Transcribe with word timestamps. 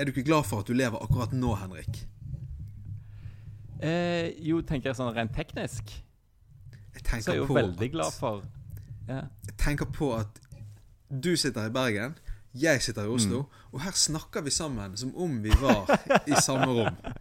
Er 0.00 0.08
du 0.08 0.14
ikke 0.14 0.24
glad 0.30 0.46
for 0.48 0.62
at 0.64 0.68
du 0.70 0.72
lever 0.76 0.96
akkurat 1.04 1.32
nå, 1.36 1.50
Henrik? 1.60 1.98
Eh, 3.84 4.30
jo, 4.44 4.60
tenker 4.64 4.90
jeg 4.90 4.96
sånn 4.98 5.12
rent 5.16 5.32
teknisk, 5.36 5.92
Jeg 6.96 7.22
så 7.24 7.32
er 7.32 7.36
jeg 7.38 7.42
jo 7.44 7.54
veldig 7.54 7.86
at, 7.86 7.92
glad 7.94 8.12
for 8.16 8.42
ja. 9.08 9.20
jeg 9.46 9.54
tenker 9.60 9.88
på 9.94 10.10
at 10.18 10.40
du 11.10 11.30
sitter 11.38 11.68
i 11.70 11.72
Bergen, 11.74 12.16
jeg 12.54 12.82
sitter 12.84 13.06
i 13.08 13.12
Oslo, 13.14 13.42
Mm. 13.44 13.68
og 13.72 13.80
her 13.84 13.92
snakker 13.96 14.42
vi 14.44 14.50
sammen 14.50 14.96
som 14.96 15.12
om 15.16 15.38
vi 15.42 15.52
var 15.62 15.88
i 16.26 16.34
samme 16.40 16.66
rom. 16.76 16.96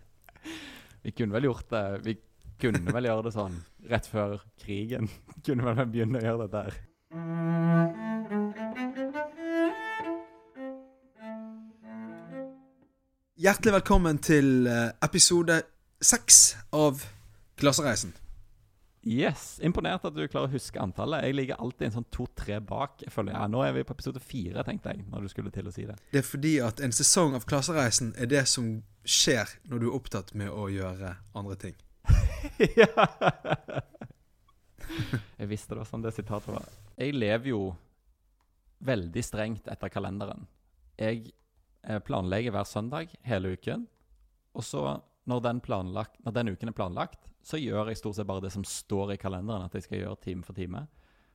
Vi 1.03 1.11
kunne 1.15 1.31
vel 1.31 1.45
gjort 1.47 1.69
det 1.71 2.01
Vi 2.03 2.13
kunne 2.59 2.91
vel 2.91 3.05
gjøre 3.07 3.23
det 3.23 3.31
sånn 3.31 3.53
rett 3.87 4.05
før 4.11 4.41
krigen. 4.59 5.07
Kunne 5.45 5.63
vel 5.63 5.85
begynne 5.87 6.19
å 6.19 6.25
gjøre 6.25 6.47
det 6.47 6.51
der. 6.51 6.75
Hjertelig 13.39 13.71
velkommen 13.71 14.17
til 14.19 14.65
eh, 14.67 14.89
episode 15.05 15.61
seks 16.03 16.57
av 16.75 17.05
Klassereisen. 17.55 18.09
Yes, 19.07 19.61
Imponert 19.63 20.03
at 20.09 20.17
du 20.17 20.25
klarer 20.25 20.49
å 20.49 20.51
huske 20.51 20.81
antallet. 20.83 21.23
Jeg 21.23 21.37
ligger 21.37 21.61
alltid 21.63 21.85
en 21.87 21.93
sånn 21.93 22.07
to-tre 22.11 22.57
bak. 22.59 22.97
Jeg 23.05 23.13
føler, 23.15 23.37
ja, 23.37 23.45
Nå 23.47 23.61
er 23.63 23.71
vi 23.77 23.85
på 23.87 23.95
episode 23.95 24.19
fire, 24.19 24.65
tenkte 24.67 24.91
jeg, 24.91 25.05
når 25.07 25.23
du 25.23 25.31
skulle 25.31 25.55
til 25.55 25.71
å 25.71 25.73
si 25.77 25.87
det. 25.87 25.95
Det 26.11 26.19
er 26.19 26.27
fordi 26.27 26.53
at 26.67 26.83
en 26.83 26.97
sesong 26.99 27.39
av 27.39 27.47
Klassereisen 27.47 28.11
er 28.19 28.27
det 28.27 28.43
som 28.51 28.67
skjer 29.07 29.55
når 29.71 29.85
du 29.85 29.87
er 29.87 29.97
opptatt 30.01 30.35
med 30.35 30.51
å 30.51 30.67
gjøre 30.75 31.15
andre 31.31 31.59
ting. 31.63 31.79
ja. 32.81 32.91
Jeg 35.39 35.53
visste 35.55 35.77
det 35.77 35.85
var 35.85 35.93
sånn 35.95 36.03
det 36.03 36.17
sitatet 36.19 36.57
var. 36.59 36.67
Jeg 36.99 37.15
lever 37.15 37.53
jo 37.55 37.65
veldig 38.83 39.29
strengt 39.31 39.71
etter 39.71 39.95
kalenderen. 39.95 40.43
Jeg 40.99 41.29
planlegger 42.05 42.53
hver 42.53 42.67
søndag 42.67 43.13
hele 43.27 43.53
uken. 43.55 43.85
Og 44.57 44.65
så, 44.65 44.83
når 45.29 45.39
den, 45.45 45.59
planlagt, 45.63 46.17
når 46.25 46.35
den 46.35 46.51
uken 46.53 46.71
er 46.71 46.75
planlagt, 46.75 47.29
så 47.45 47.57
gjør 47.57 47.89
jeg 47.89 47.97
stort 48.01 48.17
sett 48.17 48.29
bare 48.29 48.43
det 48.43 48.51
som 48.53 48.65
står 48.67 49.13
i 49.15 49.21
kalenderen 49.21 49.65
at 49.65 49.75
jeg 49.77 49.83
skal 49.85 49.99
gjøre 50.01 50.23
time 50.25 50.43
for 50.45 50.53
time. 50.57 50.81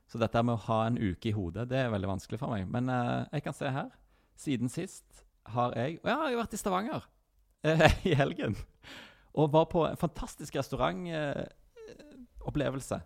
Så 0.05 0.19
dette 0.21 0.43
med 0.45 0.55
å 0.55 0.65
ha 0.67 0.79
en 0.85 0.99
uke 1.01 1.29
i 1.31 1.35
hodet, 1.35 1.69
det 1.71 1.79
er 1.81 1.93
veldig 1.93 2.11
vanskelig 2.11 2.39
for 2.41 2.49
meg. 2.53 2.61
Men 2.71 2.83
eh, 2.93 3.21
jeg 3.33 3.41
kan 3.47 3.55
se 3.57 3.67
her. 3.73 3.89
Siden 4.37 4.69
sist 4.69 5.05
har 5.55 5.69
jeg 5.79 5.91
Ja, 6.03 6.17
jeg 6.27 6.35
har 6.35 6.43
vært 6.43 6.57
i 6.57 6.61
Stavanger 6.61 7.01
eh, 7.65 7.91
i 8.11 8.13
helgen. 8.17 8.53
Og 9.35 9.53
var 9.53 9.65
på 9.71 9.79
en 9.87 9.97
fantastisk 9.99 10.55
restaurantopplevelse. 10.59 12.97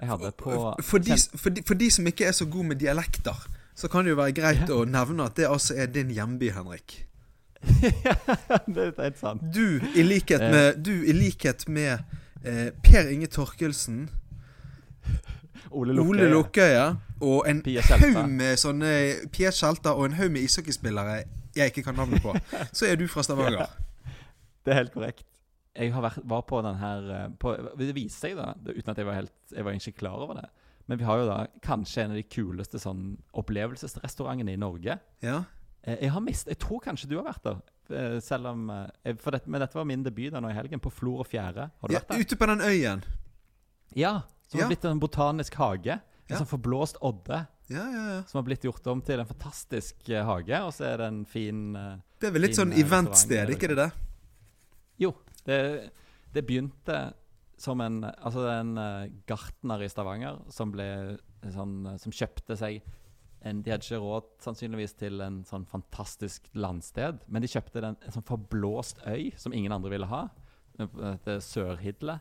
jeg 0.00 0.08
hadde 0.10 0.32
på 0.38 0.50
For 0.82 0.98
de, 0.98 1.12
for, 1.38 1.50
de, 1.50 1.62
for 1.66 1.74
de 1.78 1.90
som 1.90 2.06
ikke 2.06 2.26
er 2.28 2.32
så 2.36 2.46
gode 2.46 2.68
med 2.74 2.80
dialekter, 2.82 3.36
så 3.74 3.88
kan 3.90 4.04
det 4.06 4.14
jo 4.14 4.20
være 4.20 4.34
greit 4.36 4.70
å 4.70 4.84
nevne 4.86 5.26
at 5.26 5.36
det 5.38 5.48
altså 5.50 5.74
er 5.78 5.90
din 5.90 6.12
hjemby, 6.14 6.50
Henrik. 6.54 7.00
det 8.74 8.82
er 8.82 8.92
helt 8.98 9.18
sant. 9.18 9.42
Du, 9.54 9.80
i 9.96 10.04
likhet 10.04 10.40
Eh. 10.40 10.50
med, 10.50 10.84
du, 10.84 10.92
i 11.04 11.12
likhet 11.16 11.68
med 11.68 11.98
eh, 12.44 12.70
Per 12.84 13.08
Inge 13.10 13.26
Torkelsen, 13.32 14.10
Ole 15.74 15.92
Lukke. 15.96 16.08
Ole 16.10 16.28
Lukkøye 16.30 16.84
og 17.24 17.48
en 17.50 17.62
haug 17.64 18.28
med 18.30 18.58
sånne 18.60 18.90
Pia 19.32 19.50
Tjelta 19.50 19.94
og 19.96 20.06
en 20.06 20.18
haug 20.20 20.30
med 20.30 20.44
ishockeyspillere 20.46 21.22
jeg 21.54 21.70
ikke 21.70 21.82
kan 21.88 21.96
navnet 21.98 22.22
på, 22.22 22.34
så 22.76 22.86
er 22.86 22.98
du 22.98 23.06
fra 23.10 23.22
Stavanger. 23.22 23.70
Det 24.64 24.72
er 24.74 24.80
helt 24.82 24.92
korrekt. 24.94 25.26
Jeg 25.74 25.90
har 25.94 26.04
vært, 26.04 26.20
var 26.30 26.44
på 26.46 26.60
den 26.62 26.76
her 26.78 27.08
eh, 27.10 27.30
på, 27.40 27.56
Det 27.78 27.94
viser 27.96 28.28
seg, 28.28 28.36
da, 28.38 28.52
uten 28.70 28.92
at 28.92 28.98
jeg 29.00 29.06
var 29.08 29.16
helt 29.18 29.32
Jeg 29.50 29.64
var 29.66 29.72
egentlig 29.74 29.90
ikke 29.94 30.04
klar 30.04 30.20
over 30.22 30.38
det. 30.38 30.44
Men 30.86 30.98
vi 30.98 31.04
har 31.04 31.18
jo 31.18 31.26
da 31.26 31.46
kanskje 31.64 32.02
en 32.04 32.10
av 32.10 32.16
de 32.16 32.22
kuleste 32.28 32.78
sånn 32.78 33.16
opplevelsesrestaurantene 33.32 34.52
i 34.52 34.60
Norge. 34.60 34.98
Ja. 35.24 35.44
Eh, 35.82 35.96
Jeg 36.02 36.10
har 36.12 36.20
mist, 36.20 36.46
jeg 36.48 36.58
tror 36.58 36.80
kanskje 36.84 37.08
du 37.08 37.16
har 37.16 37.24
vært 37.32 37.42
der. 37.42 37.62
eh, 37.90 38.18
Selv 38.20 38.46
om 38.46 38.68
eh, 38.70 39.14
for 39.16 39.30
dette, 39.32 39.48
Men 39.48 39.60
dette 39.60 39.74
var 39.74 39.84
min 39.84 40.02
debut 40.02 40.30
da 40.32 40.40
nå 40.40 40.50
i 40.50 40.54
helgen, 40.54 40.80
på 40.80 40.92
Flor 40.92 41.20
og 41.20 41.26
Fjære. 41.26 41.70
Har 41.80 41.88
du 41.88 41.94
ja 41.94 42.00
vært 42.00 42.08
der? 42.08 42.20
ute 42.20 42.36
på 42.36 42.46
den 42.46 42.60
øyen. 42.60 43.04
Ja. 43.94 44.20
Som 44.48 44.60
Ja. 44.60 44.64
har 44.66 44.70
blitt 44.74 44.84
en 44.84 45.00
botanisk 45.00 45.54
hage. 45.54 45.92
En 45.92 46.00
Ja. 46.30 46.36
sånn 46.38 46.46
forblåst 46.58 46.96
odde. 47.02 47.46
Ja, 47.68 47.84
ja, 47.90 48.06
ja. 48.16 48.22
Som 48.24 48.38
har 48.38 48.42
blitt 48.44 48.62
gjort 48.62 48.86
om 48.86 49.00
til 49.00 49.20
en 49.20 49.26
fantastisk 49.26 49.96
hage. 50.08 50.60
Og 50.64 50.72
så 50.72 50.84
er 50.84 50.96
det 50.98 51.06
en 51.06 51.24
fin 51.24 51.72
Det 52.20 52.28
er 52.28 52.30
vel 52.30 52.42
litt 52.42 52.56
sånn 52.56 52.72
eventsted, 52.72 53.48
ikke 53.50 53.68
det 53.68 53.76
det? 53.76 53.92
Jo, 54.98 55.14
det, 55.46 55.90
det 56.32 56.46
begynte 56.46 57.14
som 57.60 57.80
en 57.84 58.02
Altså 58.04 58.46
en 58.50 58.76
eh, 58.80 59.12
gartner 59.28 59.84
i 59.84 59.88
Stavanger 59.90 60.40
som 60.52 60.72
ble 60.74 60.86
sånn 61.54 61.74
eh, 61.86 61.98
Som 62.02 62.14
kjøpte 62.14 62.56
seg 62.58 62.80
en, 63.44 63.60
De 63.62 63.72
hadde 63.72 63.84
ikke 63.84 64.00
råd 64.02 64.30
sannsynligvis 64.44 64.96
til 64.98 65.20
en 65.20 65.42
sånn 65.44 65.66
fantastisk 65.68 66.46
landsted, 66.56 67.18
men 67.28 67.44
de 67.44 67.50
kjøpte 67.52 67.82
den, 67.84 67.98
en 68.00 68.14
sånn 68.14 68.24
forblåst 68.24 69.02
øy 69.04 69.34
som 69.36 69.52
ingen 69.52 69.74
andre 69.74 69.90
ville 69.92 70.08
ha. 70.08 70.22
Det 71.26 71.34
Sørhidle. 71.44 72.16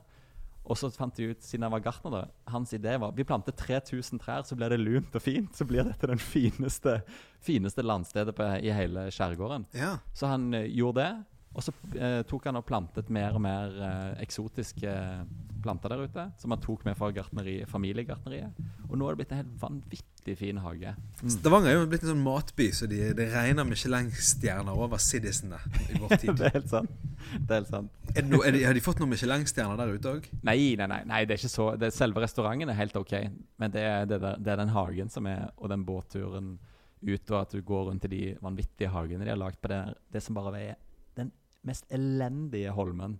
Og 0.64 0.80
så 0.80 0.88
fant 0.96 1.16
de 1.16 1.30
ut, 1.34 1.44
siden 1.44 1.66
jeg 1.66 1.74
var 1.74 1.84
gartner, 1.84 2.14
da, 2.16 2.52
hans 2.54 2.72
idé 2.76 2.96
var 3.02 3.12
vi 3.16 3.26
planter 3.28 3.56
3000 3.56 4.22
trær, 4.24 4.46
så 4.48 4.56
blir 4.56 4.72
det 4.72 4.80
lunt 4.80 5.16
og 5.16 5.24
fint. 5.24 5.52
Så 5.56 5.68
blir 5.68 5.84
dette 5.88 6.08
den 6.08 6.22
fineste, 6.22 7.02
fineste 7.44 7.84
landstedet 7.84 8.36
på, 8.38 8.48
i 8.64 8.72
hele 8.76 9.10
skjærgården. 9.12 9.68
Ja. 9.76 9.98
Så 10.16 10.32
han 10.32 10.52
eh, 10.56 10.70
gjorde 10.72 11.04
det. 11.04 11.12
Og 11.54 11.62
så 11.62 11.74
eh, 12.00 12.22
tok 12.26 12.48
han 12.50 12.58
og 12.58 12.66
plantet 12.66 13.10
mer 13.14 13.36
og 13.38 13.44
mer 13.46 13.74
eh, 13.78 14.22
eksotiske 14.24 14.94
planter 15.64 15.94
der 15.94 16.08
ute. 16.08 16.26
Som 16.42 16.56
han 16.56 16.62
tok 16.64 16.84
med 16.88 16.98
fra 16.98 17.12
familiegartneriet. 17.70 18.58
Og 18.90 18.98
nå 18.98 19.08
er 19.08 19.14
det 19.14 19.22
blitt 19.22 19.34
en 19.36 19.42
helt 19.44 19.54
vanvittig 19.62 20.36
fin 20.40 20.60
hage. 20.64 20.96
Mm. 21.22 21.30
Stavanger 21.36 21.72
er 21.72 21.78
jo 21.78 21.88
blitt 21.92 22.04
en 22.06 22.14
sånn 22.14 22.26
matby, 22.26 22.70
så 22.76 22.90
de, 22.90 23.00
det 23.18 23.30
regner 23.32 23.68
Michelin-stjerner 23.68 24.84
over 24.86 25.02
Siddisene 25.02 25.62
i 25.90 26.02
vår 26.02 26.18
tid. 26.22 26.36
det 26.40 26.50
er 26.50 26.58
helt 26.58 26.70
sant. 26.74 26.94
Det 27.34 27.48
er 27.48 27.62
helt 27.62 27.72
sant. 27.72 27.98
Er 28.14 28.28
noe, 28.28 28.44
er 28.48 28.58
de, 28.58 28.66
har 28.68 28.78
de 28.78 28.84
fått 28.84 29.02
noen 29.02 29.14
Michelin-stjerner 29.14 29.80
der 29.80 29.96
ute 29.96 30.14
òg? 30.18 30.30
Nei, 30.46 30.76
nei, 30.80 30.90
nei, 30.90 31.02
nei, 31.10 31.24
det 31.26 31.38
er 31.38 31.44
ikke 31.44 31.54
så 31.54 31.72
det, 31.80 31.94
Selve 31.96 32.24
restauranten 32.26 32.74
er 32.74 32.80
helt 32.82 32.98
OK, 33.00 33.16
men 33.62 33.74
det 33.74 33.86
er, 33.88 34.08
det, 34.10 34.20
der, 34.24 34.42
det 34.42 34.54
er 34.54 34.62
den 34.64 34.74
hagen 34.74 35.12
som 35.14 35.30
er 35.30 35.52
Og 35.58 35.70
den 35.72 35.86
båtturen 35.88 36.56
ut, 37.04 37.32
og 37.32 37.38
at 37.42 37.54
du 37.54 37.62
går 37.66 37.90
rundt 37.90 38.06
i 38.08 38.12
de 38.12 38.24
vanvittige 38.42 38.92
hagene 38.94 39.26
de 39.26 39.34
har 39.34 39.40
lagd 39.40 39.60
på 39.62 39.72
det, 39.72 39.82
det 40.14 40.22
som 40.24 40.38
bare 40.38 40.60
er 40.62 40.76
mest 41.68 41.86
elendige 41.94 42.72
holmen 42.76 43.20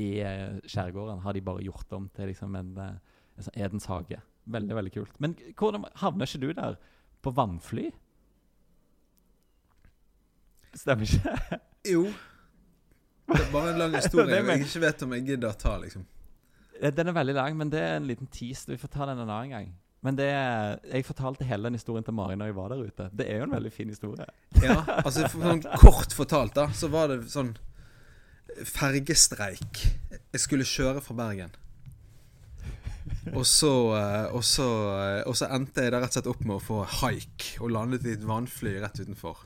i 0.00 0.18
eh, 0.26 0.60
skjærgården, 0.66 1.22
har 1.22 1.36
de 1.36 1.42
bare 1.44 1.62
gjort 1.62 1.92
om 1.94 2.08
til 2.14 2.30
liksom 2.30 2.54
en, 2.58 2.72
eh, 2.82 3.18
en 3.38 3.46
sånn 3.46 3.58
Edens 3.60 3.86
hage. 3.90 4.18
Veldig, 4.50 4.74
veldig 4.76 4.92
kult. 4.96 5.20
Men 5.22 5.36
hvordan 5.56 5.86
havner 6.02 6.28
ikke 6.28 6.42
du 6.42 6.50
der? 6.52 6.78
På 7.24 7.32
vannfly? 7.34 7.90
Stemmer 10.74 11.06
ikke? 11.08 11.60
Jo. 11.94 12.06
Det 13.28 13.40
er 13.42 13.50
bare 13.52 13.72
en 13.74 13.78
lang 13.78 13.94
historie 13.96 14.36
jeg 14.40 14.66
ikke 14.66 14.80
vet 14.80 15.02
om 15.04 15.14
jeg 15.16 15.24
gidder 15.28 15.50
å 15.52 15.56
ta, 15.60 15.74
liksom. 15.80 16.04
Eh, 16.80 16.90
Den 16.92 17.10
er 17.12 17.16
veldig 17.16 17.34
lang, 17.36 17.56
men 17.60 17.72
det 17.72 17.80
er 17.80 17.98
en 17.98 18.08
liten 18.08 18.28
tease. 18.32 18.70
Vi 18.72 18.80
får 18.80 18.92
ta 18.92 19.08
den 19.10 19.20
en 19.20 19.28
annen 19.30 19.52
gang. 19.52 19.72
Men 20.04 20.18
det 20.18 20.26
jeg 20.28 21.06
fortalte 21.08 21.46
hele 21.48 21.70
den 21.70 21.78
historien 21.78 22.04
til 22.04 22.12
Mari 22.16 22.34
når 22.36 22.50
jeg 22.50 22.56
var 22.58 22.72
der 22.74 22.82
ute. 22.84 23.06
Det 23.16 23.28
er 23.30 23.38
jo 23.40 23.46
en 23.46 23.54
veldig 23.56 23.70
fin 23.72 23.88
historie. 23.88 24.26
Ja, 24.60 24.82
altså 24.98 25.28
for, 25.32 25.46
sånn 25.46 25.62
Kort 25.80 26.12
fortalt, 26.16 26.52
da, 26.58 26.66
så 26.76 26.90
var 26.92 27.08
det 27.12 27.22
sånn 27.32 27.54
fergestreik. 28.68 29.82
Jeg 30.10 30.42
skulle 30.42 30.66
kjøre 30.68 31.02
fra 31.04 31.16
Bergen. 31.18 31.54
Og 33.32 33.46
så, 33.48 33.72
eh, 33.96 34.34
og 34.36 34.44
så, 34.44 34.68
eh, 34.98 35.22
og 35.28 35.36
så 35.36 35.48
endte 35.54 35.84
jeg 35.84 35.92
da 35.92 36.00
rett 36.02 36.12
og 36.12 36.18
slett 36.18 36.30
opp 36.30 36.44
med 36.44 36.56
å 36.56 36.62
få 36.62 36.82
haik, 37.00 37.48
og 37.64 37.72
landet 37.72 38.06
i 38.06 38.14
et 38.16 38.24
vannfly 38.26 38.76
rett 38.82 39.00
utenfor. 39.00 39.44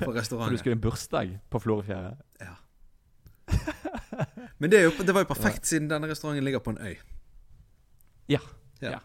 På 0.00 0.10
For 0.10 0.50
du 0.50 0.58
skulle 0.58 0.74
i 0.74 0.78
en 0.78 0.82
bursdag 0.82 1.34
på 1.50 1.60
Florøfjæra. 1.60 2.14
Ja. 2.40 2.54
Men 4.58 4.70
det, 4.70 4.84
jo, 4.86 4.92
det 5.04 5.14
var 5.14 5.26
jo 5.26 5.30
perfekt, 5.34 5.66
siden 5.68 5.90
denne 5.90 6.08
restauranten 6.08 6.46
ligger 6.46 6.62
på 6.64 6.74
en 6.74 6.80
øy. 6.80 6.94
Ja. 8.32 8.40
Ja. 8.80 8.96
ja. 8.96 9.00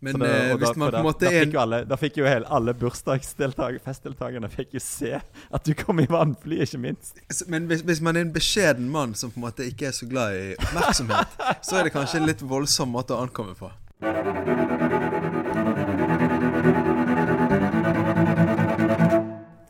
Men 0.00 0.18
det, 0.20 0.28
da- 0.28 0.34
eh, 0.50 0.56
hvis 0.60 0.68
da- 0.68 0.78
man 0.78 0.90
på 0.92 0.96
en 0.98 1.04
måte 1.06 1.24
da 1.24 1.30
er 1.32 1.44
fikk 1.46 1.52
jo 1.54 1.60
alle, 1.60 1.78
Da 1.88 1.96
fikk 1.96 2.16
jo 2.20 2.24
hele, 2.28 2.46
alle 2.52 2.74
bursdagsfestdeltakerne 2.74 4.50
fikk 4.52 4.74
jo 4.76 4.82
se 4.84 5.14
at 5.16 5.64
du 5.64 5.72
kom 5.74 6.00
i 6.00 6.06
vannfly, 6.06 6.60
ikke 6.66 6.78
minst. 6.78 7.16
Men 7.48 7.66
hvis, 7.66 7.80
hvis 7.80 8.00
man 8.04 8.16
er 8.16 8.20
en 8.26 8.32
beskjeden 8.32 8.90
mann 8.92 9.14
som 9.14 9.30
på 9.32 9.40
en 9.40 9.46
måte 9.48 9.64
ikke 9.66 9.86
er 9.88 9.96
så 9.96 10.06
glad 10.10 10.36
i 10.36 10.54
oppmerksomhet, 10.60 11.38
så 11.64 11.76
er 11.80 11.84
det 11.88 11.92
kanskje 11.96 12.20
en 12.20 12.26
litt 12.28 12.42
voldsom 12.44 12.92
måte 12.92 13.16
å 13.16 13.22
ankomme 13.24 13.56
på. 13.56 13.72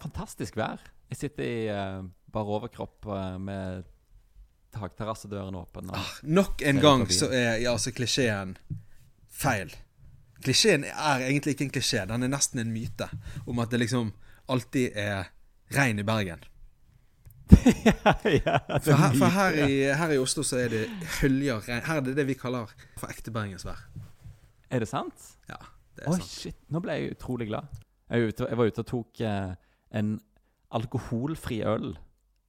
Fantastisk 0.02 0.56
vær. 0.58 0.80
Jeg 1.10 1.18
sitter 1.20 1.46
i 1.46 1.66
uh, 1.70 2.02
bar 2.34 2.48
overkropp 2.56 3.06
uh, 3.08 3.36
med 3.42 3.84
takterrassedøren 4.76 5.56
åpen. 5.56 5.90
Ah, 5.94 6.10
Nok 6.26 6.62
en 6.66 6.80
gang 6.82 7.06
så 7.12 7.28
er 7.32 7.62
ja, 7.62 7.72
altså 7.72 7.92
klisjeen 7.96 8.56
feil. 9.32 9.72
Klisjeen 10.44 10.84
er 10.84 11.24
egentlig 11.26 11.56
ikke 11.56 11.66
en 11.68 11.72
klisjé, 11.74 12.04
den 12.08 12.26
er 12.26 12.32
nesten 12.32 12.60
en 12.62 12.72
myte 12.74 13.08
om 13.46 13.62
at 13.62 13.72
det 13.72 13.80
liksom 13.84 14.12
alltid 14.52 14.96
er 15.00 15.30
regn 15.74 16.02
i 16.02 16.06
Bergen. 16.06 16.44
ja, 17.86 17.92
er 18.26 18.80
For 18.82 18.98
her, 18.98 19.12
for 19.14 19.30
her, 19.30 19.56
i, 19.66 19.78
her 19.94 20.12
i 20.16 20.18
Oslo 20.18 20.42
så 20.42 20.58
er 20.64 20.72
det 20.72 20.82
høljer 21.20 21.62
regn. 21.68 21.84
Her 21.86 22.00
er 22.00 22.06
det 22.08 22.16
det 22.18 22.26
vi 22.26 22.34
kaller 22.38 22.72
for 22.98 23.10
ekte 23.12 23.30
bergensvær. 23.34 23.84
Er 24.70 24.82
det 24.82 24.88
sant? 24.90 25.28
Ja, 25.48 25.60
det 25.94 26.04
er 26.06 26.10
Oi, 26.10 26.18
sant. 26.18 26.30
shit. 26.30 26.58
Nå 26.74 26.82
ble 26.82 26.96
jeg 26.98 27.14
utrolig 27.14 27.46
glad. 27.52 27.70
Jeg, 28.10 28.22
var 28.22 28.32
ute, 28.32 28.48
jeg 28.50 28.58
var 28.58 28.72
ute 28.72 28.82
og 28.82 28.90
tok 28.90 29.22
eh, 29.26 29.54
en 29.98 30.10
alkoholfri 30.74 31.60
øl 31.66 31.92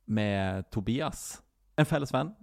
med 0.08 0.66
Tobias, 0.74 1.44
en 1.78 1.86
felles 1.86 2.14
venn. 2.14 2.34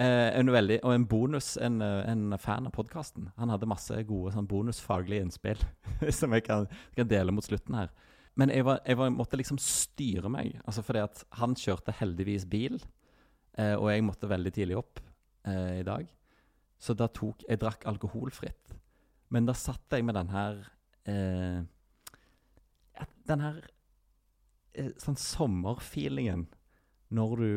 Eh, 0.00 0.38
en 0.38 0.48
veldig, 0.48 0.78
og 0.88 0.94
en 0.94 1.04
bonus, 1.04 1.56
en, 1.60 1.82
eh, 1.84 2.08
en 2.08 2.38
fan 2.40 2.66
av 2.66 2.72
podkasten. 2.72 3.28
Han 3.36 3.52
hadde 3.52 3.68
masse 3.68 3.98
gode 4.08 4.32
sånn 4.32 4.48
bonusfaglige 4.48 5.26
innspill 5.26 5.60
som 6.18 6.32
jeg 6.32 6.46
kan, 6.46 6.64
kan, 6.96 7.10
dele 7.10 7.34
mot 7.34 7.44
slutten 7.44 7.76
her. 7.76 7.92
Men 8.40 8.48
jeg, 8.48 8.64
var, 8.64 8.80
jeg 8.88 8.96
var, 8.96 9.12
måtte 9.12 9.36
liksom 9.36 9.58
styre 9.60 10.30
meg, 10.32 10.56
altså 10.64 10.84
fordi 10.86 11.02
at 11.04 11.20
han 11.36 11.56
kjørte 11.58 11.92
heldigvis 11.98 12.48
bil. 12.48 12.80
Eh, 13.60 13.74
og 13.76 13.90
jeg 13.92 14.06
måtte 14.06 14.30
veldig 14.30 14.54
tidlig 14.56 14.78
opp 14.80 15.02
eh, 15.44 15.82
i 15.82 15.84
dag. 15.84 16.08
Så 16.82 16.96
da 16.98 17.06
tok 17.12 17.44
Jeg 17.46 17.60
drakk 17.60 17.84
alkoholfritt. 17.86 18.72
Men 19.32 19.46
da 19.46 19.54
satt 19.56 19.92
jeg 19.92 20.04
med 20.04 20.16
den 20.16 20.32
her 20.32 20.58
eh, 21.08 21.60
Den 23.28 23.44
her 23.44 23.60
eh, 24.74 24.90
sånn 25.00 25.20
sommerfeelingen 25.20 26.48
når 27.12 27.36
du 27.36 27.52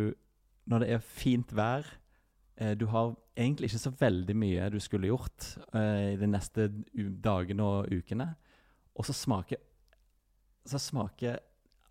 Når 0.67 0.83
det 0.83 0.91
er 0.97 1.03
fint 1.05 1.55
vær. 1.55 1.87
Eh, 2.57 2.71
du 2.77 2.85
har 2.85 3.15
egentlig 3.35 3.69
ikke 3.69 3.83
så 3.83 3.91
veldig 3.99 4.35
mye 4.39 4.69
du 4.71 4.79
skulle 4.79 5.09
gjort 5.11 5.47
eh, 5.75 6.13
i 6.13 6.17
de 6.19 6.29
neste 6.29 6.69
dagene 7.23 7.63
og 7.63 7.91
ukene. 7.91 8.29
Og 8.95 9.05
så 9.05 9.13
smaker 9.13 9.59
Så 10.65 10.79
smaker 10.79 11.37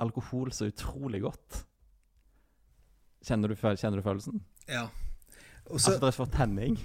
alkohol 0.00 0.52
så 0.52 0.66
utrolig 0.66 1.20
godt. 1.22 1.64
Kjenner 3.24 3.48
du, 3.48 3.54
kjenner 3.54 4.00
du 4.00 4.02
følelsen? 4.02 4.40
Ja. 4.68 4.88
Også, 5.66 5.94
altså 5.94 6.00
det 6.00 6.08
er 6.08 6.16
for 6.16 6.32
tenning? 6.32 6.78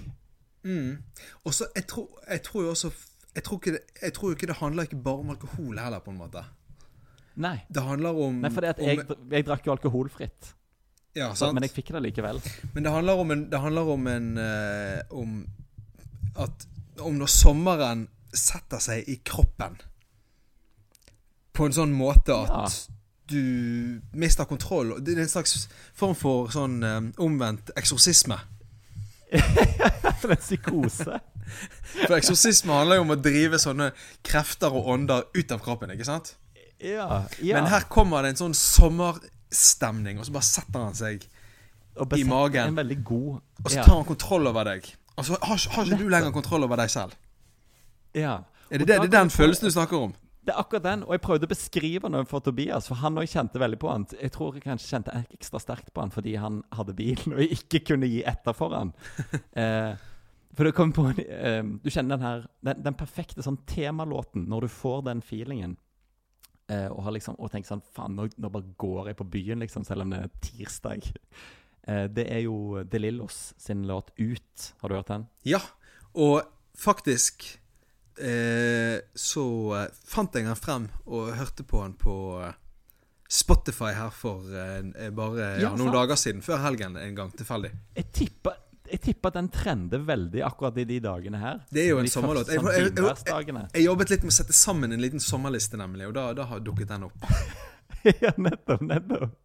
Mm. 0.62 1.02
Og 1.44 1.54
så 1.54 1.66
jeg, 1.74 1.86
tror, 1.88 2.20
jeg 2.30 2.42
tror 2.42 2.62
jo 2.62 2.70
også 2.70 2.92
jeg 3.34 3.42
tror, 3.44 3.58
ikke 3.58 3.78
jeg 4.02 4.12
tror 4.12 4.30
ikke 4.30 4.46
det 4.46 4.56
handler 4.56 4.82
ikke 4.82 5.02
bare 5.02 5.24
om 5.24 5.30
alkohol 5.30 5.78
heller, 5.78 5.98
på 5.98 6.10
en 6.10 6.18
måte. 6.18 6.44
Nei. 7.40 7.58
Det 7.74 7.82
handler 7.82 8.10
om 8.10 8.40
Nei, 8.44 8.50
for 8.50 8.66
jeg, 8.66 9.04
jeg 9.30 9.46
drakk 9.46 9.66
jo 9.66 9.72
alkoholfritt. 9.72 10.54
Ja, 11.18 11.32
sant? 11.34 11.56
Men 11.56 11.66
jeg 11.66 11.74
fikk 11.74 11.90
det 11.94 12.02
likevel. 12.04 12.38
Men 12.74 12.86
det 12.86 12.92
handler 12.94 13.20
om 13.22 13.34
en, 13.34 13.44
det 13.50 13.60
handler 13.60 13.92
om, 13.94 14.06
en 14.06 14.28
uh, 14.38 15.00
om 15.10 15.40
at 16.38 16.66
Om 17.00 17.16
når 17.18 17.30
sommeren 17.32 18.08
setter 18.36 18.78
seg 18.78 19.08
i 19.10 19.16
kroppen 19.26 19.78
på 21.56 21.66
en 21.66 21.74
sånn 21.74 21.90
måte 21.96 22.30
at 22.30 22.76
ja. 22.76 22.94
du 23.32 24.00
mister 24.14 24.46
kontroll 24.46 24.92
Det 25.02 25.16
er 25.16 25.24
en 25.24 25.32
slags 25.32 25.64
form 25.98 26.14
for 26.14 26.52
sånn 26.54 26.78
um, 26.84 27.08
omvendt 27.18 27.72
eksorsisme. 27.80 28.38
en 30.30 30.36
psykose. 30.38 31.18
For 32.06 32.16
eksorsisme 32.16 32.74
handler 32.74 33.00
jo 33.00 33.04
om 33.08 33.14
å 33.16 33.18
drive 33.18 33.58
sånne 33.58 33.90
krefter 34.26 34.74
og 34.74 34.88
ånder 34.94 35.26
ut 35.34 35.54
av 35.54 35.62
kroppen, 35.64 35.90
ikke 35.94 36.06
sant? 36.06 36.34
Ja, 36.78 37.26
ja. 37.42 37.58
Men 37.58 37.68
her 37.72 37.88
kommer 37.92 38.22
det 38.22 38.34
en 38.34 38.40
sånn 38.44 38.56
sommerstemning, 39.50 40.18
og 40.18 40.26
så 40.26 40.32
bare 40.32 40.46
setter 40.46 40.84
han 40.86 40.96
seg 40.96 41.26
i 42.16 42.24
magen. 42.24 42.80
God 43.04 43.40
Og 43.64 43.70
så 43.70 43.82
tar 43.82 43.96
han 43.96 44.06
kontroll 44.08 44.46
over 44.46 44.64
deg. 44.64 44.88
Og 45.16 45.26
så 45.26 45.36
har, 45.42 45.60
har 45.74 45.84
ikke 45.84 46.00
du 46.00 46.08
lenger 46.08 46.32
kontroll 46.32 46.64
over 46.64 46.80
deg 46.80 46.90
selv. 46.90 47.14
Ja. 48.14 48.40
Er 48.70 48.78
det, 48.78 48.86
det, 48.86 49.00
det 49.02 49.10
er 49.10 49.16
den 49.20 49.30
følelsen 49.30 49.66
du 49.66 49.74
snakker 49.74 50.06
om? 50.08 50.14
Det 50.40 50.54
er 50.54 50.60
akkurat 50.62 50.86
den, 50.86 51.02
og 51.04 51.12
jeg 51.12 51.20
prøvde 51.20 51.44
å 51.44 51.50
beskrive 51.50 52.08
den 52.08 52.28
for 52.30 52.40
Tobias, 52.40 52.86
for 52.88 52.96
han 53.02 53.18
òg 53.20 53.28
kjente 53.28 53.60
veldig 53.60 53.78
på 53.82 53.90
han. 53.90 54.06
Jeg 54.16 54.32
tror 54.32 54.56
jeg 54.56 54.64
kanskje 54.64 54.94
kjente 54.94 55.16
ekstra 55.34 55.60
sterkt 55.60 55.90
på 55.92 56.00
han 56.00 56.14
fordi 56.14 56.38
han 56.40 56.62
hadde 56.72 56.96
bilen 56.96 57.34
og 57.34 57.42
jeg 57.42 57.58
ikke 57.58 57.82
kunne 57.90 58.08
gi 58.08 58.22
etter 58.24 58.56
for 58.56 58.72
han. 58.78 58.94
eh, 59.60 59.92
for 60.56 60.66
du, 60.66 60.80
på 60.96 61.04
eh, 61.22 61.60
Du 61.62 61.90
kjenner 61.92 62.16
den 62.16 62.24
her 62.26 62.40
Den, 62.66 62.80
den 62.82 62.96
perfekte 62.98 63.44
sånn 63.44 63.60
temalåten 63.70 64.48
når 64.50 64.66
du 64.66 64.72
får 64.72 65.04
den 65.06 65.20
feelingen. 65.22 65.76
Eh, 66.70 66.86
og, 66.86 67.02
har 67.02 67.16
liksom, 67.16 67.38
og 67.42 67.50
tenker 67.50 67.72
sånn 67.72 67.82
Faen, 67.96 68.14
nå, 68.14 68.28
nå, 68.38 68.50
bare 68.52 68.76
går 68.78 69.10
jeg 69.10 69.18
på 69.18 69.26
byen, 69.32 69.64
liksom, 69.64 69.86
selv 69.88 70.04
om 70.04 70.14
det 70.14 70.22
er 70.22 70.36
tirsdag. 70.44 71.08
Eh, 71.82 72.04
det 72.12 72.28
er 72.30 72.44
jo 72.44 72.84
De 72.86 73.00
Lillos 73.00 73.50
sin 73.58 73.86
låt 73.88 74.12
'Ut'. 74.14 74.72
Har 74.80 74.88
du 74.88 74.94
hørt 74.94 75.10
den? 75.10 75.26
Ja, 75.48 75.62
og 76.14 76.42
faktisk 76.78 77.46
eh, 78.18 79.02
så 79.14 79.46
eh, 79.80 79.90
fant 80.06 80.34
jeg 80.34 80.46
den 80.46 80.58
frem 80.58 80.88
og 81.06 81.34
hørte 81.38 81.66
på 81.66 81.82
den 81.82 81.96
på 81.98 82.16
Spotify 83.30 83.92
her 83.94 84.10
for 84.14 84.46
eh, 84.50 85.10
bare 85.14 85.52
ja, 85.62 85.70
noen 85.78 85.94
dager 85.94 86.18
siden, 86.18 86.42
før 86.42 86.62
helgen 86.64 86.96
en 86.98 87.14
gang, 87.18 87.30
tilfeldig. 87.34 87.70
Jeg 87.98 88.10
tipper, 88.14 88.58
jeg 88.90 89.00
tipper 89.04 89.30
at 89.30 89.38
den 89.38 89.48
trender 89.54 90.02
veldig 90.06 90.42
akkurat 90.46 90.78
i 90.82 90.84
de 90.88 90.98
dagene 91.04 91.40
her. 91.40 91.62
Det 91.70 91.84
er 91.84 91.92
jo 91.92 92.00
en 92.02 92.10
sommerlåt. 92.10 92.50
Jeg, 92.52 92.62
jeg, 92.62 92.92
jeg, 92.96 93.66
jeg, 93.74 93.84
jobbet 93.84 94.12
litt 94.14 94.26
med 94.26 94.34
å 94.34 94.36
sette 94.36 94.56
sammen 94.56 94.92
en 94.92 95.02
liten 95.02 95.22
sommerliste, 95.22 95.78
nemlig, 95.80 96.08
og 96.10 96.14
da, 96.16 96.26
da 96.36 96.46
har 96.50 96.62
dukket 96.64 96.90
den 96.90 97.08
opp. 97.08 97.26
ja, 98.24 98.32
nettopp, 98.36 98.84
nettopp. 98.86 99.36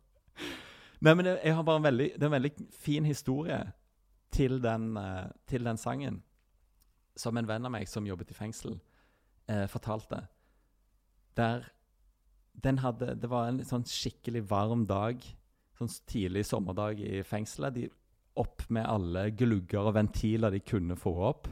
Nei, 1.05 1.13
men 1.13 1.29
jeg 1.35 1.53
har 1.53 1.65
bare 1.67 1.81
en 1.81 1.85
veldig, 1.85 2.07
det 2.15 2.23
er 2.23 2.29
en 2.31 2.37
veldig 2.37 2.53
fin 2.81 3.05
historie 3.05 3.59
til 4.33 4.57
den, 4.63 4.95
til 5.47 5.67
den 5.67 5.79
sangen 5.79 6.23
som 7.15 7.37
en 7.37 7.47
venn 7.47 7.67
av 7.67 7.71
meg 7.71 7.87
som 7.87 8.07
jobbet 8.07 8.33
i 8.33 8.37
fengsel, 8.37 8.79
eh, 9.47 9.65
fortalte. 9.71 10.25
Der 11.35 11.71
den 12.63 12.77
hadde 12.79 13.15
Det 13.19 13.27
var 13.27 13.49
en 13.49 13.59
sånn 13.67 13.83
skikkelig 13.83 14.45
varm 14.47 14.85
dag, 14.87 15.19
sånn 15.75 15.91
tidlig 16.07 16.45
sommerdag 16.47 17.01
i 17.03 17.21
fengselet. 17.23 17.73
De 17.75 17.89
opp 18.41 18.65
med 18.73 18.87
alle 18.87 19.29
glugger 19.37 19.87
og 19.87 19.95
ventiler 19.95 20.53
de 20.53 20.61
kunne 20.65 20.97
få 20.99 21.13
opp. 21.29 21.49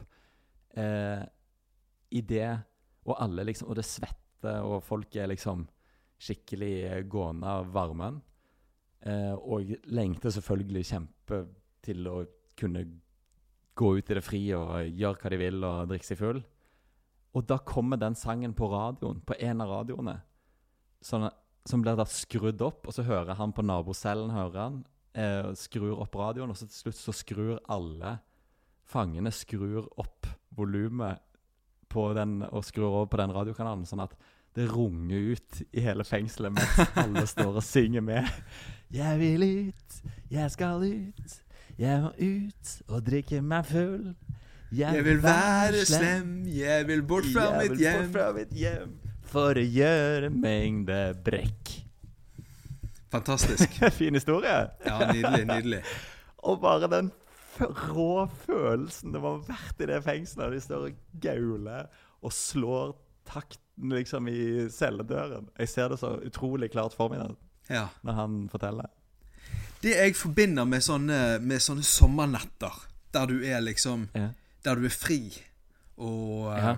Eh, 0.74 1.22
I 2.10 2.20
det 2.20 2.48
Og 3.04 3.20
alle 3.20 3.44
liksom 3.44 3.68
Og 3.68 3.76
det 3.76 3.84
svetter, 3.84 4.64
og 4.64 4.82
folk 4.82 5.16
er 5.16 5.28
liksom 5.28 5.66
skikkelig 6.18 7.04
gående 7.08 7.46
av 7.46 7.72
varmen. 7.72 8.22
Eh, 9.04 9.34
og 9.34 9.74
lengter 9.92 10.30
selvfølgelig 10.32 10.84
kjempe 10.88 11.40
til 11.84 12.06
å 12.08 12.24
kunne 12.56 12.84
gå 13.74 13.90
ut 13.98 14.10
i 14.10 14.16
det 14.16 14.24
frie 14.24 14.56
og 14.56 14.88
gjøre 14.88 15.20
hva 15.20 15.32
de 15.32 15.40
vil 15.40 15.66
og 15.66 15.88
drikke 15.90 16.06
seg 16.06 16.20
full. 16.20 16.40
Og 17.34 17.46
da 17.50 17.58
kommer 17.58 17.98
den 18.00 18.14
sangen 18.14 18.54
på 18.54 18.68
radioen, 18.70 19.20
på 19.26 19.36
en 19.42 19.60
av 19.64 19.72
radioene, 19.80 20.14
sånn, 21.02 21.26
som 21.66 21.82
blir 21.82 21.98
da 21.98 22.06
skrudd 22.08 22.62
opp, 22.62 22.86
og 22.86 22.94
så 22.94 23.04
hører 23.04 23.36
han 23.38 23.52
på 23.52 23.64
nabocellen, 23.66 24.30
hører 24.30 24.60
han, 24.60 24.82
eh, 25.14 25.50
skrur 25.58 26.00
opp 26.02 26.16
radioen, 26.18 26.50
og 26.52 26.58
så 26.58 26.68
til 26.68 26.86
slutt 26.86 27.00
så 27.00 27.14
skrur 27.16 27.58
alle 27.72 28.18
fangene 28.84 29.32
skrur 29.32 29.86
opp 30.00 30.28
volumet 30.54 31.22
på 31.90 32.08
den, 32.16 32.42
og 32.50 32.64
skrur 32.66 32.90
over 32.90 33.10
på 33.10 33.20
den 33.22 33.32
radiokanalen, 33.34 33.86
sånn 33.88 34.04
at 34.04 34.16
det 34.54 34.68
runger 34.70 35.34
ut 35.34 35.62
i 35.74 35.82
hele 35.82 36.04
fengselet 36.06 36.54
mens 36.54 36.92
alle 37.00 37.24
står 37.26 37.58
og 37.58 37.64
synger 37.66 38.04
med. 38.06 38.28
Jeg 38.94 39.18
vil 39.18 39.46
ut, 39.70 39.96
jeg 40.30 40.50
skal 40.54 40.84
ut. 40.84 41.40
Jeg 41.74 42.02
må 42.04 42.12
ut 42.14 42.74
og 42.86 43.00
drikke 43.02 43.40
meg 43.42 43.66
full. 43.66 44.12
Jeg, 44.74 44.94
jeg 44.94 45.06
vil 45.06 45.22
være 45.22 45.82
slem, 45.86 46.30
jeg 46.50 46.86
vil 46.86 47.02
bort 47.06 47.26
fra, 47.30 47.48
jeg 47.50 47.70
mitt, 47.70 47.80
hjem. 47.82 47.98
Bort 47.98 48.14
fra 48.14 48.28
mitt 48.34 48.54
hjem. 48.58 48.94
For 49.34 49.58
å 49.58 49.66
gjøre 49.66 50.30
mengde 50.30 51.00
brekk. 51.26 51.74
Fantastisk. 53.14 53.78
fin 54.00 54.16
historie. 54.18 54.56
ja, 54.86 54.98
nydelig, 55.12 55.44
nydelig. 55.46 55.84
og 56.44 56.60
bare 56.60 56.90
den 56.90 57.12
rå 57.60 58.26
følelsen 58.46 59.14
det 59.14 59.20
må 59.22 59.36
ha 59.36 59.44
vært 59.46 59.82
i 59.84 59.88
det 59.90 60.00
fengselet. 60.04 60.56
De 60.56 60.62
står 60.62 60.88
og 60.88 60.98
gauler 61.22 61.86
og 62.24 62.34
slår 62.34 62.96
takten 63.28 63.94
liksom 63.94 64.28
i 64.28 64.66
celledøren. 64.72 65.48
Jeg 65.58 65.70
ser 65.70 65.92
det 65.92 66.00
så 66.02 66.16
utrolig 66.26 66.70
klart 66.74 66.96
for 66.96 67.12
meg 67.12 67.36
ja. 67.70 67.88
når 68.02 68.18
han 68.18 68.36
forteller. 68.52 68.90
Det 69.84 69.92
jeg 69.94 70.16
forbinder 70.16 70.66
med 70.68 70.82
sånne, 70.84 71.20
med 71.44 71.62
sånne 71.62 71.84
sommernetter, 71.84 72.84
der 73.14 73.28
du 73.30 73.42
er 73.44 73.60
liksom 73.64 74.08
ja. 74.16 74.30
Der 74.64 74.78
du 74.80 74.86
er 74.88 74.94
fri, 74.96 75.18
og 76.00 76.46
ja. 76.56 76.70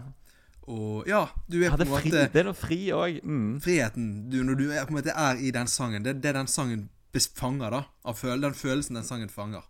Og 0.66 1.06
ja, 1.06 1.22
du 1.46 1.60
er 1.60 1.68
ja, 1.68 1.76
på 1.76 1.84
en 1.84 1.92
måte 1.92 2.24
Det 2.32 2.40
er 2.40 2.48
noe 2.48 2.58
fri 2.58 2.80
òg. 2.94 3.20
Mm. 3.22 3.58
Friheten 3.62 4.08
du, 4.32 4.40
Når 4.44 4.58
du 4.58 4.64
er, 4.72 4.82
på 4.86 4.94
en 4.94 4.98
måte 4.98 5.14
er 5.14 5.38
i 5.38 5.52
den 5.54 5.70
sangen, 5.70 6.02
det 6.02 6.16
er 6.16 6.22
det 6.24 6.36
den 6.40 6.50
sangen 6.50 6.88
fanger, 7.16 7.72
da. 7.72 7.78
Av 8.04 8.18
føl 8.18 8.42
den 8.44 8.52
følelsen 8.52 8.98
den 8.98 9.06
sangen 9.06 9.30
fanger. 9.32 9.62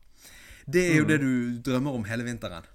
Det 0.67 0.83
er 0.83 0.97
jo 0.97 1.05
mm. 1.05 1.11
det 1.13 1.19
du 1.23 1.33
drømmer 1.69 1.95
om 1.95 2.09
hele 2.09 2.25
vinteren. 2.27 2.67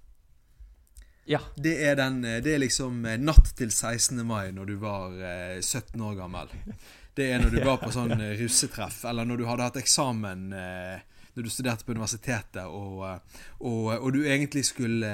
Ja. 1.27 1.41
Det 1.55 1.73
er, 1.83 1.97
den, 1.99 2.21
det 2.23 2.53
er 2.53 2.61
liksom 2.61 3.03
eh, 3.05 3.19
natt 3.19 3.51
til 3.57 3.71
16. 3.71 4.21
mai 4.25 4.53
når 4.55 4.71
du 4.71 4.75
var 4.81 5.11
eh, 5.19 5.59
17 5.59 5.99
år 6.01 6.15
gammel. 6.21 6.53
Det 7.17 7.27
er 7.33 7.43
når 7.43 7.51
du 7.51 7.59
var 7.67 7.81
på 7.83 7.91
sånn 7.91 8.15
eh, 8.15 8.37
russetreff, 8.39 9.03
eller 9.11 9.27
når 9.27 9.41
du 9.41 9.47
hadde 9.49 9.67
hatt 9.67 9.81
eksamen 9.81 10.47
eh, 10.55 11.03
når 11.35 11.47
du 11.47 11.51
studerte 11.51 11.87
på 11.87 11.95
universitetet, 11.95 12.63
og, 12.67 13.03
eh, 13.07 13.43
og, 13.59 13.91
og 13.97 14.09
du 14.15 14.23
egentlig 14.23 14.65
skulle 14.67 15.11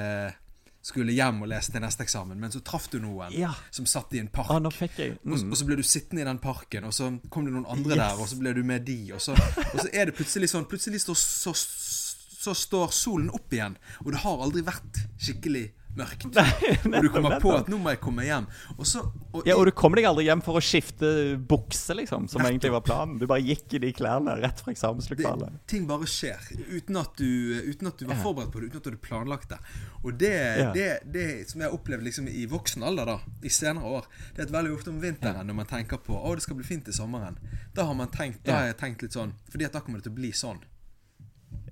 skulle 0.88 1.12
hjem 1.12 1.42
og 1.44 1.50
lese 1.52 1.72
til 1.74 1.82
neste 1.84 2.04
eksamen, 2.06 2.38
men 2.40 2.52
så 2.52 2.62
traff 2.64 2.88
du 2.92 2.98
noen 3.02 3.34
ja. 3.36 3.50
som 3.74 3.86
satt 3.88 4.14
i 4.16 4.22
en 4.22 4.30
park. 4.32 4.50
Ah. 4.54 4.60
Mm. 4.62 5.32
Og, 5.32 5.36
og, 5.36 5.56
så 5.60 5.68
ble 5.68 5.78
du 5.78 5.84
sittende 5.84 6.24
i 6.24 6.28
den 6.28 6.40
parken, 6.42 6.88
og 6.88 6.94
så 6.96 7.10
kom 7.32 7.48
det 7.48 7.54
noen 7.54 7.68
andre 7.68 7.94
yes. 7.94 8.00
der, 8.02 8.22
og 8.22 8.30
så 8.30 8.38
ble 8.40 8.54
du 8.56 8.62
med 8.66 8.86
de, 8.88 8.98
og 9.16 9.22
så, 9.22 9.36
og 9.36 9.82
så 9.82 9.88
er 9.92 10.08
det 10.08 10.16
plutselig 10.18 10.50
sånn 10.52 10.66
Plutselig 10.68 11.00
står, 11.04 11.16
så, 11.18 11.52
så, 11.54 12.54
står 12.56 12.92
solen 12.94 13.30
opp 13.34 13.52
igjen, 13.54 13.76
og 14.04 14.12
det 14.14 14.22
har 14.24 14.42
aldri 14.44 14.64
vært 14.66 15.02
skikkelig 15.20 15.68
mørkt. 15.98 16.26
Og 16.88 17.02
du 17.04 17.08
kommer 17.12 17.38
på 17.42 17.52
at 17.56 17.68
'nå 17.70 17.78
må 17.82 17.92
jeg 17.94 18.00
komme 18.02 18.24
hjem'. 18.26 18.46
Og 18.78 18.86
så 18.86 19.02
og 19.32 19.46
Ja, 19.46 19.56
og 19.58 19.66
du 19.68 19.72
kom 19.76 19.94
deg 19.94 20.06
aldri 20.08 20.24
hjem 20.24 20.40
for 20.44 20.56
å 20.58 20.62
skifte 20.64 21.36
bukse, 21.36 21.94
liksom, 21.94 22.28
som 22.32 22.42
egentlig 22.46 22.72
var 22.72 22.80
planen. 22.86 23.18
Du 23.20 23.26
bare 23.28 23.44
gikk 23.44 23.76
i 23.76 23.82
de 23.82 23.92
klærne 23.92 24.38
rett 24.40 24.62
fra 24.64 24.72
det, 24.72 25.50
ting 25.68 25.86
bare 25.86 26.08
skjer 26.08 26.40
uten 26.72 26.96
at 26.96 27.16
du, 27.20 27.28
uten 27.68 27.90
at 27.90 27.98
du 27.98 28.06
var 28.08 28.16
forberedt 28.22 28.52
på 28.52 28.60
det, 28.60 28.70
uten 28.70 28.80
at 28.80 28.84
du 28.84 28.90
hadde 28.90 29.02
planlagt 29.04 29.52
det. 29.52 29.58
Og 30.02 30.16
det, 30.18 30.32
Ja. 30.58 30.72
det, 30.72 30.88
det 31.12 31.50
som 31.50 31.60
jeg 31.60 31.68
har 31.70 31.76
opplevd 31.76 32.02
liksom 32.02 32.28
i 32.28 32.46
voksen 32.46 32.82
alder, 32.82 33.04
da, 33.04 33.18
i 33.42 33.52
senere 33.52 33.84
år, 33.84 34.08
det 34.34 34.42
er 34.42 34.48
at 34.48 34.56
veldig 34.56 34.74
ofte 34.78 34.90
om 34.90 35.00
vinteren 35.02 35.46
når 35.46 35.54
man 35.54 35.66
tenker 35.66 36.00
på 36.02 36.16
å 36.16 36.34
det 36.34 36.42
skal 36.46 36.58
bli 36.58 36.66
fint 36.66 36.88
i 36.88 36.92
sommeren, 36.94 37.38
da 37.74 37.84
har 37.88 37.94
man 37.98 38.10
tenkt, 38.14 38.44
da 38.46 38.60
har 38.60 38.66
jeg 38.70 38.78
tenkt 38.80 39.02
litt 39.02 39.16
sånn 39.16 39.34
fordi 39.50 39.66
at 39.68 39.72
da 39.76 39.80
kommer 39.84 39.98
det 40.00 40.08
til 40.08 40.14
å 40.14 40.20
bli 40.20 40.32
sånn. 40.36 40.60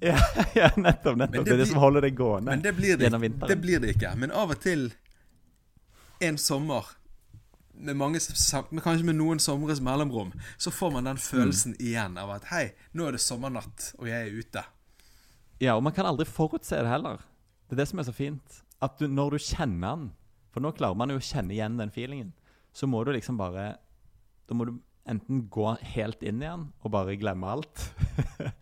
Ja, 0.01 0.17
ja 0.55 0.71
nettopp. 0.77 1.17
Nettopp. 1.17 1.33
det 1.45 1.45
Det 1.45 1.55
er 1.55 1.63
det 1.63 1.69
som 1.71 1.81
holder 1.81 2.05
deg 2.05 2.17
gående 2.19 2.51
Men 2.53 2.63
det 2.65 2.75
blir 2.77 2.97
det, 2.97 3.07
gjennom 3.09 3.23
vinteren. 3.25 3.49
det 3.49 3.57
blir 3.63 3.81
det 3.81 3.95
ikke. 3.97 4.15
Men 4.21 4.31
av 4.33 4.51
og 4.53 4.61
til 4.61 4.91
en 6.21 6.39
sommer 6.41 6.85
med, 7.77 7.97
mange, 7.97 8.21
kanskje 8.21 9.05
med 9.05 9.19
noen 9.19 9.41
somres 9.43 9.81
mellomrom, 9.85 10.31
så 10.57 10.71
får 10.73 10.93
man 10.95 11.05
den 11.11 11.19
følelsen 11.21 11.75
Mm. 11.77 11.81
igjen 11.87 12.19
av 12.19 12.31
at 12.31 12.45
hei, 12.53 12.71
nå 12.97 13.07
er 13.09 13.13
det 13.13 13.21
sommernatt, 13.21 13.91
og 13.99 14.07
jeg 14.09 14.17
er 14.31 14.39
ute. 14.39 14.63
Ja, 15.61 15.75
og 15.77 15.83
man 15.85 15.93
kan 15.93 16.07
aldri 16.09 16.25
forutse 16.29 16.77
det 16.77 16.89
heller. 16.89 17.21
Det 17.69 17.77
er 17.77 17.83
det 17.83 17.89
som 17.89 17.99
er 18.01 18.05
så 18.09 18.15
fint. 18.17 18.63
At 18.81 18.99
du, 18.99 19.07
når 19.09 19.31
du 19.37 19.39
kjenner 19.39 19.97
den 19.97 20.11
For 20.53 20.61
nå 20.65 20.71
klarer 20.73 20.97
man 20.97 21.11
jo 21.13 21.17
å 21.17 21.25
kjenne 21.25 21.53
igjen 21.53 21.77
den 21.77 21.91
feelingen. 21.93 22.33
Så 22.73 22.87
må 22.89 23.03
du 23.05 23.11
liksom 23.13 23.37
bare 23.37 23.77
Da 24.49 24.55
må 24.55 24.65
du 24.69 24.79
enten 25.09 25.49
gå 25.53 25.77
helt 25.95 26.23
inn 26.23 26.41
igjen 26.43 26.73
og 26.83 26.91
bare 26.93 27.17
glemme 27.17 27.47
alt. 27.47 27.91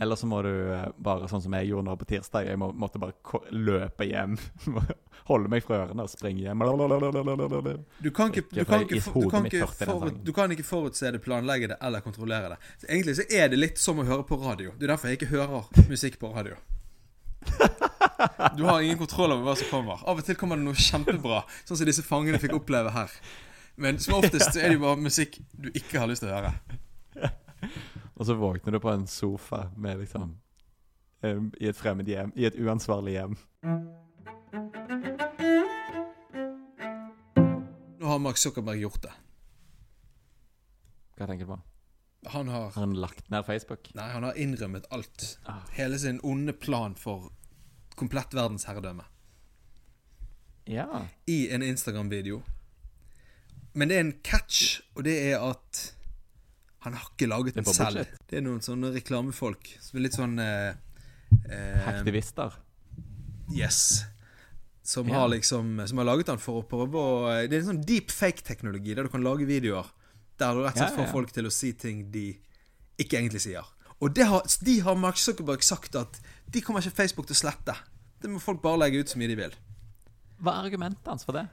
Eller 0.00 0.16
så 0.16 0.26
må 0.26 0.40
du 0.42 0.72
eh, 0.72 0.86
bare, 0.96 1.28
sånn 1.28 1.42
som 1.44 1.52
jeg 1.58 1.68
gjorde 1.68 1.84
nå 1.90 1.94
på 2.00 2.06
tirsdag, 2.08 2.46
jeg 2.48 2.56
må, 2.60 2.70
måtte 2.72 3.00
bare 3.02 3.40
løpe 3.52 4.06
hjem. 4.08 4.38
Holde 5.28 5.50
meg 5.52 5.66
fra 5.66 5.82
ørene 5.82 6.06
og 6.06 6.08
springe 6.08 6.46
hjem. 6.46 6.62
Du 8.00 8.08
kan 8.16 8.32
ikke, 8.32 8.46
du 8.48 8.62
kan 8.64 8.86
ikke, 8.86 9.02
du 9.04 9.28
kan 9.28 9.48
ikke, 9.50 9.68
forut, 9.76 10.22
du 10.24 10.32
kan 10.34 10.54
ikke 10.56 10.64
forutse 10.64 11.12
det, 11.12 11.20
planlegge 11.20 11.68
det 11.74 11.78
eller 11.84 12.00
kontrollere 12.00 12.54
det. 12.54 12.58
Så 12.80 12.88
egentlig 12.88 13.18
så 13.20 13.28
er 13.28 13.52
det 13.52 13.60
litt 13.60 13.82
som 13.82 14.00
å 14.00 14.08
høre 14.08 14.24
på 14.24 14.40
radio. 14.40 14.72
Det 14.78 14.88
er 14.88 14.94
derfor 14.94 15.12
jeg 15.12 15.20
ikke 15.20 15.34
hører 15.34 15.68
musikk 15.92 16.16
på 16.22 16.32
radio. 16.32 16.56
Du 18.56 18.64
har 18.64 18.80
ingen 18.80 18.98
kontroll 18.98 19.36
over 19.36 19.50
hva 19.50 19.58
som 19.60 19.68
kommer. 19.68 20.00
Av 20.08 20.16
og 20.16 20.24
til 20.24 20.40
kommer 20.40 20.56
det 20.56 20.64
noe 20.64 20.80
kjempebra, 20.80 21.44
sånn 21.68 21.76
som 21.76 21.88
disse 21.92 22.04
fangene 22.08 22.40
fikk 22.40 22.56
oppleve 22.56 22.96
her. 22.96 23.20
Men 23.80 24.00
som 24.00 24.16
oftest 24.16 24.56
er 24.56 24.72
det 24.72 24.80
jo 24.80 24.86
bare 24.88 25.00
musikk 25.00 25.42
du 25.52 25.68
ikke 25.72 26.00
har 26.00 26.08
lyst 26.08 26.24
til 26.24 26.32
å 26.32 26.40
høre. 26.40 26.56
Og 28.20 28.26
så 28.26 28.34
våkner 28.34 28.72
du 28.72 28.80
på 28.80 28.90
en 28.90 29.06
sofa 29.06 29.70
med 29.76 29.98
liksom 29.98 30.34
eh, 31.22 31.38
I 31.60 31.70
et 31.70 31.76
fremmed 31.76 32.08
hjem. 32.08 32.32
I 32.36 32.44
et 32.44 32.56
uansvarlig 32.60 33.14
hjem. 33.14 33.36
Nå 37.96 38.06
har 38.10 38.18
Mark 38.20 38.36
Zuckerberg 38.36 38.82
gjort 38.82 39.06
det. 39.06 39.12
Hva 41.16 41.28
tenker 41.30 41.48
du 41.48 41.54
på? 41.54 41.56
Han 42.34 42.48
har 42.52 42.66
Har 42.74 42.80
han 42.82 42.92
lagt 43.00 43.30
ned 43.32 43.46
Facebook? 43.46 43.88
Nei, 43.96 44.10
han 44.12 44.26
har 44.28 44.36
innrømmet 44.36 44.90
alt. 44.92 45.38
Ah. 45.48 45.64
Hele 45.72 45.98
sin 45.98 46.20
onde 46.22 46.52
plan 46.52 46.94
for 46.94 47.32
komplett 47.96 48.36
verdensherredømme. 48.36 49.06
Ja. 50.68 51.06
I 51.26 51.48
en 51.48 51.62
Instagram-video. 51.62 52.42
Men 53.72 53.88
det 53.88 53.96
er 53.96 54.00
en 54.00 54.14
catch, 54.24 54.80
og 54.94 55.04
det 55.08 55.16
er 55.32 55.40
at 55.40 55.96
han 56.80 56.94
har 56.96 57.10
ikke 57.12 57.28
laget 57.28 57.54
den 57.58 57.66
selv. 57.68 58.06
Det 58.28 58.38
er 58.38 58.44
noen 58.46 58.62
sånne 58.64 58.90
reklamefolk 58.94 59.68
som 59.84 59.98
er 59.98 60.04
litt 60.06 60.16
sånn 60.16 60.38
eh, 60.40 60.72
eh, 61.50 61.88
Aktivister. 61.90 62.54
Yes. 63.52 64.04
Som 64.82 65.08
Ja. 65.08 65.20
har 65.20 65.28
liksom 65.28 65.86
Som 65.86 65.98
har 65.98 66.06
laget 66.08 66.26
den 66.26 66.38
for 66.38 66.62
å 66.62 66.66
prøve 66.66 66.94
å 66.96 67.48
Det 67.48 67.52
er 67.52 67.60
en 67.60 67.66
sånn 67.76 67.84
deep 67.84 68.10
fake-teknologi 68.10 68.94
der 68.94 69.04
du 69.04 69.08
kan 69.12 69.22
lage 69.22 69.44
videoer 69.46 69.86
der 70.40 70.54
du 70.56 70.62
rett 70.64 70.72
og 70.72 70.78
slett 70.78 70.96
Ja, 70.96 70.96
ja, 70.96 71.04
får 71.04 71.12
folk 71.12 71.32
til 71.36 71.44
å 71.44 71.52
si 71.52 71.72
ting 71.76 72.10
de 72.10 72.38
ikke 72.98 73.18
egentlig 73.18 73.42
sier. 73.44 73.64
Og 74.00 74.14
det 74.16 74.24
har, 74.24 74.40
de 74.64 74.78
har 74.80 74.96
Mark 74.96 75.16
Zuckerberg 75.20 75.62
sagt 75.62 75.94
at 75.96 76.20
de 76.48 76.60
kommer 76.64 76.80
ikke 76.80 76.96
Facebook 76.96 77.26
til 77.28 77.36
å 77.36 77.40
slette. 77.42 77.74
Det 78.20 78.30
må 78.30 78.40
folk 78.40 78.62
bare 78.62 78.78
legge 78.80 79.00
ut 79.00 79.08
så 79.12 79.18
mye 79.20 79.28
de 79.28 79.36
vil. 79.36 79.52
Hva 80.40 80.54
er 80.56 80.70
argumentet 80.70 81.04
hans 81.06 81.24
for 81.24 81.36
det? 81.36 81.46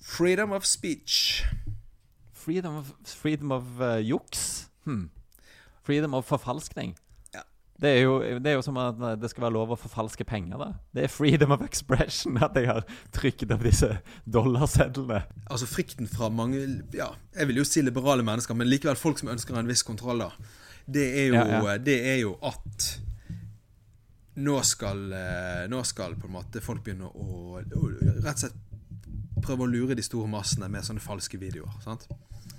Freedom 0.00 0.52
of 0.52 0.64
speech. 0.66 1.44
Freedom 2.42 2.76
of, 2.80 2.92
freedom 3.06 3.52
of 3.54 3.80
uh, 3.80 3.98
juks? 4.02 4.68
Hmm. 4.84 5.10
Freedom 5.86 6.14
of 6.14 6.26
forfalskning? 6.26 6.96
Ja. 7.34 7.44
Det 7.78 7.90
er, 7.90 8.00
jo, 8.02 8.16
det 8.42 8.50
er 8.50 8.56
jo 8.56 8.64
som 8.66 8.78
at 8.82 8.98
eh, 8.98 9.14
det 9.18 9.30
skal 9.30 9.44
være 9.44 9.54
lov 9.56 9.74
å 9.74 9.78
forfalske 9.78 10.26
penger, 10.26 10.58
da. 10.58 10.68
Det 10.94 11.04
er 11.06 11.12
freedom 11.12 11.54
of 11.54 11.62
expression 11.66 12.38
at 12.42 12.58
jeg 12.58 12.66
har 12.70 12.82
trykket 13.14 13.54
opp 13.54 13.62
disse 13.66 13.92
dollarsedlene. 14.26 15.22
Altså 15.46 15.70
frykten 15.70 16.10
fra 16.10 16.30
mange 16.30 16.64
Ja, 16.94 17.12
jeg 17.36 17.50
vil 17.50 17.62
jo 17.62 17.66
si 17.68 17.82
liberale 17.82 18.26
mennesker, 18.26 18.58
men 18.58 18.70
likevel 18.70 18.98
folk 18.98 19.22
som 19.22 19.30
ønsker 19.34 19.58
en 19.58 19.70
viss 19.70 19.86
kontroll, 19.86 20.26
da. 20.26 20.58
Det 20.86 21.06
er 21.22 21.30
jo, 21.30 21.38
Ja, 21.38 21.62
ja. 21.62 21.78
Det 21.78 21.98
er 22.14 22.20
jo 22.24 22.36
at 22.42 22.90
nå 24.42 24.58
skal, 24.66 25.06
eh, 25.12 25.64
nå 25.70 25.82
skal 25.86 26.18
på 26.18 26.26
en 26.26 26.36
måte 26.40 26.62
folk 26.64 26.82
begynne 26.82 27.06
å, 27.06 27.58
å 27.62 27.62
rett 27.62 28.34
og 28.34 28.44
slett 28.46 28.60
prøve 29.42 29.66
å 29.66 29.70
lure 29.70 29.94
de 29.98 30.02
store 30.06 30.28
massene 30.30 30.68
med 30.72 30.84
sånne 30.86 31.02
falske 31.02 31.38
videoer. 31.40 31.72
sant? 31.84 32.06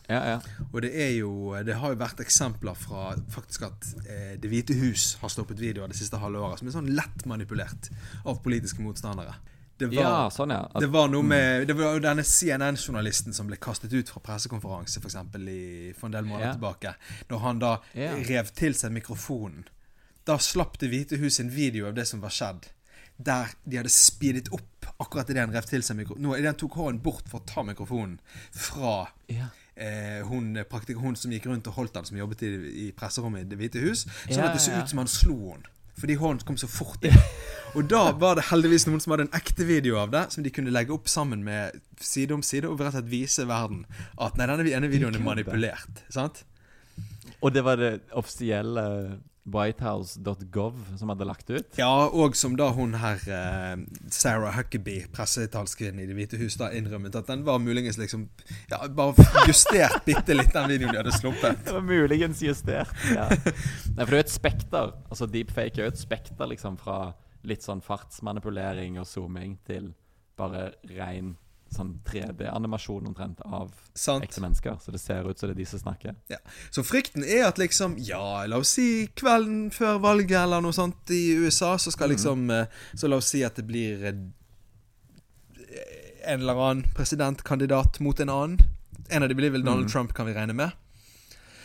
Ja, 0.10 0.20
ja. 0.28 0.40
Og 0.74 0.82
det 0.84 0.90
er 1.00 1.14
jo 1.16 1.54
Det 1.64 1.78
har 1.80 1.94
jo 1.94 1.96
vært 2.02 2.20
eksempler 2.20 2.76
fra 2.76 3.14
faktisk 3.32 3.62
at 3.70 3.86
eh, 4.04 4.34
Det 4.36 4.50
hvite 4.52 4.76
hus 4.76 5.14
har 5.22 5.32
stoppet 5.32 5.62
videoer 5.64 5.88
det 5.88 5.96
siste 5.96 6.20
halve 6.20 6.42
året 6.44 6.60
som 6.60 6.68
er 6.68 6.76
sånn 6.76 6.90
lett 6.92 7.24
manipulert 7.26 7.88
av 8.28 8.42
politiske 8.44 8.84
motstandere. 8.84 9.38
Det 9.80 9.88
var, 9.90 10.04
ja 10.04 10.26
sånn, 10.30 10.52
ja. 10.54 10.60
At, 10.70 10.82
det 10.84 10.90
var 10.94 11.08
noe 11.10 11.24
med 11.26 11.66
Det 11.68 11.74
var 11.80 11.96
jo 11.96 12.04
denne 12.04 12.24
CNN-journalisten 12.28 13.34
som 13.34 13.48
ble 13.50 13.58
kastet 13.64 13.94
ut 13.96 14.12
fra 14.12 14.22
pressekonferanse 14.28 15.00
for, 15.02 15.08
eksempel, 15.10 15.48
i, 15.50 15.94
for 15.98 16.08
en 16.12 16.18
del 16.18 16.28
måneder 16.30 16.52
Ja. 16.52 16.54
tilbake. 16.60 16.94
Når 17.32 17.40
han 17.48 17.60
da 17.64 17.74
rev 17.96 18.52
til 18.60 18.76
seg 18.76 18.92
mikrofonen. 19.00 19.64
Da 20.28 20.38
slapp 20.38 20.78
Det 20.80 20.90
hvite 20.92 21.18
hus 21.24 21.40
en 21.40 21.50
video 21.52 21.88
av 21.88 21.96
det 21.96 22.06
som 22.08 22.22
var 22.22 22.30
skjedd. 22.32 22.68
Der 23.18 23.56
de 23.66 23.78
hadde 23.80 23.90
speedet 23.94 24.52
opp 24.52 24.70
akkurat 25.02 25.30
idet 25.30 25.44
han 25.46 25.54
rev 25.56 25.66
til 25.68 25.84
seg 25.86 25.98
mikrofonen. 26.00 26.34
Idet 26.38 26.52
han 26.54 26.60
tok 26.62 26.78
hånden 26.80 27.02
bort 27.04 27.28
for 27.32 27.42
å 27.42 27.48
ta 27.50 27.64
mikrofonen 27.66 28.18
fra 28.52 28.96
ja. 29.32 29.50
eh, 29.76 30.22
hun, 30.30 30.54
praktik- 30.70 31.02
hun 31.02 31.16
som 31.20 31.34
gikk 31.34 31.48
rundt 31.50 31.68
og 31.72 31.78
holdt 31.80 31.98
han 32.00 32.06
som 32.10 32.18
jobbet 32.20 32.44
i, 32.48 32.52
i 32.88 32.90
presserommet 32.96 33.46
i 33.46 33.50
Det 33.52 33.60
hvite 33.60 33.84
hus. 33.84 34.06
Sånn 34.26 34.38
Ja, 34.38 34.50
at 34.52 34.58
det 34.58 34.64
så 34.66 34.76
ut 34.78 34.92
som 34.92 35.02
han 35.04 35.12
slo 35.12 35.38
henne. 35.54 35.70
Fordi 35.94 36.16
hånden 36.18 36.46
kom 36.48 36.58
så 36.58 36.66
fort 36.70 37.04
inn. 37.06 37.14
Og 37.78 37.86
da 37.90 38.08
var 38.18 38.38
det 38.38 38.48
heldigvis 38.50 38.88
noen 38.88 39.02
som 39.02 39.14
hadde 39.14 39.28
en 39.28 39.36
ekte 39.38 39.66
video 39.66 40.00
av 40.02 40.10
det, 40.14 40.24
som 40.34 40.46
de 40.46 40.50
kunne 40.54 40.74
legge 40.74 40.94
opp 40.94 41.10
sammen 41.10 41.44
med 41.46 41.78
side 42.02 42.34
om 42.34 42.42
side, 42.46 42.66
og 42.70 42.82
rett 42.82 42.94
og 42.94 42.98
slett 42.98 43.12
vise 43.12 43.46
verden 43.50 43.84
at 44.22 44.38
nei, 44.38 44.48
denne 44.50 44.74
ene 44.78 44.90
videoen 44.90 45.18
er 45.18 45.22
manipulert. 45.26 46.02
Sant? 46.14 46.44
Og 47.42 47.54
det 47.54 47.64
var 47.66 47.78
det 47.82 47.92
offisielle 48.18 48.84
whitehouse.gov 49.44 50.78
som 50.98 51.10
hadde 51.12 51.26
lagt 51.28 51.50
ut? 51.50 51.78
Ja, 51.80 52.08
og 52.08 52.38
som 52.40 52.56
da 52.60 52.70
hun 52.76 52.96
her 53.02 53.20
eh, 53.28 53.84
Sarah 54.14 54.56
Huckabee, 54.56 55.08
pressetalskvinnen 55.14 56.04
i 56.04 56.08
Det 56.08 56.16
hvite 56.18 56.40
hus, 56.40 56.56
da 56.60 56.70
innrømmet 56.76 57.18
at 57.20 57.28
den 57.28 57.44
var 57.48 57.60
muligens 57.64 58.00
liksom 58.00 58.30
Ja, 58.72 58.80
bare 58.88 59.28
justert 59.50 60.06
bitte 60.08 60.38
litt, 60.38 60.54
den 60.56 60.72
videoen 60.72 60.96
de 60.96 61.02
hadde 61.02 61.16
sluppet. 61.18 61.60
Det 61.66 61.76
var 61.76 61.86
muligens 61.88 62.44
justert. 62.44 62.94
Ja. 63.12 63.28
Nei, 63.96 64.06
for 64.06 64.14
det 64.14 64.18
er 64.18 64.22
jo 64.22 64.26
et 64.28 64.36
spekter. 64.38 64.96
Altså 65.10 65.28
Deepfake 65.30 65.80
er 65.82 65.88
jo 65.88 65.94
et 65.94 66.02
spekter 66.02 66.50
liksom 66.50 66.80
fra 66.80 67.00
litt 67.44 67.66
sånn 67.66 67.84
fartsmanipulering 67.84 69.02
og 69.02 69.08
zooming 69.10 69.58
til 69.68 69.92
bare 70.40 70.72
ren 70.96 71.36
sånn 71.76 71.96
3D-animasjon 72.08 73.08
omtrent 73.10 73.42
av 73.46 73.72
ekte 73.94 74.44
mennesker. 74.44 74.78
Så 74.82 74.94
det 74.94 75.02
ser 75.02 75.30
ut 75.30 75.40
som 75.40 75.50
det 75.50 75.56
er 75.58 75.62
de 75.62 75.68
som 75.70 75.82
snakker. 75.82 76.16
Ja. 76.32 76.40
Så 76.74 76.86
frykten 76.86 77.26
er 77.26 77.48
at 77.50 77.62
liksom 77.62 77.98
Ja, 78.04 78.46
la 78.50 78.62
oss 78.62 78.76
si 78.78 79.08
kvelden 79.20 79.68
før 79.74 80.00
valget 80.04 80.40
eller 80.44 80.64
noe 80.64 80.76
sånt 80.76 81.12
i 81.14 81.36
USA, 81.40 81.76
så 81.78 81.94
skal 81.94 82.14
liksom 82.14 82.48
mm. 82.50 82.72
Så 83.00 83.10
la 83.10 83.20
oss 83.20 83.32
si 83.34 83.44
at 83.46 83.58
det 83.60 83.66
blir 83.68 84.06
eh, 84.10 84.22
en 86.24 86.40
eller 86.40 86.62
annen 86.70 86.96
presidentkandidat 86.96 88.00
mot 88.00 88.20
en 88.20 88.30
annen. 88.30 88.58
En 89.10 89.24
av 89.24 89.30
de 89.30 89.36
blir 89.36 89.52
vel 89.52 89.66
Donald 89.66 89.90
mm. 89.90 89.92
Trump, 89.92 90.14
kan 90.14 90.26
vi 90.26 90.34
regne 90.34 90.56
med. 90.56 90.72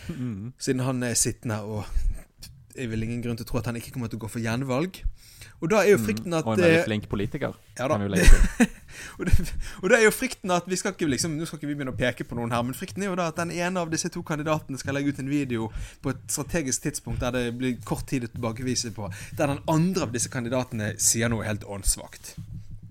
Mm. 0.08 0.52
Siden 0.58 0.80
han 0.86 1.02
er 1.04 1.14
sittende 1.18 1.60
og 1.68 1.84
Jeg 2.78 2.88
vil 2.92 3.02
ingen 3.04 3.20
grunn 3.20 3.36
til 3.36 3.44
å 3.44 3.48
tro 3.48 3.58
at 3.58 3.66
han 3.66 3.76
ikke 3.76 3.90
kommer 3.90 4.06
til 4.10 4.20
å 4.20 4.22
gå 4.22 4.28
for 4.30 4.42
gjenvalg. 4.42 5.00
Og 5.58 5.70
da 5.72 5.80
er 5.82 5.88
jo 5.90 5.98
frykten 5.98 6.34
at 6.38 6.44
Mm. 6.44 6.48
Og 6.52 6.54
en 6.54 6.62
veldig 6.62 6.78
eh, 6.78 6.84
flink 6.86 7.08
politiker. 7.10 7.54
Ja 7.78 7.88
da. 7.88 7.96
kan 7.96 8.04
vi 8.04 8.08
legge 8.14 8.28
til. 8.30 8.68
og, 9.18 9.22
det, 9.26 9.54
og 9.82 9.88
det 9.90 9.96
er 9.98 10.04
jo 10.04 10.12
frykten 10.14 10.50
at 10.54 10.68
vi 10.70 10.76
skal 10.78 10.92
ikke 10.94 11.08
liksom 11.10 11.34
Nå 11.38 11.46
skal 11.48 11.58
ikke 11.58 11.66
vi 11.70 11.74
begynne 11.74 11.94
å 11.94 11.98
peke 11.98 12.24
på 12.28 12.38
noen 12.38 12.52
her, 12.54 12.62
men 12.62 12.76
frykten 12.78 13.02
er 13.02 13.10
jo 13.10 13.16
da 13.18 13.26
at 13.32 13.40
den 13.40 13.50
ene 13.56 13.82
av 13.82 13.90
disse 13.90 14.08
to 14.14 14.22
kandidatene 14.22 14.78
skal 14.78 14.94
legge 14.94 15.10
ut 15.10 15.18
en 15.18 15.28
video 15.32 15.66
på 16.04 16.12
et 16.14 16.20
strategisk 16.30 16.82
tidspunkt 16.86 17.20
der 17.24 17.34
det 17.34 17.44
blir 17.58 17.74
kort 17.84 18.06
tid 18.06 18.28
å 18.28 18.30
tilbakevise 18.32 18.92
på, 18.94 19.10
der 19.38 19.50
den 19.56 19.60
andre 19.66 20.06
av 20.06 20.14
disse 20.14 20.30
kandidatene 20.30 20.92
sier 21.02 21.28
noe 21.32 21.42
helt 21.46 21.66
åndssvakt. 21.66 22.36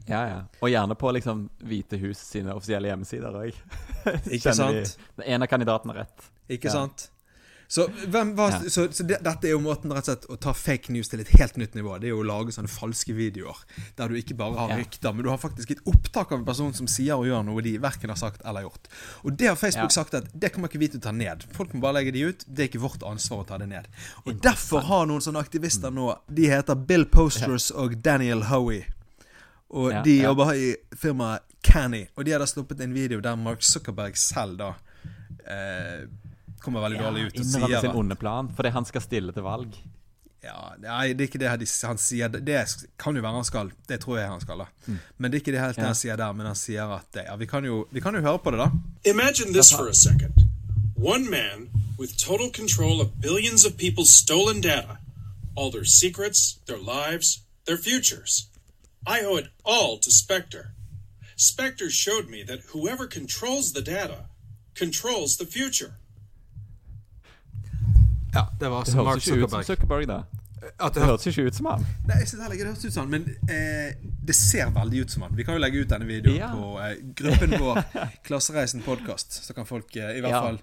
Ja, 0.07 0.21
ja. 0.27 0.37
Og 0.63 0.69
gjerne 0.71 0.95
på 0.95 1.09
liksom 1.11 1.49
Hvite 1.67 1.97
hus 1.99 2.19
sine 2.23 2.53
offisielle 2.55 2.87
hjemmesider 2.91 3.35
òg. 3.35 3.55
Ikke 4.35 4.53
sant? 4.55 4.93
Den 5.19 5.25
ene 5.35 5.47
kandidaten 5.51 5.91
har 5.91 6.03
rett. 6.05 6.29
Ikke 6.47 6.67
Ja. 6.71 6.81
sant? 6.81 7.09
Så, 7.67 7.89
var, 8.07 8.51
Ja. 8.51 8.69
så, 8.69 8.85
så 8.95 9.03
det, 9.03 9.17
dette 9.25 9.47
er 9.47 9.51
jo 9.51 9.59
måten 9.59 9.91
rett 9.91 10.07
og 10.07 10.11
slett 10.13 10.25
å 10.31 10.37
ta 10.39 10.53
fake 10.55 10.93
news 10.95 11.09
til 11.11 11.19
et 11.19 11.27
helt 11.35 11.57
nytt 11.59 11.73
nivå. 11.75 11.97
Det 11.99 12.07
er 12.07 12.13
jo 12.13 12.21
å 12.21 12.27
lage 12.27 12.53
sånne 12.55 12.71
falske 12.71 13.11
videoer. 13.13 13.57
Der 13.97 14.07
du 14.07 14.15
ikke 14.15 14.37
bare 14.39 14.55
har 14.55 14.69
Ja. 14.69 14.77
rykter, 14.79 15.11
men 15.13 15.23
du 15.25 15.29
har 15.29 15.37
faktisk 15.37 15.71
et 15.75 15.81
opptak 15.85 16.31
av 16.31 16.39
en 16.39 16.45
person 16.47 16.71
som 16.73 16.87
sier 16.87 17.17
og 17.19 17.25
gjør 17.27 17.43
noe 17.45 17.61
de 17.61 17.77
verken 17.77 18.09
har 18.09 18.15
sagt 18.15 18.41
eller 18.45 18.61
gjort. 18.63 18.87
Og 19.25 19.35
det 19.37 19.47
har 19.51 19.55
Facebook 19.59 19.91
Ja. 19.91 19.97
sagt 20.03 20.13
at 20.13 20.31
det 20.39 20.53
kommer 20.53 20.69
ikke 20.69 20.79
vi 20.79 20.87
til 20.87 20.99
å 20.99 21.03
ta 21.03 21.11
ned. 21.11 21.43
Folk 21.51 21.73
må 21.73 21.81
bare 21.81 21.93
legge 21.99 22.13
de 22.13 22.21
ut. 22.29 22.45
Det 22.47 22.63
er 22.63 22.67
ikke 22.71 22.85
vårt 22.87 23.03
ansvar 23.03 23.43
å 23.43 23.47
ta 23.47 23.57
det 23.57 23.67
ned. 23.67 23.87
Og 24.25 24.39
derfor 24.41 24.81
har 24.87 25.05
noen 25.05 25.19
sånne 25.21 25.43
aktivister 25.43 25.91
nå 25.91 26.17
De 26.33 26.47
heter 26.47 26.75
Bill 26.75 27.05
Posters 27.05 27.71
og 27.71 28.01
Daniel 28.01 28.43
Howie. 28.43 28.85
Og 29.69 29.91
de 30.05 30.21
jobber 30.21 30.53
i 30.55 30.75
firmaet 30.95 31.41
Canny. 31.61 32.07
Og 32.15 32.23
de 32.23 32.31
har 32.31 32.39
da 32.39 32.45
sluppet 32.45 32.79
en 32.79 32.93
video 32.93 33.19
der 33.19 33.35
Mark 33.35 33.59
Zuckerberg 33.61 34.15
selv 34.15 34.57
da 34.57 34.75
eh, 35.45 36.07
kommer 36.61 36.81
veldig 36.81 36.99
dårlig 36.99 37.25
ut 37.27 37.37
sier 37.45 37.79
sin 37.81 37.91
onde 37.95 38.15
plan 38.15 38.49
fordi 38.55 38.69
han 38.69 38.85
skal 38.85 39.01
stille 39.01 39.31
til 39.33 39.43
valg. 39.43 39.75
ja, 40.43 40.73
Nei, 40.79 41.13
det 41.13 41.21
er 41.21 41.27
ikke 41.27 41.39
det 41.39 41.49
han 41.87 41.97
sier. 41.97 42.27
Det- 42.29 42.45
Det 42.45 42.65
kan 42.97 43.15
jo 43.15 43.21
være 43.21 43.33
han 43.35 43.43
skal. 43.43 43.71
Det 43.87 43.99
tror 44.01 44.17
jeg 44.19 44.27
han 44.29 44.41
skal. 44.41 44.57
da 44.57 44.65
Mm. 44.87 44.99
Men 45.17 45.31
det 45.31 45.37
er 45.37 45.41
ikke 45.41 45.51
det 45.51 45.61
helt 45.61 45.75
det 45.75 45.85
han 45.85 45.95
sier 45.95 46.15
der. 46.15 46.33
Men 46.33 46.45
han 46.45 46.55
sier 46.55 46.83
at 46.95 47.15
ja, 47.25 47.35
vi 47.35 47.45
kan 47.45 47.63
jo, 47.65 47.87
vi 47.91 47.99
kan 47.99 48.13
jo 48.15 48.21
høre 48.21 48.39
på 48.39 48.51
det, 48.51 48.59
da. 48.59 48.69
Imagine 49.09 49.51
this 49.53 49.71
for 49.71 49.87
a 49.87 49.93
second. 49.93 50.33
One 50.95 51.29
man 51.29 51.69
with 51.99 52.13
total 52.17 52.49
control 52.51 53.01
of 53.01 53.07
billions 53.21 53.65
of 53.65 53.73
people's 53.73 54.09
stolen 54.11 54.61
data, 54.61 54.97
all 55.57 55.71
their 55.71 55.85
secrets, 55.85 56.59
their 56.67 56.77
lives, 56.79 57.41
their 57.65 57.77
futures. 57.77 58.47
I 59.07 59.25
owe 59.25 59.37
it 59.37 59.47
all 59.65 59.99
to 59.99 60.11
Spectre. 60.11 60.71
Spectre 61.35 61.89
showed 61.89 62.29
me 62.29 62.43
that 62.45 62.59
whoever 62.73 63.07
controls 63.07 63.71
the 63.73 63.81
data 63.81 64.25
controls 64.75 65.37
the 65.37 65.45
future. 65.45 65.93
Ja, 68.37 68.43
Det 68.59 68.69
var 68.71 68.85
Det 68.85 68.93
høres 68.93 69.05
Mark 69.07 69.23
ikke 69.23 69.37
ut 69.37 69.49
som 69.49 69.63
Zuckerberg. 69.63 69.65
Zuckerberg, 69.71 70.07
da. 70.11 70.19
At 70.83 70.93
Det 70.97 71.03
høres 71.05 71.25
ikke 71.29 71.43
ut 71.47 71.55
som 71.57 71.67
han. 71.69 71.83
Nei, 72.09 72.17
jeg 72.21 72.27
synes 72.31 72.43
heller 72.43 72.55
ikke 72.57 72.65
det 72.67 72.73
høres 72.73 72.85
ut 72.85 72.93
som 72.95 73.05
han, 73.05 73.11
men 73.13 73.53
eh, 73.53 74.11
det 74.27 74.35
ser 74.35 74.71
veldig 74.75 75.01
ut 75.05 75.13
som 75.13 75.25
han. 75.27 75.35
Vi 75.37 75.45
kan 75.47 75.55
jo 75.57 75.61
legge 75.63 75.81
ut 75.85 75.89
denne 75.93 76.07
videoen 76.09 76.37
Ja. 76.39 76.49
på 76.53 76.69
eh, 76.83 76.97
gruppen 77.21 77.55
vår, 77.61 77.81
Klassereisen 78.27 78.81
podkast. 78.85 79.37
Så 79.45 79.53
kan 79.57 79.65
folk 79.69 79.95
eh, 79.95 80.17
i 80.17 80.21
hvert 80.25 80.33
Ja. 80.35 80.41
fall 80.47 80.59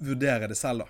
vurdere 0.00 0.48
det 0.48 0.56
selv, 0.60 0.84
da. 0.84 0.86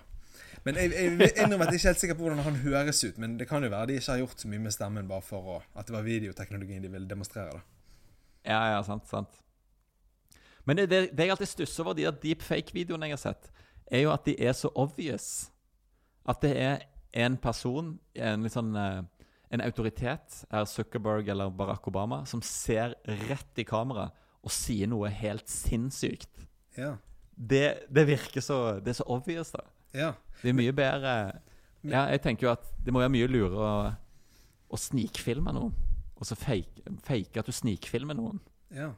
Men 0.65 0.79
jeg, 0.81 0.91
jeg 0.97 1.13
at 1.21 1.35
jeg 1.37 1.51
er 1.53 1.73
ikke 1.77 1.87
helt 1.91 1.99
sikker 2.01 2.15
på 2.17 2.23
hvordan 2.25 2.39
han 2.47 2.55
høres 2.63 3.03
ut. 3.03 3.17
Men 3.21 3.35
det 3.37 3.45
kan 3.47 3.61
jo 3.63 3.69
være 3.69 3.87
de 3.91 3.99
ikke 3.99 4.11
har 4.15 4.21
gjort 4.23 4.39
så 4.41 4.47
mye 4.49 4.59
med 4.63 4.73
stemmen 4.73 5.07
bare 5.11 5.21
for 5.21 5.51
å, 5.55 5.61
at 5.77 5.85
det 5.85 5.93
var 5.93 6.01
videoteknologien 6.07 6.81
de 6.81 6.89
ville 6.89 7.07
demonstrere. 7.11 7.51
da 7.59 7.61
Ja, 8.49 8.61
ja, 8.73 8.79
sant, 8.87 9.05
sant. 9.11 9.29
Men 10.65 10.77
det, 10.79 10.87
det, 10.89 11.01
det 11.13 11.27
jeg 11.27 11.35
alltid 11.35 11.51
stusser 11.51 11.83
over 11.85 11.93
de 11.93 12.07
der 12.07 12.15
deepfake-videoene 12.23 13.05
jeg 13.11 13.13
har 13.19 13.21
sett, 13.27 13.51
er 13.91 14.01
jo 14.07 14.09
at 14.15 14.25
de 14.25 14.33
er 14.41 14.53
så 14.57 14.71
obvious. 14.73 15.51
At 16.25 16.41
det 16.41 16.53
er 16.57 16.85
en 17.15 17.37
person, 17.37 17.95
en 18.15 18.49
sånn 18.51 18.75
eh, 18.75 19.03
En 19.53 19.61
autoritet, 19.61 20.39
er 20.49 20.65
Zuckerberg 20.67 21.27
eller 21.31 21.51
Barack 21.53 21.85
Obama, 21.87 22.23
som 22.25 22.41
ser 22.43 22.95
rett 23.29 23.59
i 23.61 23.63
kamera 23.63 24.09
og 24.43 24.51
sier 24.51 24.89
noe 24.89 25.07
helt 25.13 25.47
sinnssykt. 25.47 26.41
Ja. 26.75 26.95
Det, 27.35 27.85
det 27.93 28.07
virker 28.07 28.41
så 28.43 28.79
Det 28.83 28.91
er 28.93 28.97
så 28.97 29.05
obvious, 29.07 29.51
da. 29.53 29.61
ja. 29.93 30.09
Det 30.41 30.49
er 30.49 30.57
mye 30.57 30.73
bedre 30.75 31.13
Ja, 31.85 32.07
jeg 32.09 32.21
tenker 32.25 32.47
jo 32.47 32.51
at 32.55 32.65
det 32.83 32.91
må 32.91 32.99
være 32.99 33.13
mye 33.13 33.29
lurere 33.29 33.69
å, 33.69 33.93
å 34.67 34.79
snikfilme 34.81 35.53
noen. 35.55 35.73
Og 36.17 36.27
så 36.27 36.35
fake, 36.35 36.81
fake 37.05 37.39
at 37.39 37.47
du 37.47 37.53
snikfilmer 37.55 38.17
noen. 38.17 38.41
Ja. 38.73 38.91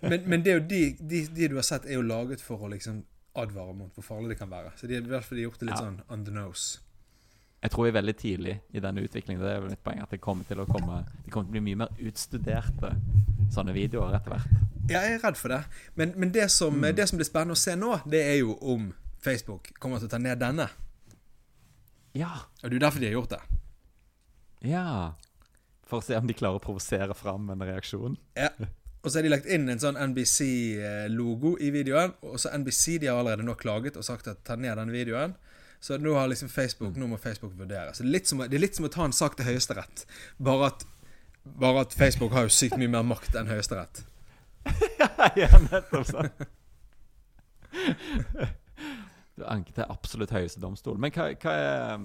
Men, 0.00 0.24
men 0.26 0.42
det 0.44 0.52
er 0.52 0.58
jo 0.58 0.64
de, 0.68 0.82
de, 1.00 1.22
de 1.32 1.48
du 1.48 1.56
har 1.56 1.64
sett, 1.66 1.86
er 1.86 1.96
jo 2.00 2.04
laget 2.04 2.42
for 2.44 2.64
å 2.64 2.72
liksom 2.72 3.02
advare 3.34 3.74
mot 3.74 3.94
hvor 3.96 4.04
farlig 4.04 4.34
det 4.34 4.38
kan 4.38 4.50
være. 4.50 4.72
Så 4.76 4.86
de 4.88 4.94
har 4.98 5.02
i 5.06 5.12
hvert 5.12 5.24
fall 5.24 5.38
gjort 5.38 5.58
det 5.60 5.68
litt 5.68 5.78
Ja. 5.78 5.84
sånn 5.86 6.00
on 6.12 6.24
the 6.24 6.30
nose. 6.34 6.80
Jeg 7.62 7.70
tror 7.70 7.84
vi 7.84 7.90
er 7.92 8.02
veldig 8.02 8.16
tidlig 8.18 8.60
i 8.74 8.80
denne 8.80 9.00
utviklingen. 9.04 9.40
Det 9.42 9.50
er 9.56 9.60
mitt 9.68 9.82
poeng 9.84 10.00
at 10.02 10.10
det 10.10 10.20
kommer 10.20 10.44
til 10.44 10.58
å 10.58 10.66
komme 10.66 11.04
Det 11.24 11.30
kommer 11.30 11.46
til 11.46 11.50
å 11.50 11.56
bli 11.60 11.60
mye 11.60 11.76
mer 11.84 11.88
utstuderte 12.02 12.90
sånne 13.54 13.72
videoer 13.76 14.16
etter 14.18 14.30
hvert. 14.34 14.48
Ja, 14.90 15.00
jeg 15.06 15.14
er 15.14 15.22
redd 15.22 15.36
for 15.38 15.48
det. 15.48 15.60
Men, 15.94 16.12
men 16.16 16.32
det, 16.32 16.50
som, 16.50 16.80
det 16.82 17.08
som 17.08 17.16
blir 17.20 17.28
spennende 17.28 17.54
å 17.54 17.60
se 17.60 17.76
nå, 17.78 18.00
det 18.04 18.20
er 18.32 18.38
jo 18.40 18.56
om 18.60 18.92
Facebook 19.22 19.70
kommer 19.78 19.98
til 20.02 20.08
å 20.10 20.10
ta 20.10 20.18
ned 20.18 20.40
denne. 20.42 20.68
Ja. 22.18 22.32
Og 22.62 22.70
det 22.70 22.74
er 22.74 22.78
jo 22.80 22.84
derfor 22.86 23.00
de 23.00 23.06
har 23.06 23.12
gjort 23.20 23.30
det. 23.36 23.40
Ja. 24.72 24.86
For 25.86 26.00
å 26.00 26.04
se 26.04 26.16
om 26.18 26.26
de 26.26 26.34
klarer 26.34 26.58
å 26.58 26.64
provosere 26.64 27.14
fram 27.14 27.48
en 27.54 27.62
reaksjon. 27.62 28.18
Ja. 28.36 28.50
Og 29.02 29.10
så 29.10 29.18
har 29.18 29.26
de 29.26 29.32
lagt 29.32 29.48
inn 29.50 29.66
en 29.66 29.80
sånn 29.82 29.98
NBC-logo 29.98 31.56
i 31.58 31.72
videoen. 31.74 32.14
Og 32.28 32.38
så 32.38 32.52
NBC 32.54 33.00
de 33.02 33.10
har 33.10 33.18
allerede 33.18 33.46
nå 33.46 33.56
klaget 33.58 33.98
og 33.98 34.06
sagt 34.06 34.30
at 34.30 34.44
ta 34.46 34.54
ned 34.56 34.78
den 34.78 34.94
videoen. 34.94 35.34
Så 35.82 35.98
nå 35.98 36.14
har 36.14 36.28
liksom 36.30 36.50
Facebook 36.52 36.94
Nå 36.96 37.08
må 37.10 37.18
Facebook 37.18 37.56
vurdere. 37.58 37.90
Så 37.90 38.04
det 38.04 38.12
er 38.12 38.14
litt 38.14 38.30
som, 38.30 38.44
det 38.46 38.54
er 38.54 38.62
litt 38.62 38.78
som 38.78 38.86
å 38.86 38.92
ta 38.94 39.08
en 39.08 39.16
sak 39.16 39.34
til 39.38 39.48
Høyesterett. 39.48 40.04
Bare 40.38 40.70
at, 40.70 40.86
bare 41.42 41.82
at 41.88 41.96
Facebook 41.98 42.36
har 42.36 42.46
jo 42.46 42.54
sykt 42.54 42.78
mye 42.78 42.92
mer 42.92 43.02
makt 43.02 43.34
enn 43.40 43.50
Høyesterett. 43.50 44.04
ja, 45.40 45.50
nettopp 45.66 46.10
sånn. 46.12 46.32
Du 49.32 49.46
anker 49.48 49.72
til 49.72 49.88
absolutt 49.88 50.34
høyeste 50.34 50.60
domstol. 50.60 50.98
Men 51.00 51.08
hva, 51.14 51.30
hva, 51.40 51.52
er, 51.56 52.02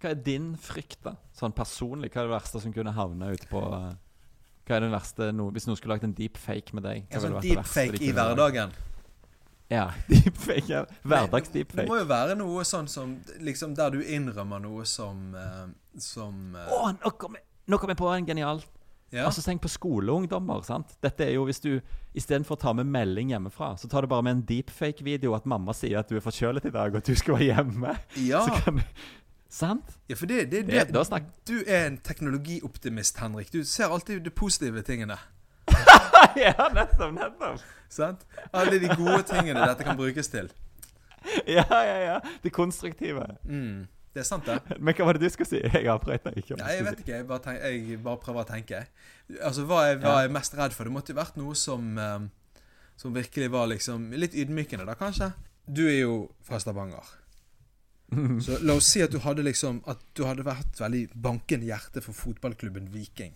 hva 0.00 0.12
er 0.14 0.22
din 0.24 0.46
frykt, 0.56 1.02
da? 1.04 1.12
Sånn 1.36 1.52
personlig, 1.52 2.08
hva 2.08 2.22
er 2.22 2.30
det 2.30 2.32
verste 2.32 2.62
som 2.62 2.72
kunne 2.72 2.94
havne 2.96 3.28
ute 3.36 3.50
på 3.50 3.60
uh, 3.60 3.90
Hva 4.66 4.78
er 4.78 4.84
det 4.86 4.92
verste 4.92 5.28
no, 5.34 5.48
Hvis 5.50 5.66
noen 5.66 5.78
skulle 5.78 5.96
lagt 5.96 6.06
en 6.06 6.14
deepfake 6.16 6.76
med 6.76 6.86
deg? 6.86 7.06
hva 7.10 7.18
En 7.18 7.24
sånn 7.26 7.38
deepfake 7.42 8.02
i 8.02 8.12
hverdagen. 8.14 8.74
Ja. 9.72 9.86
Deepfake, 10.10 10.84
Hverdagsdeepfake. 11.08 11.80
Det 11.80 11.88
må 11.88 11.96
jo 12.02 12.08
være 12.10 12.36
noe 12.36 12.64
sånn 12.68 12.90
som 12.92 13.16
Liksom 13.40 13.72
der 13.78 13.94
du 13.94 14.02
innrømmer 14.04 14.60
noe 14.60 14.84
som 14.88 15.32
eh, 15.38 15.64
Som 16.02 16.52
eh, 16.58 16.68
Å, 16.68 16.90
jeg, 16.92 17.44
nå 17.72 17.78
kom 17.80 17.92
jeg 17.94 18.00
på 18.02 18.10
en 18.12 18.28
genial 18.28 18.60
ja. 19.12 19.26
Altså 19.28 19.42
Tenk 19.44 19.60
på 19.64 19.68
skoleungdommer. 19.68 20.62
sant? 20.64 20.94
Dette 21.04 21.26
er 21.26 21.34
jo 21.36 21.44
hvis 21.44 21.60
du 21.60 21.74
Istedenfor 22.16 22.56
å 22.56 22.60
ta 22.60 22.72
med 22.76 22.88
melding 22.92 23.30
hjemmefra, 23.32 23.70
så 23.80 23.88
tar 23.88 24.04
du 24.04 24.08
bare 24.08 24.24
med 24.24 24.34
en 24.38 24.40
deepfake-video 24.48 25.32
at 25.36 25.46
mamma 25.48 25.72
sier 25.76 26.00
at 26.00 26.08
du 26.08 26.18
er 26.18 26.24
forkjølet 26.24 26.66
i 26.68 26.72
dag, 26.74 26.92
og 26.92 26.98
at 27.00 27.08
du 27.08 27.16
skal 27.16 27.38
være 27.38 27.46
hjemme. 27.46 27.94
ja. 28.28 28.42
Så 28.44 28.58
kan 28.66 28.82
Sant? 29.52 29.98
ja, 30.08 30.16
for 30.16 30.30
det, 30.30 30.46
det, 30.50 30.62
Det, 30.66 30.86
det. 30.94 31.22
Du 31.48 31.58
er 31.66 31.86
en 31.86 31.98
teknologioptimist, 32.00 33.18
Henrik. 33.20 33.52
Du 33.52 33.64
ser 33.68 33.92
alltid 33.92 34.22
de 34.24 34.30
positive 34.32 34.82
tingene. 34.82 35.18
ja, 36.44 36.54
nettopp, 36.72 37.12
nettopp. 37.12 37.60
Sant? 37.92 38.24
Alle 38.52 38.78
de 38.80 38.88
gode 38.96 39.22
tingene 39.28 39.66
dette 39.68 39.84
kan 39.84 39.98
brukes 39.98 40.32
til. 40.32 40.48
Ja, 41.46 41.62
ja, 41.70 41.98
ja. 42.02 42.14
Det 42.42 42.50
konstruktive. 42.50 43.22
Mm. 43.44 43.84
Det 44.12 44.20
er 44.20 44.26
sant, 44.26 44.48
det. 44.48 44.80
Men 44.82 44.96
hva 44.96 45.06
var 45.06 45.16
det 45.16 45.28
du 45.28 45.32
skulle 45.32 45.48
si? 45.48 45.60
Jeg 45.62 45.86
avbrøt 45.88 46.26
deg 46.26 46.40
ikke. 46.42 46.56
Nei, 46.58 46.72
jeg 46.74 46.86
vet 46.88 46.98
ikke. 47.04 47.12
Jeg 47.14 47.28
bare, 47.28 47.42
tenk, 47.44 47.60
jeg 47.62 48.00
bare 48.02 48.20
prøver 48.24 48.42
å 48.42 48.48
tenke. 48.48 48.80
Altså, 49.38 49.64
Hva 49.68 49.84
er 49.86 50.02
er 50.02 50.26
jeg 50.26 50.34
mest 50.34 50.56
redd 50.58 50.74
for? 50.74 50.88
Det 50.88 50.96
måtte 50.96 51.14
jo 51.14 51.20
vært 51.20 51.38
noe 51.40 51.54
som 51.56 51.94
eh, 51.96 52.26
Som 52.98 53.14
virkelig 53.14 53.48
var 53.54 53.70
liksom 53.70 54.10
litt 54.18 54.34
ydmykende, 54.34 54.84
da, 54.88 54.98
kanskje. 54.98 55.30
Du 55.64 55.86
er 55.86 56.02
jo 56.02 56.16
fra 56.44 56.58
Stavanger. 56.60 57.06
Så 58.44 58.58
la 58.60 58.76
oss 58.76 58.90
si 58.92 59.00
at 59.04 59.12
du 59.12 59.18
hadde 59.24 59.44
liksom 59.46 59.78
At 59.88 60.02
du 60.16 60.26
hadde 60.28 60.44
vært 60.44 60.80
veldig 60.82 61.06
bankende 61.24 61.70
hjerte 61.70 62.02
for 62.04 62.16
fotballklubben 62.16 62.90
Viking. 62.92 63.32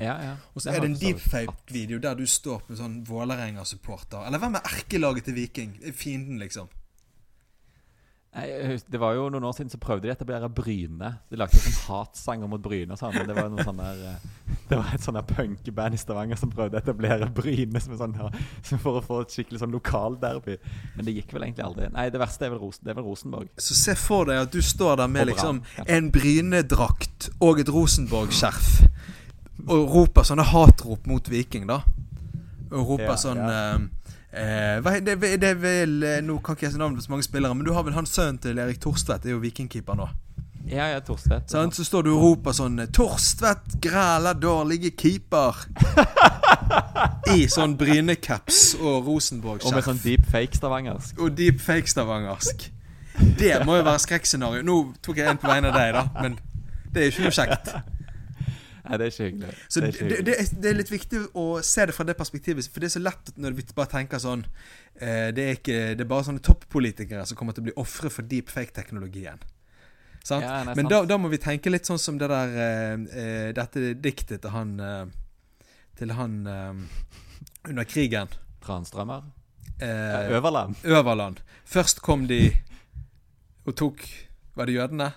Ja, 0.00 0.16
ja. 0.24 0.34
Og 0.54 0.62
så 0.62 0.72
er 0.72 0.80
det 0.80 0.90
en 0.90 0.98
deepfake-video 1.00 2.00
der 2.00 2.16
du 2.16 2.24
står 2.28 2.62
med 2.68 2.78
sånn 2.80 3.00
Vålerenga-supporter. 3.08 4.24
Eller 4.26 4.40
hvem 4.40 4.56
er 4.56 4.68
erkelaget 4.70 5.28
til 5.28 5.36
Viking? 5.36 5.74
Fienden, 5.92 6.38
liksom. 6.40 6.70
Det 8.30 8.98
var 9.02 9.16
jo 9.16 9.24
noen 9.26 9.42
år 9.48 9.54
siden 9.56 9.72
så 9.72 9.78
prøvde 9.82 10.06
de 10.06 10.12
å 10.12 10.14
etablere 10.14 10.46
Bryne. 10.54 11.08
De 11.32 11.38
lagde 11.38 11.58
sånn 11.58 11.74
hatsanger 11.88 12.50
mot 12.50 12.62
Bryne 12.62 12.94
og 12.94 13.00
sånn. 13.00 13.16
Men 13.16 13.26
det 13.26 13.34
var 13.34 13.48
noen 13.50 13.66
sånne 13.66 13.88
der 13.88 14.04
eh, 14.12 14.28
Det 14.70 14.78
var 14.78 14.92
et 14.94 15.06
der 15.16 15.26
punkeband 15.26 15.96
i 15.96 15.98
Stavanger 15.98 16.38
som 16.38 16.52
prøvde 16.52 16.78
å 16.78 16.82
etablere 16.82 17.26
Bryne 17.34 17.82
som 17.82 17.96
sånn 17.98 18.14
som 18.62 18.78
for 18.82 19.00
å 19.00 19.02
få 19.02 19.20
et 19.24 19.34
skikkelig 19.34 19.64
sånn 19.64 19.74
lokalderby. 19.74 20.60
Men 20.94 21.08
det 21.08 21.16
gikk 21.18 21.34
vel 21.34 21.48
egentlig 21.48 21.66
aldri. 21.66 21.90
Nei, 21.96 22.06
det 22.14 22.22
verste 22.22 22.46
er 22.46 22.54
vel, 22.54 22.62
Rosen, 22.62 22.86
det 22.86 22.94
er 22.94 23.00
vel 23.00 23.08
Rosenborg. 23.08 23.50
Så 23.58 23.74
se 23.78 23.96
for 23.98 24.30
deg 24.30 24.44
at 24.44 24.54
du 24.54 24.62
står 24.62 25.00
der 25.02 25.10
med 25.10 25.32
liksom 25.32 25.64
en 25.86 26.12
Bryne-drakt 26.14 27.32
og 27.42 27.64
et 27.64 27.72
Rosenborg-skjerf. 27.74 28.70
Og 29.66 29.90
roper 29.90 30.26
sånne 30.26 30.46
hatrop 30.52 31.10
mot 31.10 31.26
Viking, 31.34 31.66
da. 31.68 31.82
Og 32.70 32.94
roper 32.94 33.10
Ja, 33.10 33.18
sånn 33.18 33.42
ja. 33.42 33.62
Eh, 34.32 34.76
eh, 34.78 34.98
det, 35.04 35.16
det 35.42 35.54
vel 35.58 36.02
eh, 36.06 36.18
Nå 36.22 36.38
kan 36.44 36.56
ikke 36.56 36.68
jeg 36.68 36.74
si 36.74 36.80
navnet 36.80 37.00
på 37.00 37.06
så 37.08 37.14
mange 37.14 37.26
spillere, 37.26 37.54
men 37.54 37.66
du 37.66 37.72
har 37.74 37.86
vel 37.86 37.96
han 37.96 38.08
sønnen 38.08 38.38
til 38.42 38.58
Erik 38.58 38.80
Torstvedt, 38.82 39.26
er 39.26 39.34
jo 39.34 39.42
vikingkeeper 39.42 39.98
nå. 39.98 40.08
Ja, 40.70 40.90
ja, 40.92 41.00
Torstvedt. 41.00 41.50
Sant? 41.50 41.74
Så 41.74 41.84
står 41.84 42.06
du 42.06 42.10
og 42.12 42.22
roper 42.22 42.54
sånn 42.54 42.78
'Torstvedt 42.92 43.80
græla 43.82 44.34
dårlige 44.38 44.92
keeper'. 44.94 45.64
I 47.34 47.46
sånn 47.50 47.76
Bryne-caps 47.78 48.76
og 48.80 49.08
Og 49.08 49.72
med 49.74 49.84
sånn 49.84 50.02
deep 50.02 50.26
fake 50.30 50.58
stavangersk. 50.58 51.18
Og 51.18 51.34
deep 51.36 51.60
fake 51.60 51.90
stavangersk. 51.90 52.70
Det 53.38 53.54
må 53.66 53.76
jo 53.76 53.86
være 53.86 53.98
skrekkscenario. 53.98 54.62
Nå 54.62 54.76
tok 55.02 55.18
jeg 55.20 55.30
en 55.30 55.40
på 55.40 55.48
vegne 55.50 55.72
av 55.72 55.76
deg, 55.76 55.94
da, 55.96 56.04
men 56.22 56.38
det 56.92 57.02
er 57.02 57.08
jo 57.08 57.14
ikke 57.14 57.26
noe 57.26 57.36
kjekt. 57.36 57.74
Nei, 58.90 58.98
det 58.98 59.06
er 59.06 59.12
ikke 59.14 59.28
hyggelig. 59.28 59.54
Så 59.70 59.82
det 59.84 59.92
det, 59.94 60.08
det, 60.10 60.18
det, 60.26 60.34
er, 60.42 60.50
det 60.64 60.70
er 60.72 60.78
litt 60.80 60.90
viktig 60.92 61.22
å 61.38 61.46
se 61.66 61.86
det 61.86 61.94
fra 61.94 62.06
det 62.08 62.16
perspektivet, 62.18 62.66
for 62.66 62.82
det 62.82 62.90
er 62.90 62.94
så 62.96 63.02
lett 63.04 63.30
når 63.38 63.56
vi 63.60 63.64
bare 63.76 63.92
tenker 63.94 64.20
sånn 64.22 64.42
eh, 64.98 65.30
det, 65.36 65.44
er 65.46 65.58
ikke, 65.60 65.78
det 65.94 66.04
er 66.04 66.10
bare 66.10 66.26
sånne 66.26 66.42
toppolitikere 66.44 67.22
som 67.28 67.38
kommer 67.38 67.56
til 67.56 67.64
å 67.64 67.68
bli 67.70 67.76
ofre 67.80 68.10
for 68.12 68.26
deepfake-teknologien. 68.26 69.40
Sant? 70.26 70.44
Ja, 70.44 70.58
nei, 70.66 70.74
Men 70.76 70.84
sant. 70.84 70.92
da, 70.92 71.00
da 71.14 71.16
må 71.22 71.30
vi 71.32 71.38
tenke 71.40 71.72
litt 71.72 71.88
sånn 71.88 72.00
som 72.02 72.18
det 72.20 72.28
der 72.28 72.50
eh, 72.60 73.06
eh, 73.22 73.46
Dette 73.56 73.94
diktet 73.96 74.42
til 74.44 74.52
han 74.52 74.74
eh, 74.84 75.06
Til 75.96 76.12
han 76.18 76.34
eh, 76.44 76.82
under 77.70 77.88
krigen. 77.88 78.28
Transtrømmer? 78.64 79.24
Eh, 79.80 80.34
Øverland? 80.36 80.76
Øverland. 80.84 81.40
Først 81.64 82.02
kom 82.04 82.26
de 82.28 82.50
og 83.64 83.76
tok 83.80 84.04
Var 84.58 84.68
det 84.68 84.76
jødene? 84.76 85.10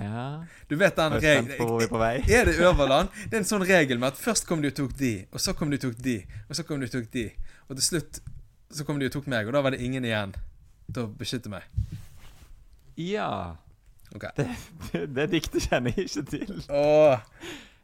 Ja. 0.00 0.24
Du 0.70 0.74
vet 0.76 0.96
den 0.96 1.12
er 1.12 1.16
er 1.22 1.42
regelen. 1.42 2.24
Er 2.38 2.44
det 2.48 2.56
Øverland? 2.58 3.08
Det 3.30 3.34
er 3.38 3.42
en 3.44 3.48
sånn 3.48 3.62
regel 3.66 3.98
med 3.98 4.08
at 4.12 4.18
først 4.18 4.46
kom 4.48 4.62
du 4.62 4.68
og 4.68 4.74
tok 4.74 4.96
de, 4.98 5.12
og 5.32 5.40
så 5.40 5.52
kom 5.54 5.70
du 5.70 5.76
og 5.78 5.82
tok 5.84 5.98
de, 6.04 6.16
og 6.48 6.56
så 6.58 6.64
kom 6.66 6.80
du 6.80 6.86
og 6.88 6.92
tok 6.92 7.06
de. 7.14 7.28
Og 7.68 7.76
til 7.78 7.84
slutt 7.86 8.20
så 8.74 8.84
kom 8.84 8.98
du 9.00 9.06
og 9.06 9.12
tok 9.14 9.26
meg, 9.30 9.46
og 9.46 9.54
da 9.56 9.62
var 9.64 9.70
det 9.76 9.80
ingen 9.84 10.04
igjen 10.04 10.34
til 10.92 11.04
å 11.04 11.08
beskytte 11.18 11.48
meg. 11.52 11.62
Ja. 12.98 13.54
Okay. 14.14 14.30
Det, 14.36 14.46
det, 14.92 15.02
det 15.16 15.26
diktet 15.36 15.68
kjenner 15.68 15.92
jeg 15.96 16.08
ikke 16.08 16.24
til. 16.32 16.52
Åh, 16.72 17.20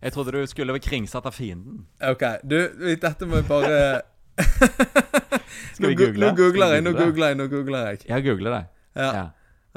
Jeg 0.03 0.13
trodde 0.13 0.33
du 0.35 0.47
skulle 0.51 0.73
være 0.75 0.83
kringsatt 0.85 1.27
av 1.29 1.33
fienden. 1.37 1.87
ok. 2.03 2.25
Du, 2.43 2.59
dette 3.01 3.27
må 3.29 3.39
jeg 3.41 3.47
bare 3.49 4.03
Skal 5.75 5.89
vi 5.89 5.95
google? 5.95 6.27
Nå 6.27 6.35
googler 6.37 6.75
jeg, 6.75 6.83
nå 6.85 6.93
googler 6.97 7.33
jeg, 7.33 7.37
nå 7.39 7.47
googler 7.53 7.87
jeg. 7.93 7.99
Ja, 8.09 8.19
google 8.25 8.51
det. 8.57 8.65
Ja, 8.97 9.09
Ja. 9.15 9.25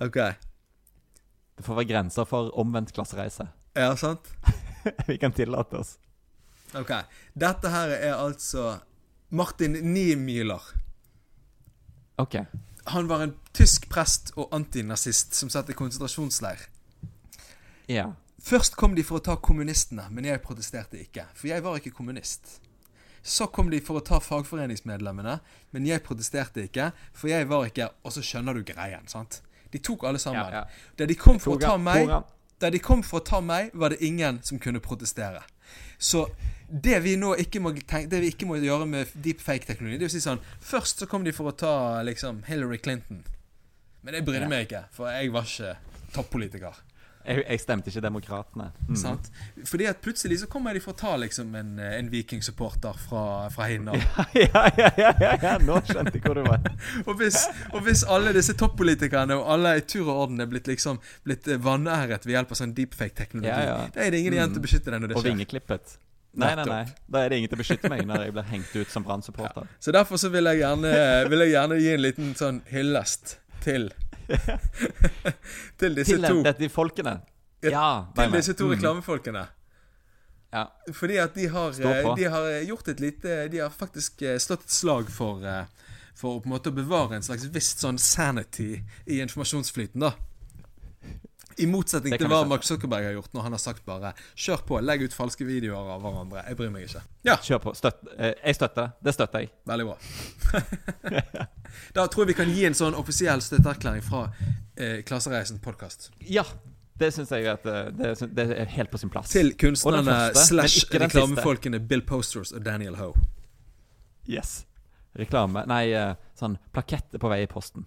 ok. 0.08 0.18
Det 1.58 1.66
får 1.66 1.80
være 1.80 1.90
grenser 1.90 2.28
for 2.30 2.52
omvendt 2.60 2.94
klassereise. 2.94 3.48
Ja, 3.78 3.96
sant? 3.98 4.30
vi 5.10 5.18
kan 5.18 5.34
tillate 5.34 5.82
oss. 5.82 5.96
Ok. 6.78 6.92
Dette 7.34 7.72
her 7.74 7.94
er 7.98 8.14
altså 8.16 8.78
Martin 9.30 9.74
Niemüller. 9.94 10.62
OK. 12.18 12.38
Han 12.94 13.10
var 13.10 13.26
en 13.26 13.34
tysk 13.58 13.90
prest 13.90 14.32
og 14.38 14.54
antinazist 14.56 15.36
som 15.36 15.50
satt 15.52 15.70
i 15.74 15.76
konsentrasjonsleir. 15.78 16.62
Ja. 17.92 18.12
Først 18.44 18.78
kom 18.80 18.96
de 18.96 19.04
for 19.04 19.20
å 19.20 19.26
ta 19.26 19.36
kommunistene, 19.44 20.06
men 20.14 20.28
jeg 20.28 20.44
protesterte 20.46 21.00
ikke, 21.02 21.26
for 21.36 21.50
jeg 21.50 21.64
var 21.66 21.80
ikke 21.80 21.96
kommunist. 21.98 22.60
Så 23.28 23.50
kom 23.52 23.72
de 23.74 23.82
for 23.84 24.00
å 24.00 24.06
ta 24.06 24.22
fagforeningsmedlemmene, 24.24 25.40
men 25.76 25.88
jeg 25.90 26.04
protesterte 26.06 26.64
ikke, 26.64 26.92
for 27.12 27.32
jeg 27.34 27.50
var 27.50 27.68
ikke 27.68 27.90
Og 28.06 28.14
så 28.16 28.24
skjønner 28.24 28.56
du 28.56 28.64
greien, 28.64 29.04
sant? 29.12 29.42
De 29.72 29.80
tok 29.80 30.04
alle 30.04 30.20
sammen. 30.20 30.54
Ja, 30.54 30.64
ja. 30.64 30.90
Da 30.98 31.06
de 31.06 31.16
kom 31.16 31.40
for 31.40 31.58
å 31.58 31.60
ta 31.62 31.78
meg, 31.78 32.10
der 32.60 32.72
de 32.72 32.80
kom 32.80 33.04
for 33.04 33.20
å 33.22 33.24
ta 33.24 33.42
meg, 33.42 33.72
var 33.74 33.90
det 33.94 34.02
ingen 34.06 34.40
som 34.44 34.60
kunne 34.60 34.80
protestere. 34.80 35.44
Så 35.98 36.28
det 36.70 37.00
vi 37.04 37.16
nå 37.20 37.34
ikke 37.42 37.60
må, 37.62 37.72
tenke, 37.74 38.08
det 38.10 38.22
vi 38.22 38.32
ikke 38.32 38.48
må 38.50 38.58
gjøre 38.62 38.86
med 38.90 39.08
deepfake-teknologi, 39.24 39.98
det 40.02 40.10
å 40.10 40.14
si 40.14 40.20
sånn 40.24 40.40
Først 40.62 41.00
så 41.00 41.08
kom 41.10 41.24
de 41.24 41.32
for 41.36 41.52
å 41.52 41.56
ta 41.58 42.02
liksom 42.04 42.44
Hillary 42.48 42.78
Clinton. 42.78 43.24
Men 44.04 44.14
jeg 44.14 44.26
brydde 44.26 44.46
Ja. 44.48 44.48
meg 44.52 44.68
ikke, 44.68 44.84
for 44.92 45.10
jeg 45.12 45.32
var 45.32 45.44
ikke 45.44 45.78
toppolitiker. 46.14 46.76
Jeg, 47.28 47.44
jeg 47.44 47.60
stemte 47.60 47.92
ikke 47.92 48.02
Demokratene. 48.06 48.70
Mm. 48.88 48.96
Sant? 49.00 49.28
Fordi 49.68 49.88
at 49.90 50.00
plutselig 50.04 50.40
så 50.42 50.48
kommer 50.52 50.78
de 50.78 50.82
for 50.84 50.96
å 50.96 51.00
ta 51.00 51.14
liksom 51.20 51.52
en, 51.60 51.74
en 51.84 52.12
vikingsupporter 52.12 52.96
fra, 53.08 53.24
fra 53.54 53.68
Hinna. 53.68 53.96
ja, 53.98 54.64
ja, 54.80 54.90
ja, 54.98 55.12
ja, 55.20 55.34
ja, 55.44 55.54
nå 55.60 55.82
skjønte 55.84 56.16
jeg 56.16 56.24
hvor 56.24 56.40
du 56.40 56.46
var. 56.48 56.64
Og 57.08 57.14
hvis, 57.20 57.42
og 57.74 57.84
hvis 57.86 58.04
alle 58.08 58.32
disse 58.36 58.56
toppolitikerne 58.58 59.36
og 59.38 59.50
alle 59.58 59.76
i 59.80 59.84
tur 59.86 60.08
og 60.08 60.24
orden 60.28 60.42
er 60.44 60.50
blitt 60.50 60.68
liksom 60.70 61.00
Blitt 61.28 61.48
eh, 61.52 61.60
vanæret 61.62 62.26
ved 62.26 62.36
hjelp 62.38 62.52
av 62.54 62.60
sånn 62.60 62.74
deepfake-teknologi, 62.78 63.50
Ja, 63.52 63.62
ja. 63.68 63.78
da 63.94 64.04
er 64.04 64.14
det 64.14 64.22
ingen 64.22 64.36
igjen 64.38 64.54
til 64.54 64.62
å 64.62 64.66
beskytte 64.66 64.94
deg 64.94 65.04
når 65.04 65.12
det 65.12 65.18
skjer. 65.18 65.24
Og 65.24 65.32
vingeklippet. 65.32 65.96
Nei, 66.38 66.52
nei, 66.60 66.66
nei. 66.70 66.82
Da 67.10 67.24
er 67.24 67.32
det 67.34 67.40
ingen 67.42 67.52
til 67.52 67.58
å 67.58 67.62
beskytte 67.64 67.92
meg 67.92 68.04
når 68.08 68.28
jeg 68.28 68.36
blir 68.36 68.50
hengt 68.52 68.74
ut 68.76 68.92
som 68.94 69.06
Brann-supporter. 69.08 69.70
Så 69.84 69.94
derfor 69.96 70.22
så 70.22 70.32
vil 70.34 70.50
jeg 70.52 70.62
gjerne, 70.62 70.92
vil 71.32 71.46
jeg 71.46 71.56
gjerne 71.56 71.80
gi 71.82 71.94
en 71.96 72.04
liten 72.04 72.36
sånn 72.38 72.62
hyllest 72.72 73.38
til 73.64 73.90
Til 75.80 75.96
disse 75.98 76.16
Til 76.18 76.24
to 76.28 76.42
dette 76.46 76.70
folkene. 76.70 77.20
Ja, 77.64 77.70
Ja, 77.72 78.24
Til 78.24 78.32
disse 78.38 78.54
to 78.54 78.66
Mm. 78.68 78.72
reklamefolkene. 78.76 79.46
Ja. 80.54 80.66
Fordi 80.94 81.18
at 81.18 81.34
de 81.36 81.48
har, 81.50 81.72
de 82.16 82.24
har 82.24 82.46
gjort 82.66 82.88
et 82.88 83.00
lite 83.00 83.48
De 83.52 83.58
har 83.60 83.70
faktisk 83.70 84.22
eh, 84.22 84.38
slått 84.40 84.64
et 84.64 84.72
slag 84.72 85.10
for 85.12 85.44
eh, 85.44 85.66
For 86.16 86.38
å 86.38 86.40
på 86.42 86.48
en 86.48 86.54
måte 86.56 86.72
bevare 86.72 87.16
en 87.16 87.22
slags 87.26 87.44
visst 87.54 87.80
sånn 87.84 87.98
sanity 88.00 88.82
i 89.06 89.20
informasjonsflyten, 89.22 90.02
da. 90.02 90.14
I 91.58 91.66
motsetning 91.70 92.14
til 92.20 92.30
hva. 92.30 92.44
Mark 92.48 92.66
Zuckerberg 92.68 93.08
har 93.08 93.16
gjort 93.18 93.34
når 93.34 93.48
han 93.48 93.56
har 93.56 93.62
sagt 93.62 93.86
bare 93.86 94.14
'kjør 94.36 94.64
på, 94.68 94.80
legg 94.84 95.04
ut 95.08 95.14
falske 95.14 95.46
videoer 95.48 95.92
av 95.96 96.06
hverandre'. 96.06 96.44
Jeg 96.48 96.58
bryr 96.60 96.70
meg 96.74 96.88
ikke. 96.88 97.02
Ja, 97.26 97.38
Kjør 97.42 97.62
på. 97.66 97.74
Støtt, 97.78 98.06
eh, 98.18 98.34
jeg 98.44 98.56
støtter 98.56 98.82
det. 98.82 98.92
Det 99.04 99.14
støtter 99.14 99.40
jeg. 99.40 99.52
veldig 99.66 99.86
bra. 99.86 99.98
da 101.98 102.08
tror 102.08 102.26
jeg 102.26 102.28
vi 102.28 102.38
kan 102.44 102.54
gi 102.54 102.66
en 102.66 102.78
sånn 102.78 102.96
offisiell 102.96 103.42
støtteerklæring 103.42 104.04
fra 104.06 104.28
eh, 104.78 105.04
Klassereisen 105.04 105.60
podkast. 105.60 106.12
Ja. 106.20 106.46
Det 106.98 107.12
syns 107.14 107.30
jeg 107.30 107.46
at 107.46 107.66
eh, 107.66 107.92
det, 107.94 108.14
det 108.34 108.46
er 108.58 108.70
helt 108.74 108.90
på 108.90 108.98
sin 108.98 109.10
plass. 109.14 109.30
Til 109.30 109.54
kunstnerne 109.58 110.34
slash 110.34 110.88
reklamefolkene 110.94 111.80
Bill 111.80 112.02
Posters 112.02 112.52
og 112.52 112.66
Daniel 112.66 112.98
Ho. 112.98 113.12
Yes. 114.28 114.64
Reklame 115.18 115.64
Nei, 115.70 115.92
eh, 115.94 116.14
sånn 116.38 116.58
plakett 116.74 117.14
er 117.14 117.22
på 117.22 117.30
vei 117.32 117.44
i 117.46 117.50
posten. 117.50 117.86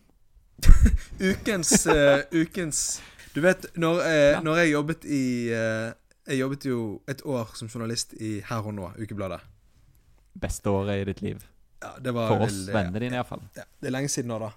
Ukens, 1.30 1.72
uh, 1.88 2.20
ukens 2.36 3.00
Du 3.34 3.40
vet, 3.40 3.66
når, 3.78 4.00
eh, 4.06 4.30
Ja. 4.34 4.40
når 4.42 4.56
jeg 4.64 4.72
jobbet 4.72 5.04
i 5.04 5.22
eh, 5.54 5.92
Jeg 6.30 6.38
jobbet 6.40 6.64
jo 6.66 7.02
et 7.08 7.22
år 7.26 7.54
som 7.56 7.68
journalist 7.68 8.12
i 8.20 8.40
Her 8.46 8.66
og 8.66 8.74
Nå, 8.74 8.90
ukebladet. 8.98 9.40
Beste 10.40 10.70
året 10.70 11.00
i 11.00 11.04
ditt 11.04 11.22
liv. 11.22 11.44
Ja, 11.82 11.94
det 11.98 12.12
var 12.14 12.28
For 12.28 12.44
oss 12.46 12.68
eh, 12.68 12.74
vennene 12.74 13.00
dine, 13.00 13.16
iallfall. 13.18 13.40
Ja, 13.56 13.64
det 13.80 13.88
er 13.88 13.94
lenge 13.96 14.08
siden 14.12 14.28
nå, 14.30 14.38
da. 14.38 14.50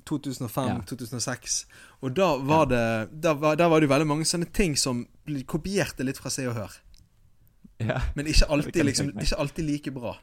2005-2006. 0.00 1.64
Og 2.02 2.14
da 2.16 2.36
var 2.36 2.66
det 2.70 2.82
da 3.20 3.34
var, 3.34 3.56
da 3.58 3.68
var 3.68 3.80
det 3.80 3.88
jo 3.88 3.92
veldig 3.94 4.06
mange 4.08 4.26
sånne 4.28 4.48
ting 4.54 4.76
som 4.78 5.04
kopierte 5.50 6.06
litt 6.06 6.18
fra 6.18 6.30
Se 6.32 6.46
og 6.48 6.54
Hør. 6.56 6.76
Ja. 7.80 8.00
Men 8.16 8.26
ikke 8.30 8.48
alltid, 8.52 8.84
liksom, 8.84 9.12
ikke 9.18 9.38
alltid 9.40 9.64
like 9.66 9.90
bra. 9.94 10.16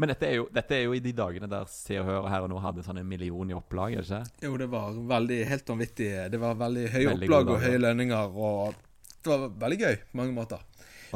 Men 0.00 0.08
dette 0.14 0.26
er, 0.30 0.34
jo, 0.38 0.46
dette 0.54 0.72
er 0.78 0.86
jo 0.86 0.94
i 0.96 1.00
de 1.04 1.12
dagene 1.12 1.48
der 1.50 1.66
Se 1.68 1.98
og 2.00 2.06
Hør 2.08 2.28
her 2.32 2.44
og 2.46 2.50
nå 2.54 2.60
hadde 2.64 2.82
sånn 2.86 2.98
en 3.02 3.08
million 3.08 3.50
i 3.52 3.56
opplag, 3.56 3.98
ikke? 4.00 4.20
Jo, 4.46 4.54
det 4.56 4.68
var 4.72 4.94
veldig 5.10 5.40
helt 5.50 5.68
vanvittig. 5.68 6.10
Det 6.32 6.40
var 6.40 6.54
veldig 6.60 6.84
høye 6.94 7.06
Veldig 7.10 7.28
opplag 7.28 7.50
og 7.52 7.60
høye 7.66 7.80
lønninger, 7.84 8.36
og 8.48 8.78
det 9.20 9.32
var 9.34 9.48
veldig 9.64 9.78
gøy 9.82 9.96
på 10.12 10.20
mange 10.22 10.36
måter. 10.38 10.62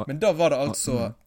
Men 0.05 0.19
da 0.21 0.31
var 0.37 0.53
det 0.53 0.59
altså 0.67 0.97
og- 0.99 1.15
mm. 1.15 1.21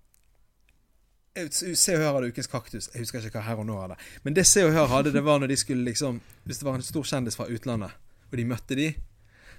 Se 1.39 1.95
og 1.95 2.01
Hør 2.03 2.13
hadde 2.17 2.29
Ukens 2.33 2.49
kaktus. 2.51 2.89
Jeg 2.95 3.03
husker 3.05 3.23
ikke 3.23 3.39
hva 3.39 3.45
Her 3.47 3.61
og 3.63 3.67
Nå 3.69 3.77
hadde. 3.81 3.97
Men 4.25 4.35
det 4.35 4.47
Se 4.47 4.65
og 4.67 4.73
Hør 4.75 4.87
hadde, 4.91 5.13
det 5.15 5.23
var 5.25 5.39
når 5.39 5.49
de 5.53 5.57
skulle 5.61 5.85
liksom 5.87 6.21
Hvis 6.45 6.59
det 6.59 6.67
var 6.67 6.75
en 6.75 6.83
stor 6.83 7.03
kjendis 7.07 7.37
fra 7.39 7.47
utlandet, 7.47 7.93
og 8.31 8.37
de 8.37 8.45
møtte 8.45 8.75
de, 8.79 8.89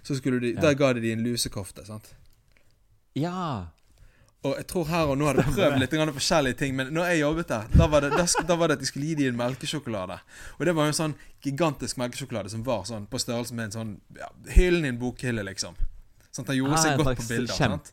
så 0.03 0.15
skulle 0.19 0.39
de 0.43 0.53
Ja. 0.55 0.61
Da 0.61 0.73
ga 0.73 0.93
de 0.93 1.01
de 1.01 1.11
en 1.13 1.23
lusekofte, 1.23 1.85
sant. 1.87 2.13
Ja. 3.15 3.67
Og 4.47 4.53
jeg 4.55 4.67
tror 4.71 4.85
Her 4.87 5.09
og 5.11 5.17
Nå 5.19 5.25
hadde 5.27 5.43
prøvd 5.51 5.79
litt 5.81 5.91
grann 5.91 6.13
forskjellige 6.15 6.55
ting, 6.61 6.75
men 6.77 6.93
når 6.95 7.09
jeg 7.11 7.19
jobbet 7.25 7.49
der, 7.51 7.65
da 7.75 7.87
var, 7.91 8.05
det, 8.05 8.11
da, 8.15 8.23
da 8.47 8.55
var 8.55 8.71
det 8.71 8.77
at 8.77 8.83
de 8.85 8.87
skulle 8.87 9.09
gi 9.09 9.15
dem 9.19 9.33
en 9.33 9.39
melkesjokolade. 9.41 10.15
Og 10.59 10.63
det 10.69 10.75
var 10.77 10.87
jo 10.87 10.93
en 10.93 10.99
sånn 10.99 11.15
gigantisk 11.43 11.97
melkesjokolade 11.99 12.49
som 12.53 12.63
var 12.63 12.85
sånn 12.87 13.07
på 13.11 13.19
størrelse 13.19 13.53
med 13.57 13.67
en 13.67 13.75
sånn 13.75 13.91
ja, 14.15 14.29
Hyllen 14.55 14.87
i 14.87 14.93
en 14.93 14.99
bokhylle, 15.01 15.43
liksom. 15.49 15.75
Sånn 16.31 16.45
at 16.45 16.53
den 16.53 16.59
gjorde 16.61 16.77
Ah, 16.77 16.83
seg 16.85 17.01
godt 17.03 17.19
på 17.19 17.27
bilder. 17.33 17.51
kjempe- 17.57 17.83
sant? 17.83 17.91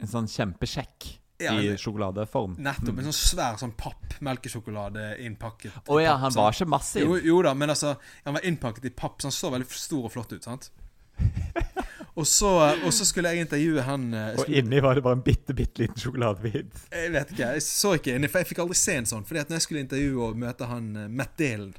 En 0.00 0.10
sånn 0.10 0.26
kjempesjekk 0.32 1.10
Ja, 1.44 1.52
i 1.60 1.74
sjokoladeform. 1.76 2.54
Nettopp. 2.64 2.98
En 3.02 3.08
sånn 3.10 3.18
svær 3.18 3.56
sånn 3.60 3.74
papp 3.76 4.16
melkesjokolade 4.24 5.18
innpakket. 5.26 5.82
Å 5.84 6.00
ja, 6.00 6.14
papp, 6.14 6.20
han 6.24 6.32
sant? 6.32 6.40
var 6.40 6.56
ikke 6.56 6.70
massiv. 6.70 7.04
Jo, 7.04 7.16
jo 7.28 7.42
da, 7.44 7.52
men 7.54 7.68
altså 7.74 7.96
Han 8.24 8.38
var 8.38 8.46
innpakket 8.48 8.88
i 8.88 8.94
papp, 8.94 9.18
så 9.20 9.28
han 9.28 9.36
så 9.36 9.50
veldig 9.52 9.68
stor 9.68 10.06
og 10.08 10.12
flott 10.16 10.32
ut, 10.32 10.42
sant? 10.48 10.70
Og 12.14 12.26
så, 12.30 12.50
og 12.86 12.92
så 12.94 13.04
skulle 13.08 13.32
jeg 13.34 13.42
intervjue 13.42 13.82
han 13.82 14.04
eh, 14.14 14.36
Og 14.38 14.50
inni 14.54 14.78
var 14.78 14.94
det 14.94 15.02
bare 15.02 15.18
en 15.18 15.24
bitte, 15.26 15.54
bitte 15.56 15.82
liten 15.82 15.98
sjokoladebit. 15.98 16.84
Jeg 16.94 17.10
vet 17.10 17.32
ikke, 17.34 17.48
jeg 17.56 17.64
så 17.66 17.96
ikke 17.98 18.14
inni, 18.14 18.30
for 18.30 18.42
jeg 18.42 18.52
fikk 18.52 18.60
aldri 18.62 18.78
se 18.78 18.94
en 19.00 19.08
sånn. 19.10 19.24
Fordi 19.26 19.42
at 19.42 19.50
når 19.50 19.58
jeg 19.58 19.66
skulle 19.66 19.82
intervjue 19.82 20.28
og 20.28 20.38
møte 20.38 20.68
han 20.70 20.92
Matt 20.94 21.10
Matt 21.24 21.34
Dalen 21.40 21.74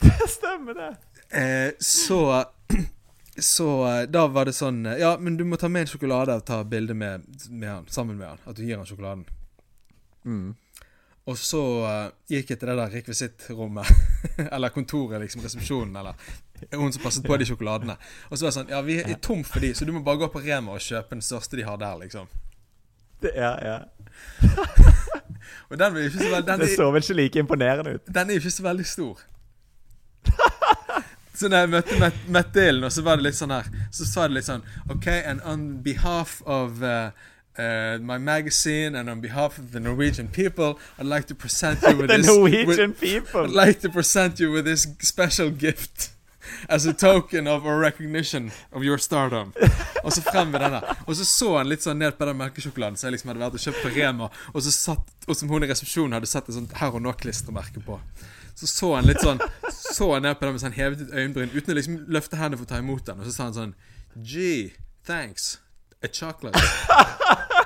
Stemmer 0.36 0.78
det. 0.78 0.92
Eh, 1.34 1.70
så 1.82 2.44
Så 3.38 3.86
eh, 3.86 4.02
da 4.08 4.26
var 4.32 4.48
det 4.48 4.54
sånn 4.56 4.86
eh, 4.86 5.00
Ja, 5.02 5.16
men 5.20 5.36
du 5.36 5.44
må 5.44 5.58
ta 5.60 5.68
med 5.68 5.84
en 5.84 5.90
sjokolade 5.90 6.38
og 6.38 6.46
ta 6.48 6.62
bilde 6.64 6.94
med, 6.96 7.26
med 7.50 7.68
han, 7.68 7.88
sammen 7.92 8.16
med 8.16 8.30
han. 8.32 8.44
At 8.46 8.56
du 8.56 8.64
gir 8.64 8.78
han 8.78 8.88
sjokoladen. 8.88 9.26
Mm. 10.24 10.54
Og 11.26 11.38
så 11.38 11.62
eh, 11.84 12.08
gikk 12.32 12.54
jeg 12.54 12.60
til 12.60 12.70
det 12.70 12.78
der 12.78 12.94
rekvisittrommet. 12.96 13.90
eller 14.54 14.72
kontoret, 14.74 15.20
liksom. 15.20 15.44
Resepsjonen, 15.44 15.98
eller 16.00 16.30
hun 16.72 16.92
som 16.92 17.02
passet 17.02 17.26
på 17.26 17.36
de 17.36 17.46
sjokoladene. 17.48 17.96
Og 18.30 18.38
så 18.38 18.46
var 18.46 18.50
det 18.50 18.56
sånn 18.58 18.72
Ja, 18.72 18.80
vi 18.86 18.98
er 19.02 19.18
tom 19.22 19.44
for 19.46 19.64
de, 19.64 19.74
så 19.74 19.88
du 19.88 19.92
må 19.94 20.02
bare 20.06 20.22
gå 20.24 20.30
på 20.32 20.42
Rema 20.44 20.76
og 20.76 20.84
kjøpe 20.84 21.16
den 21.16 21.24
største 21.24 21.58
de 21.58 21.66
har 21.66 21.78
der, 21.80 21.98
liksom. 22.04 22.28
Det, 23.22 23.32
ja, 23.36 23.54
ja. 23.64 23.78
Og 25.70 25.78
den, 25.78 25.96
er 25.96 26.08
ikke 26.08 26.18
så 26.18 26.30
veldig, 26.30 26.46
den, 26.46 26.60
det 26.60 26.70
er, 26.70 26.76
så 26.76 26.90
vel 26.94 27.02
ikke 27.02 27.16
like 27.20 27.38
imponerende 27.42 27.96
ut. 27.96 28.14
den 28.14 28.30
er 28.30 28.38
jo 28.38 28.44
ikke 28.44 28.50
så 28.50 28.66
veldig 28.66 28.86
stor. 28.86 29.22
Så 31.36 31.50
når 31.52 31.58
jeg 31.58 31.68
møtte 31.68 31.96
Matt, 32.00 32.20
Matt 32.32 32.54
Dillon, 32.54 32.84
og 32.88 32.92
så 32.92 33.02
var 33.04 33.18
det 33.18 33.26
litt 33.26 33.36
sånn 33.36 33.52
her 33.52 33.66
Så 33.92 34.06
sa 34.08 34.24
det 34.24 34.38
litt 34.38 34.46
sånn 34.46 34.62
OK, 34.88 35.04
and 35.12 35.42
on 35.44 35.66
behalf 35.84 36.38
of 36.48 36.80
uh, 36.80 37.10
uh, 37.58 37.98
my 38.00 38.16
magazine 38.16 38.94
and 38.94 39.10
on 39.10 39.20
behalf 39.20 39.58
of 39.58 39.72
the 39.72 39.80
Norwegian 39.80 40.28
people, 40.28 40.78
I'd 40.98 41.06
like 41.06 41.26
to 41.26 41.34
present 41.34 41.82
you 41.82 41.96
with 41.98 42.08
The 42.08 42.16
this 42.18 42.26
Norwegian 42.26 42.90
with, 42.90 43.00
people! 43.00 43.44
I'd 43.44 43.50
like 43.50 43.80
to 43.80 43.90
present 43.90 44.40
you 44.40 44.52
with 44.52 44.64
this 44.64 44.86
special 45.00 45.50
gift. 45.50 46.15
As 46.68 46.86
a 46.86 46.92
token 46.92 47.48
of 47.48 47.66
a 47.66 47.78
recognition 47.78 48.50
of 48.72 48.84
your 48.84 48.98
stardom. 48.98 49.52
Og 50.02 50.12
så 50.12 50.22
frem 50.22 50.52
med 50.54 50.60
denne. 50.60 50.80
Og 51.06 51.16
så 51.16 51.24
så 51.24 51.56
han 51.58 51.70
litt 51.70 51.84
sånn 51.84 52.00
ned 52.02 52.16
på 52.18 52.28
den 52.28 52.38
melkesjokoladen 52.38 52.98
som 52.98 53.08
jeg 53.08 53.16
liksom 53.16 53.32
hadde 53.32 53.44
vært 53.44 53.58
og 53.58 53.66
kjøpt 53.66 53.82
på 53.82 53.92
Rema, 53.96 54.30
og, 54.52 54.62
så 54.62 54.74
satt, 54.74 55.12
og 55.26 55.38
som 55.38 55.52
hun 55.52 55.66
i 55.66 55.70
resepsjonen 55.70 56.18
hadde 56.18 56.30
sett 56.30 56.48
et 56.48 56.58
sånt 56.58 56.76
Her 56.80 56.96
og 56.96 57.04
Nå-klistremerke 57.04 57.82
på. 57.86 58.00
Så 58.56 58.70
så 58.70 58.94
han 58.96 59.04
litt 59.04 59.20
sånn 59.20 59.42
Så 59.68 60.08
han 60.14 60.24
ned 60.24 60.38
på 60.38 60.46
den 60.46 60.56
mens 60.56 60.64
han 60.64 60.76
hevet 60.76 61.02
et 61.04 61.12
øyenbryn 61.12 61.52
uten 61.52 61.74
å 61.74 61.76
liksom 61.76 61.98
løfte 62.08 62.38
hendene 62.40 62.56
for 62.56 62.68
å 62.68 62.72
ta 62.72 62.80
imot 62.80 63.04
den, 63.08 63.20
og 63.20 63.28
så 63.28 63.34
sa 63.34 63.50
han 63.50 63.56
sånn 63.56 63.76
Gee, 64.16 64.72
thanks. 65.04 65.58
A 66.04 66.08
chocolate. 66.12 66.60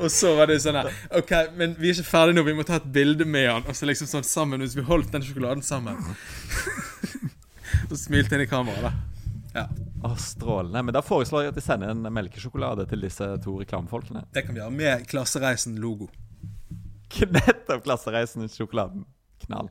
og 0.00 0.08
så 0.12 0.32
var 0.38 0.50
det 0.50 0.60
sånn 0.62 0.78
her 0.80 0.90
OK, 1.18 1.32
men 1.56 1.74
vi 1.78 1.90
er 1.90 1.98
ikke 1.98 2.08
ferdige 2.08 2.38
nå, 2.38 2.44
vi 2.46 2.56
må 2.56 2.64
ta 2.68 2.78
et 2.80 2.88
bilde 2.94 3.26
med 3.28 3.48
han. 3.48 3.66
Og 3.68 3.76
så 3.76 3.88
liksom 3.88 4.08
sånn 4.10 4.26
sammen 4.26 4.64
Hvis 4.64 4.78
vi 4.78 4.86
holdt 4.86 5.12
den 5.14 5.24
sjokoladen 5.26 5.64
sammen. 5.66 5.98
Og 7.90 7.98
smilte 7.98 8.36
inn 8.38 8.44
i 8.44 8.50
kameraet, 8.50 8.90
da. 8.90 8.92
Ja, 9.54 9.66
Oh, 10.02 10.14
strålende. 10.16 10.80
Men 10.82 10.94
da 10.96 11.02
foreslår 11.04 11.42
jeg 11.42 11.52
at 11.52 11.56
de 11.58 11.60
sender 11.60 11.90
en 11.92 12.06
melkesjokolade 12.16 12.86
til 12.88 13.02
disse 13.04 13.26
to 13.44 13.58
reklamefolkene. 13.60 14.22
det 14.32 14.46
kan 14.46 14.54
vi 14.54 14.60
gjøre. 14.62 14.70
Med 14.72 15.06
Klassereisen-logo. 15.10 16.06
Nettopp 17.36 17.84
Klassereisen-sjokoladen. 17.84 19.04
Knall. 19.44 19.68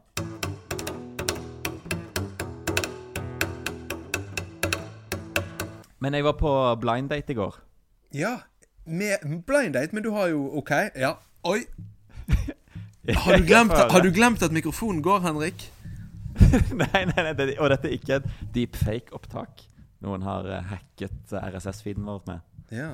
Men 5.99 6.13
jeg 6.15 6.23
var 6.23 6.37
på 6.39 6.51
blind 6.81 7.09
date 7.11 7.33
i 7.33 7.35
går. 7.35 7.57
Ja, 8.15 8.37
med 8.85 9.25
blind 9.47 9.73
date, 9.73 9.93
men 9.93 10.03
du 10.05 10.11
har 10.15 10.29
jo 10.31 10.45
OK. 10.61 10.71
Ja. 10.95 11.15
Oi. 11.43 11.63
Har 13.25 13.37
du 13.37 13.43
glemt, 13.47 13.73
har 13.73 14.01
du 14.05 14.11
glemt 14.13 14.43
at 14.45 14.51
mikrofonen 14.53 14.99
går, 15.01 15.19
Henrik? 15.23 15.63
nei, 16.81 17.05
nei, 17.09 17.23
nei, 17.23 17.33
det, 17.37 17.53
og 17.59 17.69
dette 17.73 17.89
er 17.89 17.95
ikke 17.97 18.19
et 18.19 18.27
deepfake-opptak. 18.55 19.65
Noen 20.05 20.23
har 20.23 20.47
eh, 20.47 20.65
hacket 20.71 21.33
eh, 21.35 21.47
RSS-feeden 21.51 22.05
vår 22.07 22.21
med. 22.29 22.43
Ja. 22.75 22.91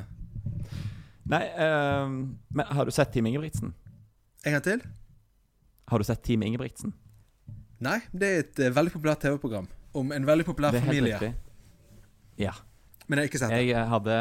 Nei, 1.26 1.42
uh, 1.58 2.06
men 2.54 2.70
har 2.78 2.86
du 2.86 2.94
sett 2.94 3.12
Team 3.14 3.26
Ingebrigtsen? 3.30 3.74
En 4.46 4.56
gang 4.56 4.64
til? 4.66 4.84
Har 5.90 6.02
du 6.02 6.06
sett 6.06 6.22
Team 6.26 6.44
Ingebrigtsen? 6.46 6.94
Nei, 7.86 8.00
det 8.14 8.28
er 8.30 8.44
et 8.44 8.62
eh, 8.64 8.74
veldig 8.74 8.94
populært 8.94 9.26
TV-program 9.26 9.68
om 9.96 10.14
en 10.16 10.28
veldig 10.28 10.46
populær 10.48 10.74
Det 10.74 10.82
helt 10.84 10.92
familie. 10.92 11.18
riktig. 11.20 11.34
Ja. 12.42 12.54
Men 13.08 13.20
jeg 13.20 13.26
har 13.26 13.32
ikke 13.32 13.42
sett 13.42 13.54
det. 13.54 13.62
Jeg 13.70 13.90
hadde 13.92 14.16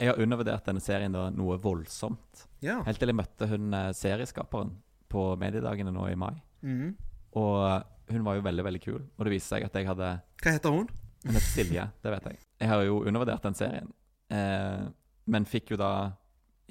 Jeg 0.00 0.08
har 0.08 0.20
undervurdert 0.24 0.68
denne 0.68 0.80
serien 0.80 1.12
da 1.12 1.26
noe 1.34 1.58
voldsomt. 1.60 2.46
Ja. 2.64 2.78
Helt 2.86 3.00
til 3.02 3.12
jeg 3.12 3.18
møtte 3.18 3.48
hun 3.50 3.74
serieskaperen 3.96 4.70
på 5.12 5.24
mediedagene 5.40 5.92
nå 5.92 6.06
i 6.08 6.16
mai. 6.16 6.34
Mhm. 6.64 6.94
Og 7.36 7.84
hun 8.10 8.24
var 8.26 8.38
jo 8.38 8.44
veldig, 8.46 8.64
veldig 8.66 8.82
kul. 8.84 9.00
Og 9.00 9.26
det 9.26 9.34
viste 9.34 9.54
seg 9.54 9.66
at 9.66 9.76
jeg 9.76 9.88
hadde 9.88 10.10
Hva 10.42 10.54
heter 10.56 10.74
hun? 10.74 10.88
Hun 11.24 11.36
heter 11.36 11.46
Silje, 11.46 11.86
det 12.02 12.14
vet 12.14 12.30
jeg. 12.30 12.40
Jeg 12.60 12.70
har 12.72 12.82
jo 12.86 13.02
undervurdert 13.04 13.44
den 13.44 13.58
serien. 13.58 13.92
Eh, 14.32 14.86
men 15.30 15.48
fikk 15.48 15.74
jo 15.74 15.80
da 15.80 15.92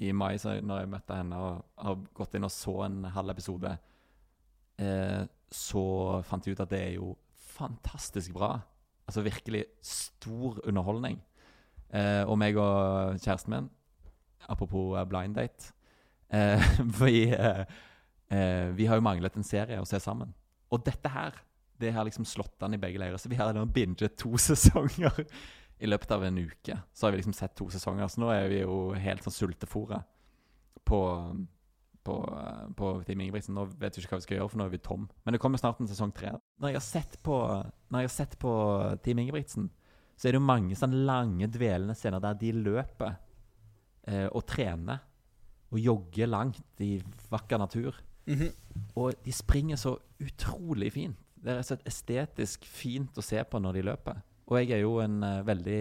i 0.00 0.12
mai, 0.16 0.34
så 0.40 0.56
når 0.64 0.82
jeg 0.82 0.92
møtte 0.94 1.18
henne 1.18 1.38
og 1.38 1.64
har 1.84 1.98
gått 2.16 2.36
inn 2.36 2.46
og 2.48 2.52
så 2.54 2.76
en 2.86 3.02
halv 3.14 3.34
episode, 3.34 3.72
eh, 4.80 5.22
så 5.50 5.84
fant 6.26 6.46
jeg 6.46 6.56
ut 6.56 6.64
at 6.64 6.72
det 6.72 6.80
er 6.86 6.94
jo 6.96 7.12
fantastisk 7.52 8.32
bra. 8.36 8.54
Altså 9.06 9.24
virkelig 9.26 9.66
stor 9.84 10.60
underholdning. 10.64 11.20
Eh, 11.90 12.22
og 12.24 12.38
meg 12.40 12.56
og 12.60 13.18
kjæresten 13.20 13.54
min, 13.54 13.70
apropos 14.48 14.96
eh, 14.98 15.06
blind 15.10 15.34
date 15.36 15.72
eh, 16.30 16.80
vi, 17.02 17.24
eh, 17.34 18.68
vi 18.76 18.86
har 18.86 19.00
jo 19.00 19.04
manglet 19.04 19.36
en 19.36 19.46
serie 19.46 19.80
å 19.80 19.88
se 19.88 20.00
sammen. 20.02 20.32
Og 20.70 20.82
dette 20.86 21.10
her, 21.10 21.38
det 21.80 21.94
har 21.94 22.06
liksom 22.06 22.26
slått 22.28 22.62
an 22.62 22.76
i 22.76 22.80
begge 22.80 23.00
leirer. 23.00 23.18
Så 23.18 23.30
vi 23.30 23.38
har 23.40 23.56
binget 23.66 24.18
to 24.20 24.36
sesonger 24.48 25.24
i 25.80 25.88
løpet 25.88 26.10
av 26.12 26.24
en 26.24 26.38
uke. 26.38 26.76
Så 26.92 27.06
har 27.06 27.14
vi 27.14 27.20
liksom 27.22 27.36
sett 27.36 27.56
to 27.58 27.70
sesonger. 27.72 28.08
Så 28.08 28.20
nå 28.20 28.30
er 28.34 28.50
vi 28.52 28.60
jo 28.62 28.92
helt 29.00 29.24
sånn 29.24 29.36
sultefòra 29.36 30.02
på, 30.84 31.00
på, 32.04 32.16
eh, 32.36 32.64
på 32.76 32.92
Team 33.08 33.24
Ingebrigtsen. 33.24 33.56
Nå 33.56 33.66
vet 33.80 33.96
vi 33.96 34.04
ikke 34.04 34.14
hva 34.14 34.20
vi 34.20 34.28
skal 34.28 34.38
gjøre, 34.38 34.52
for 34.52 34.60
nå 34.60 34.68
er 34.68 34.74
vi 34.74 34.82
tom. 34.84 35.08
Men 35.24 35.36
det 35.36 35.42
kommer 35.42 35.62
snart 35.62 35.80
en 35.80 35.90
sesong 35.90 36.12
tre. 36.16 36.34
Når 36.60 36.74
jeg 36.74 36.80
har 36.80 36.86
sett 36.86 37.18
på, 37.24 37.38
når 37.88 38.04
jeg 38.04 38.10
har 38.10 38.16
sett 38.18 38.38
på 38.42 38.54
Team 39.06 39.24
Ingebrigtsen, 39.24 39.70
så 40.20 40.28
er 40.28 40.36
det 40.36 40.42
jo 40.42 40.50
mange 40.50 40.76
sånn 40.76 40.98
lange, 41.08 41.48
dvelende 41.48 41.96
scener 41.96 42.20
der 42.20 42.36
de 42.36 42.52
løper 42.52 43.14
eh, 44.04 44.26
og 44.28 44.44
trener 44.52 45.00
og 45.70 45.78
jogger 45.80 46.28
langt 46.28 46.82
i 46.84 46.98
vakker 47.30 47.60
natur. 47.62 47.96
Mhm. 48.30 48.52
Og 48.94 49.14
de 49.24 49.32
springer 49.34 49.76
så 49.76 49.96
utrolig 50.22 50.92
fint. 50.94 51.16
Det 51.40 51.56
er 51.56 51.62
så 51.66 51.76
estetisk 51.88 52.64
fint 52.68 53.16
å 53.18 53.24
se 53.24 53.40
på 53.44 53.58
når 53.58 53.78
de 53.78 53.82
løper. 53.88 54.20
Og 54.50 54.58
jeg 54.60 54.76
er 54.76 54.82
jo 54.84 54.98
en 55.00 55.22
uh, 55.24 55.40
veldig 55.46 55.80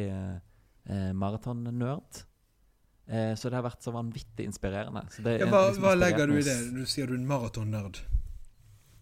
uh, 0.89 1.11
maratonnerd. 1.17 2.23
Eh, 3.09 3.33
så 3.35 3.49
det 3.49 3.57
har 3.57 3.65
vært 3.65 3.81
så 3.81 3.91
vanvittig 3.91 4.45
inspirerende. 4.45 5.01
Så 5.09 5.23
det 5.25 5.39
Ja, 5.39 5.47
hva, 5.49 5.63
liksom 5.67 5.85
hva 5.87 5.95
legger 5.97 6.29
du 6.29 6.35
i 6.37 6.43
det? 6.45 6.57
Du 6.75 6.83
sier 6.85 7.09
du 7.09 7.15
er 7.15 7.17
en 7.17 7.27
maratonnerd. 7.27 8.03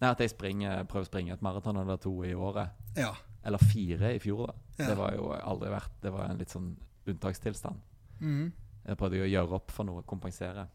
Nei, 0.00 0.10
At 0.10 0.20
jeg 0.22 0.32
springer, 0.32 0.84
prøver 0.88 1.04
å 1.04 1.10
springe 1.10 1.34
et 1.34 1.42
maraton 1.44 1.76
eller 1.76 1.98
to 2.00 2.14
i 2.24 2.32
året. 2.32 2.72
Ja. 2.96 3.12
Eller 3.44 3.58
fire 3.58 4.14
i 4.14 4.22
fjor, 4.22 4.46
da. 4.46 4.54
Ja. 4.78 4.86
Det 4.88 4.96
var 4.96 5.12
jo 5.16 5.32
aldri 5.34 5.70
vært 5.72 6.00
Det 6.02 6.12
var 6.14 6.30
en 6.30 6.38
litt 6.38 6.54
sånn 6.54 6.70
unntakstilstand. 7.08 7.80
Mm. 8.20 8.52
Jeg 8.86 8.96
prøvde 8.96 9.18
jo 9.20 9.26
å 9.26 9.32
gjøre 9.32 9.58
opp 9.58 9.74
for 9.74 9.84
noe, 9.84 10.02
kompensere. 10.08 10.68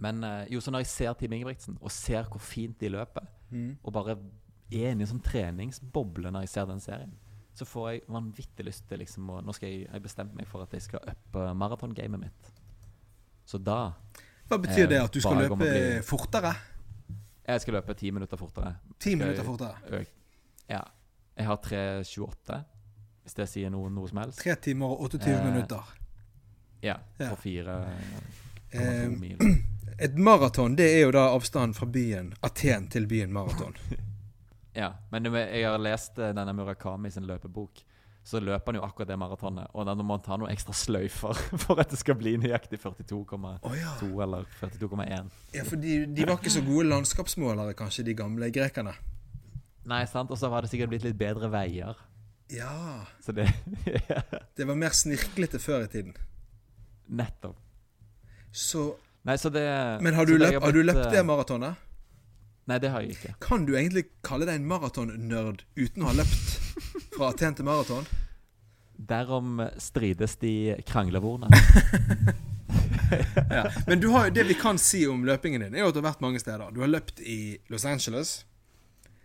Men 0.00 0.22
eh, 0.24 0.46
jo, 0.52 0.60
så 0.60 0.70
når 0.70 0.78
jeg 0.84 0.86
ser 0.92 1.12
Team 1.18 1.32
Ingebrigtsen, 1.32 1.78
og 1.80 1.90
ser 1.90 2.22
hvor 2.30 2.38
fint 2.40 2.78
de 2.80 2.88
løper, 2.88 3.24
mm. 3.50 3.78
og 3.82 3.92
bare 3.92 4.14
er 4.70 4.92
inne 4.92 5.00
i 5.02 5.06
en 5.06 5.10
sånn 5.14 5.22
treningsboble 5.24 6.30
når 6.30 6.44
jeg 6.44 6.48
ser 6.52 6.66
den 6.70 6.80
serien, 6.80 7.12
så 7.58 7.64
får 7.66 7.88
jeg 7.90 8.02
vanvittig 8.14 8.64
lyst 8.68 8.84
til 8.88 9.00
liksom 9.02 9.30
å 9.34 9.40
Nå 9.42 9.52
skal 9.56 9.68
jeg, 9.72 9.88
jeg 9.90 10.02
bestemt 10.04 10.34
meg 10.38 10.46
for 10.46 10.62
at 10.62 10.70
jeg 10.76 10.82
skal 10.84 11.00
uppe 11.10 11.48
maratongamet 11.58 12.20
mitt. 12.20 12.50
Så 13.48 13.58
da 13.58 13.94
Hva 14.48 14.58
betyr 14.62 14.84
Eh, 14.84 14.88
det? 14.92 15.00
At 15.02 15.12
du 15.12 15.20
skal 15.20 15.36
løpe 15.42 15.56
bli- 15.58 16.02
fortere? 16.06 16.52
Jeg 17.48 17.60
skal 17.64 17.74
løpe 17.74 17.94
ti 17.96 18.10
minutter 18.12 18.36
fortere. 18.36 18.74
Ti 19.00 19.14
minutter 19.16 19.42
fortere? 19.44 20.04
Ja. 20.68 20.82
Jeg 21.36 21.46
har 21.46 21.56
3.28, 21.56 22.62
hvis 23.24 23.34
det 23.34 23.48
sier 23.48 23.70
noe, 23.70 23.90
noe 23.90 24.08
som 24.08 24.18
helst. 24.22 24.38
Tre 24.42 24.54
timer 24.54 24.86
og 24.94 25.00
28 25.08 25.32
Eh, 25.34 25.44
minutter. 25.50 25.94
Ja. 26.82 26.96
På 27.18 27.34
4,2 27.36 28.22
Eh, 28.70 29.08
mil. 29.08 29.38
Et 29.98 30.18
maraton 30.18 30.76
det 30.78 30.86
er 30.94 31.00
jo 31.06 31.14
da 31.14 31.28
avstanden 31.34 31.74
fra 31.74 31.88
byen 31.90 32.32
Aten 32.46 32.88
til 32.92 33.08
byen 33.10 33.32
Maraton. 33.34 33.76
Ja, 34.78 34.92
men 35.10 35.24
jeg 35.26 35.64
har 35.66 35.80
lest 35.82 36.20
eh, 36.22 36.30
denne 36.36 36.52
Murakami 36.54 37.10
sin 37.10 37.24
løpebok. 37.26 37.80
Så 38.22 38.38
løper 38.38 38.70
han 38.70 38.76
jo 38.78 38.84
akkurat 38.86 39.08
det 39.08 39.16
maratonet. 39.18 39.72
Og 39.74 39.86
da 39.88 39.94
må 39.98 40.14
han 40.14 40.22
ta 40.22 40.36
noen 40.38 40.52
ekstra 40.52 40.74
sløyfer 40.76 41.40
for 41.64 41.80
at 41.82 41.90
det 41.90 41.98
skal 41.98 42.14
bli 42.20 42.36
nøyaktig 42.38 42.78
42,2 42.84 43.24
oh, 43.24 43.74
ja. 43.74 43.96
eller 44.22 44.46
42,1. 44.60 45.32
ja. 45.56 45.64
For 45.66 45.80
de, 45.82 45.96
de 46.14 46.26
var 46.28 46.38
ikke 46.38 46.52
så 46.54 46.62
gode 46.62 46.86
landskapsmålere, 46.92 47.74
kanskje, 47.78 48.04
de 48.06 48.14
gamle 48.20 48.52
grekerne. 48.54 48.94
Nei, 49.88 50.02
sant? 50.06 50.30
Og 50.30 50.38
så 50.38 50.52
har 50.52 50.62
det 50.62 50.70
sikkert 50.70 50.92
blitt 50.92 51.08
litt 51.08 51.18
bedre 51.18 51.50
veier. 51.50 51.98
Ja. 52.52 53.02
Så 53.24 53.34
det 53.34 53.48
Det 54.56 54.68
var 54.68 54.78
mer 54.78 54.94
snirklete 54.94 55.58
før 55.58 55.88
i 55.88 55.90
tiden. 55.96 56.14
Nettopp. 57.08 57.58
Så 58.52 58.92
Nei, 59.26 59.36
så 59.38 59.50
det 59.52 59.64
Men 60.04 60.14
har 60.14 60.26
du, 60.26 60.36
løp, 60.38 60.52
løpt, 60.52 60.64
har 60.64 60.72
du 60.72 60.82
løpt 60.82 61.04
eh, 61.06 61.12
det 61.12 61.24
maratonet? 61.26 61.74
Nei, 62.68 62.78
det 62.78 62.90
har 62.92 63.02
jeg 63.04 63.16
ikke. 63.16 63.34
Kan 63.40 63.64
du 63.66 63.74
egentlig 63.76 64.06
kalle 64.24 64.46
deg 64.48 64.60
en 64.60 64.68
maratonnerd 64.68 65.64
uten 65.76 66.04
å 66.04 66.10
ha 66.10 66.16
løpt 66.20 66.58
fra 67.16 67.30
Aten 67.32 67.56
til 67.56 67.66
maraton? 67.68 68.06
Derom 68.98 69.62
strides 69.80 70.36
de 70.42 70.54
kranglevorene. 70.86 71.48
Ja. 73.50 73.70
Men 73.86 74.00
du 74.00 74.08
har, 74.08 74.30
det 74.30 74.44
vi 74.48 74.54
kan 74.54 74.78
si 74.78 75.06
om 75.08 75.24
løpingen 75.24 75.62
din, 75.64 75.74
er 75.74 75.84
jo 75.84 75.90
at 75.90 75.96
du 75.96 76.00
har 76.02 76.10
vært 76.10 76.24
mange 76.24 76.40
steder. 76.42 76.70
Du 76.74 76.82
har 76.84 76.90
løpt 76.90 77.20
i 77.24 77.58
Los 77.72 77.86
Angeles. 77.88 78.42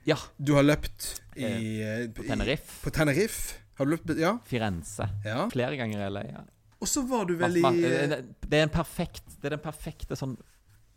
Ja. 0.07 0.17
Du 0.37 0.53
har 0.57 0.65
løpt 0.67 1.09
i 1.39 1.49
eh, 1.83 2.07
På 2.15 2.25
Tenerife. 2.27 2.79
På 2.83 2.93
Tenerife. 2.95 3.59
Har 3.79 3.87
du 3.87 3.95
løpt 3.95 4.15
Ja. 4.19 4.37
Firenze. 4.47 5.09
ja. 5.25 5.47
Flere 5.51 5.77
ganger 5.79 5.99
i 6.05 6.09
LA. 6.11 6.23
Ja. 6.31 6.43
Og 6.83 6.89
så 6.91 7.03
var 7.07 7.27
du 7.29 7.37
vel 7.39 7.59
i 7.61 7.63
eh, 7.63 8.09
det- 8.09 8.57
er 8.59 8.65
en 8.67 8.73
perfekt 8.73 9.37
Det 9.39 9.47
er 9.47 9.55
den 9.55 9.63
perfekte 9.63 10.17
sånn 10.19 10.35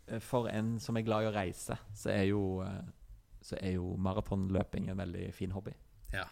eh, 0.07 0.19
For 0.23 0.49
en 0.51 0.75
som 0.83 0.97
er 0.99 1.05
glad 1.07 1.23
i 1.23 1.29
å 1.31 1.35
reise, 1.35 1.77
så 1.95 2.11
er 2.11 2.25
jo 2.31 2.61
eh, 2.65 2.81
Så 3.41 3.55
er 3.61 3.77
jo 3.77 3.93
maratonløping 4.03 4.89
en 4.91 4.99
veldig 4.99 5.29
fin 5.33 5.53
hobby. 5.55 5.71
Ja. 6.11 6.25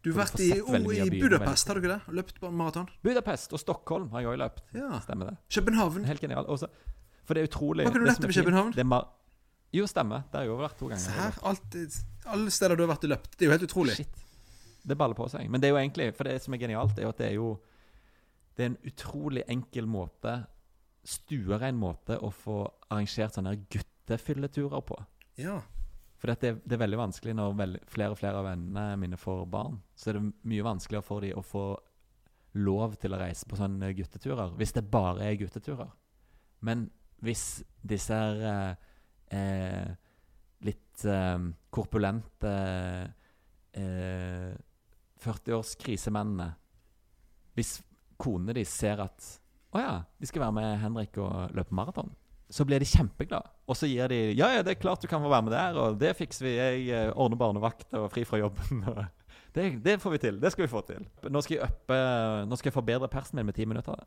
Du 0.00 0.12
har 0.14 0.22
vært 0.24 0.40
i, 0.40 0.52
oh, 0.62 0.76
i 0.94 1.10
Budapest, 1.10 1.68
har 1.68 1.76
du 1.76 1.82
ikke 1.82 1.96
det? 1.96 2.14
Løpt 2.14 2.38
på 2.40 2.50
maraton? 2.54 2.86
Budapest 3.04 3.52
og 3.52 3.60
Stockholm 3.60 4.06
har 4.14 4.22
jeg 4.22 4.30
òg 4.30 4.38
løpt. 4.40 4.62
Ja. 4.78 5.00
Stemmer 5.04 5.32
det. 5.32 5.36
København. 5.52 6.06
Helt 6.08 6.22
genial. 6.22 6.46
Også, 6.48 6.68
for 7.26 7.34
det 7.36 7.42
er 7.42 7.50
utrolig 7.50 7.84
Hva 7.84 7.92
kan 7.92 8.06
du 8.06 8.08
på 8.08 8.30
fint, 8.30 8.38
København? 8.38 8.72
Det 8.78 8.86
Jo, 9.76 9.84
stemmer. 9.90 10.22
Det 10.30 10.38
har 10.38 10.46
jeg 10.46 10.52
jo 10.54 10.60
vært 10.62 10.78
to 10.78 10.88
ganger. 10.88 11.02
Se 11.04 11.16
her. 11.18 11.34
Alt, 11.50 11.76
alle 12.32 12.54
steder 12.54 12.78
du 12.78 12.86
har 12.86 12.94
vært 12.94 13.04
og 13.04 13.12
løpt. 13.12 13.34
Det 13.36 13.44
er 13.44 13.50
jo 13.50 13.56
helt 13.58 13.66
utrolig. 13.68 13.96
Shit. 13.98 14.22
Det 14.88 14.96
baller 14.96 15.18
på 15.18 15.26
seg. 15.28 15.50
Men 15.50 15.60
det 15.60 15.68
er 15.68 15.74
jo 15.74 15.80
egentlig 15.82 16.06
For 16.16 16.24
det 16.24 16.38
som 16.40 16.54
er 16.54 16.62
genialt, 16.62 16.96
er 16.96 17.04
jo 17.04 17.10
at 17.12 17.18
det 17.20 17.26
er 17.26 17.34
jo 17.36 17.50
Det 18.58 18.64
er 18.64 18.72
en 18.72 18.80
utrolig 18.90 19.44
enkel 19.46 19.86
måte, 19.86 20.32
stuerein 21.06 21.78
måte, 21.78 22.16
å 22.18 22.32
få 22.34 22.64
arrangert 22.88 23.36
sånne 23.36 23.54
guttefylleturer 23.70 24.82
på. 24.82 24.98
Ja. 25.38 25.60
For 26.18 26.34
det, 26.34 26.56
det 26.66 26.74
er 26.74 26.82
veldig 26.82 26.98
vanskelig 26.98 27.36
når 27.38 27.54
veld, 27.60 27.78
flere 27.86 28.16
og 28.16 28.18
flere 28.18 28.40
av 28.40 28.48
vennene 28.48 28.98
mine 28.98 29.20
får 29.20 29.44
barn. 29.52 29.78
Så 29.94 30.10
er 30.10 30.18
det 30.18 30.24
mye 30.50 30.66
vanskeligere 30.66 31.06
for 31.06 31.22
dem 31.22 31.38
å 31.38 31.46
få 31.46 31.64
lov 32.58 32.96
til 32.98 33.14
å 33.14 33.20
reise 33.20 33.46
på 33.46 33.60
sånne 33.60 33.92
gutteturer. 33.94 34.50
Hvis 34.58 34.74
det 34.74 34.88
bare 34.90 35.28
er 35.28 35.38
gutteturer. 35.38 35.94
Men 36.66 36.88
hvis 37.22 37.60
disse 37.86 38.18
her 38.18 38.42
eh, 38.50 38.88
eh, 39.38 39.90
litt 40.66 41.04
eh, 41.06 41.46
korpulente 41.70 42.54
eh, 43.78 44.50
40-års 45.18 45.74
krisemennene 45.78 46.52
Hvis 47.58 47.78
konene 48.18 48.56
de 48.56 48.64
ser 48.68 49.00
at 49.02 49.34
å 49.74 49.82
ja, 49.82 49.92
de 50.18 50.28
skal 50.28 50.46
være 50.46 50.56
med 50.56 50.80
Henrik 50.80 51.18
og 51.20 51.52
løpe 51.56 51.76
maraton, 51.76 52.14
så 52.48 52.64
blir 52.64 52.80
de 52.80 52.88
kjempeglade. 52.88 53.50
Og 53.68 53.76
så 53.76 53.88
gir 53.90 54.08
de 54.08 54.18
Ja, 54.32 54.48
ja, 54.54 54.62
det 54.64 54.72
er 54.72 54.80
klart 54.80 55.02
du 55.02 55.08
kan 55.10 55.20
få 55.20 55.28
være 55.28 55.44
med 55.44 55.52
der, 55.52 55.76
og 55.76 55.98
det 56.00 56.14
fikser 56.16 56.46
vi. 56.46 56.54
Jeg 56.56 56.86
eh, 56.88 57.10
ordner 57.12 57.36
barnevakt 57.36 57.92
og 57.98 58.08
fri 58.12 58.24
fra 58.24 58.40
jobben. 58.40 58.86
det, 59.56 59.66
det 59.84 59.98
får 60.00 60.14
vi 60.16 60.20
til. 60.22 60.38
Det 60.40 60.52
skal 60.54 60.64
vi 60.64 60.72
få 60.72 60.80
til. 60.88 61.04
Nå 61.28 61.42
skal 61.44 61.58
jeg, 61.58 61.68
uppe, 61.68 61.98
nå 62.48 62.56
skal 62.56 62.70
jeg 62.70 62.78
forbedre 62.78 63.10
persen 63.12 63.36
min 63.36 63.50
med 63.50 63.58
ti 63.58 63.68
minutter. 63.68 64.00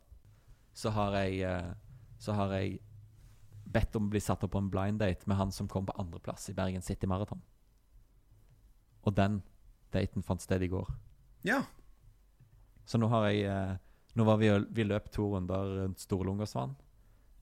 Så 0.73 0.89
har 0.95 1.19
jeg, 1.21 1.43
eh, 1.45 1.69
så 2.17 2.33
har 2.39 2.55
jeg 2.57 2.79
bedt 3.71 3.95
om 3.95 4.09
å 4.09 4.15
bli 4.15 4.23
satt 4.23 4.41
opp 4.43 4.55
på 4.55 4.63
en 4.63 4.71
blind 4.73 4.99
date 4.99 5.29
med 5.29 5.37
han 5.37 5.53
som 5.53 5.69
kom 5.69 5.85
på 5.85 5.95
andreplass 6.01 6.49
i 6.49 6.57
Bergen 6.57 6.81
City 6.81 7.05
Marathon. 7.07 7.45
Og 9.05 9.13
den 9.17 9.43
daten 9.93 10.25
fant 10.25 10.41
sted 10.41 10.65
i 10.65 10.71
går. 10.71 10.89
Ja. 11.45 11.61
Så 12.89 12.97
nå 12.97 13.05
har 13.13 13.29
jeg 13.29 13.45
eh, 13.45 13.77
Nå 14.13 14.25
var 14.27 14.39
vi, 14.41 14.49
vi 14.75 14.85
løp 14.87 15.11
to 15.13 15.29
runder 15.33 15.75
rundt 15.81 16.01
Storlungåsvann. 16.03 16.73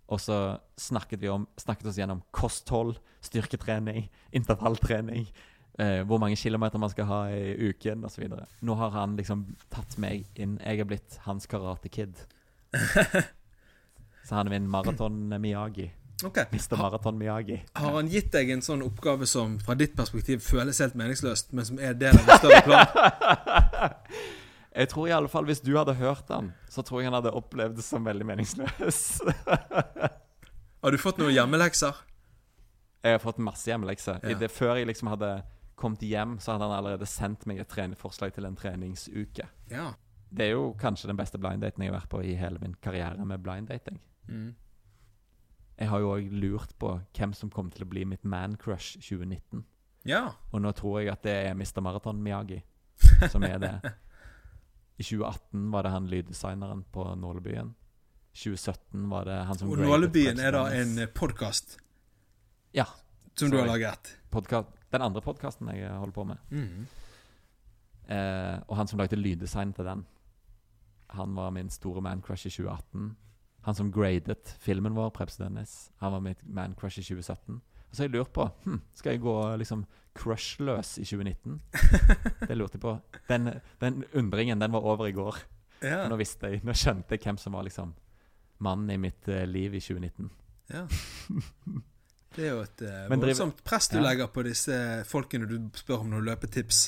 Og 0.10 0.22
så 0.22 0.58
snakket 0.78 1.22
vi 1.22 1.30
om 1.30 1.46
Snakket 1.58 1.92
oss 1.92 1.98
gjennom 2.00 2.22
kosthold, 2.34 2.98
styrketrening, 3.22 4.08
intervalltrening. 4.34 5.28
Eh, 5.80 6.02
hvor 6.08 6.18
mange 6.18 6.36
kilometer 6.36 6.82
man 6.82 6.90
skal 6.90 7.06
ha 7.06 7.20
i 7.32 7.70
uken 7.70 8.06
osv. 8.06 8.26
Nå 8.62 8.76
har 8.76 8.90
han 8.96 9.16
liksom 9.18 9.46
tatt 9.72 9.98
meg 10.02 10.26
inn. 10.36 10.58
Jeg 10.66 10.82
er 10.82 10.90
blitt 10.90 11.20
hans 11.26 11.48
karate-kid. 11.48 12.18
så 14.26 14.36
han 14.36 14.50
er 14.50 14.58
min 14.58 14.70
maraton-Miyagi. 14.70 15.92
Okay. 16.24 16.46
Mr. 16.52 16.76
Maraton 16.78 17.18
Miyagi. 17.18 17.62
Har 17.74 17.96
han 17.96 18.10
gitt 18.12 18.34
deg 18.34 18.50
en 18.52 18.64
sånn 18.66 18.84
oppgave 18.84 19.28
som 19.30 19.56
fra 19.64 19.78
ditt 19.80 19.96
perspektiv 19.96 20.44
føles 20.44 20.82
helt 20.84 20.98
meningsløst, 21.00 21.54
men 21.56 21.68
som 21.70 21.80
er 21.80 21.96
del 21.96 22.18
av 22.20 22.28
en 22.28 22.42
større 22.42 22.62
plan? 22.68 23.96
Jeg 24.76 24.90
tror 24.92 25.08
i 25.10 25.12
alle 25.16 25.28
fall 25.32 25.46
Hvis 25.50 25.62
du 25.66 25.72
hadde 25.78 25.96
hørt 25.98 26.28
han, 26.30 26.52
så 26.70 26.84
tror 26.86 27.02
jeg 27.02 27.10
han 27.10 27.18
hadde 27.18 27.32
opplevd 27.34 27.76
det 27.80 27.84
som 27.84 28.06
veldig 28.06 28.26
meningsløs. 28.30 29.00
Har 30.84 30.92
du 30.94 30.98
fått 31.02 31.18
noen 31.20 31.34
hjemmelekser? 31.34 31.96
Jeg 33.04 33.16
har 33.16 33.24
fått 33.24 33.40
masse 33.44 33.68
hjemmelekser. 33.72 34.20
Ja. 34.24 34.38
Det- 34.38 34.52
Før 34.52 34.76
jeg 34.78 34.88
liksom 34.88 35.10
hadde 35.12 35.44
kommet 35.80 36.02
hjem, 36.04 36.38
så 36.40 36.52
hadde 36.54 36.68
han 36.68 36.78
allerede 36.78 37.06
sendt 37.08 37.46
meg 37.48 37.60
et 37.60 37.98
forslag 37.98 38.34
til 38.36 38.46
en 38.46 38.56
treningsuke. 38.56 39.48
Ja. 39.72 39.94
Det 40.32 40.46
er 40.46 40.52
jo 40.52 40.74
kanskje 40.78 41.08
den 41.08 41.18
beste 41.18 41.38
blinddaten 41.40 41.82
jeg 41.84 41.92
har 41.92 42.00
vært 42.02 42.10
på 42.10 42.22
i 42.24 42.36
hele 42.36 42.60
min 42.62 42.76
karriere 42.84 43.26
med 43.26 43.40
blinddating. 43.42 44.00
Mm. 44.28 44.56
Jeg 45.80 45.88
har 45.90 46.00
jo 46.00 46.12
òg 46.14 46.30
lurt 46.32 46.74
på 46.78 47.00
hvem 47.16 47.34
som 47.34 47.50
kommer 47.50 47.72
til 47.72 47.86
å 47.86 47.90
bli 47.90 48.04
mitt 48.06 48.24
man-crush 48.24 49.00
2019. 49.00 49.64
Ja. 50.06 50.34
Og 50.54 50.62
nå 50.62 50.72
tror 50.76 51.00
jeg 51.02 51.10
at 51.14 51.24
det 51.24 51.32
er 51.48 51.54
Mr. 51.56 51.82
Marathon 51.82 52.22
Miyagi 52.22 52.62
som 53.32 53.44
er 53.44 53.58
det. 53.60 53.74
I 55.00 55.04
2018 55.04 55.70
var 55.72 55.84
det 55.86 55.92
han 55.94 56.08
lyddesigneren 56.12 56.84
på 56.92 57.06
Nålebyen. 57.16 57.74
2017 58.36 59.06
var 59.10 59.26
det 59.26 59.38
han 59.48 59.58
som 59.58 59.72
Og 59.72 59.80
Nålebyen 59.80 60.40
er 60.44 60.52
da 60.52 60.66
en 60.76 60.96
podkast 61.16 61.78
Ja. 62.76 62.86
som 63.36 63.50
du 63.50 63.58
har 63.58 63.66
laget. 63.68 64.18
Podcast, 64.30 64.68
den 64.92 65.02
andre 65.02 65.22
podkasten 65.24 65.68
jeg 65.72 65.90
holder 65.90 66.14
på 66.14 66.24
med. 66.28 66.38
Mm. 66.52 66.88
Eh, 68.10 68.60
og 68.68 68.76
han 68.78 68.88
som 68.88 69.00
lagde 69.00 69.16
lyddesign 69.18 69.74
til 69.74 69.86
den. 69.86 70.06
Han 71.10 71.36
var 71.36 71.50
min 71.52 71.70
store 71.70 72.02
man-crush 72.02 72.46
i 72.48 72.50
2018. 72.52 73.16
Han 73.62 73.76
som 73.76 73.92
gradet 73.92 74.56
filmen 74.60 74.96
vår, 74.96 75.10
Prebz 75.10 75.38
Dennis, 75.38 75.92
han 76.00 76.12
var 76.12 76.20
mitt 76.20 76.44
man-crush 76.44 77.00
i 77.00 77.04
2017. 77.04 77.62
Så 77.92 78.06
jeg 78.06 78.14
lurt 78.14 78.30
på 78.36 78.46
hm, 78.66 78.82
Skal 78.94 79.16
jeg 79.16 79.22
gå 79.24 79.36
liksom 79.58 79.86
crush-løs 80.20 80.98
i 81.00 81.06
2019. 81.08 81.60
Det 82.50 82.58
lurte 82.58 82.76
jeg 82.78 82.82
på. 82.84 82.94
Den, 83.30 83.50
den 83.82 84.04
undringen 84.14 84.60
den 84.62 84.74
var 84.74 84.86
over 84.86 85.08
i 85.08 85.14
går. 85.16 85.38
Ja. 85.86 86.02
Nå 86.12 86.18
visste 86.20 86.50
jeg, 86.52 86.62
nå 86.68 86.74
skjønte 86.76 87.16
jeg 87.16 87.24
hvem 87.24 87.38
som 87.40 87.56
var 87.56 87.64
liksom 87.64 87.94
mannen 88.60 88.90
i 88.92 88.98
mitt 89.00 89.28
eh, 89.32 89.46
liv 89.48 89.78
i 89.78 89.80
2019. 89.84 90.30
ja. 90.74 90.86
Det 92.36 92.44
er 92.46 92.52
jo 92.54 92.60
et 92.62 92.82
uh, 92.86 93.08
voldsomt 93.10 93.64
press 93.66 93.88
du 93.90 93.96
Ja. 93.98 94.04
legger 94.06 94.28
på 94.30 94.44
disse 94.46 94.76
folkene 95.10 95.48
du 95.50 95.56
spør 95.76 96.04
om 96.04 96.12
noen 96.12 96.28
løpetips. 96.28 96.82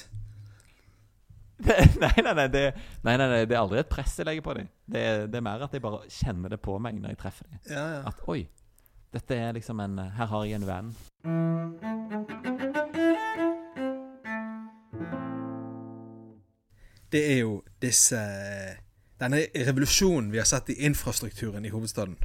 Det, 1.57 1.77
nei, 2.03 2.11
nei, 2.21 2.33
nei, 2.37 2.45
det, 2.53 2.61
nei, 3.05 3.15
nei, 3.17 3.27
det 3.49 3.55
er 3.55 3.59
aldri 3.63 3.79
et 3.81 3.89
press 3.89 4.19
jeg 4.19 4.27
legger 4.29 4.45
på 4.45 4.53
dem. 4.59 4.69
Det, 4.85 5.01
det 5.33 5.39
er 5.41 5.45
mer 5.45 5.65
at 5.65 5.73
jeg 5.73 5.81
bare 5.83 6.03
kjenner 6.13 6.53
det 6.53 6.61
på 6.61 6.77
meg 6.81 6.99
når 7.01 7.15
jeg 7.15 7.19
treffer 7.23 7.49
dem. 7.49 7.59
Ja, 7.73 7.85
ja. 7.95 7.99
At 8.11 8.21
oi, 8.29 8.43
dette 9.13 9.35
er 9.35 9.53
liksom 9.53 9.79
en 9.83 9.97
Her 10.17 10.25
har 10.25 10.45
jeg 10.45 10.55
en 10.61 10.67
venn. 10.67 12.01
Det 17.11 17.21
er 17.33 17.41
jo 17.43 17.55
disse 17.83 18.19
Denne 19.21 19.43
revolusjonen 19.67 20.31
vi 20.33 20.39
har 20.41 20.47
sett 20.49 20.71
i 20.73 20.79
infrastrukturen 20.87 21.65
i 21.65 21.69
hovedstaden. 21.69 22.15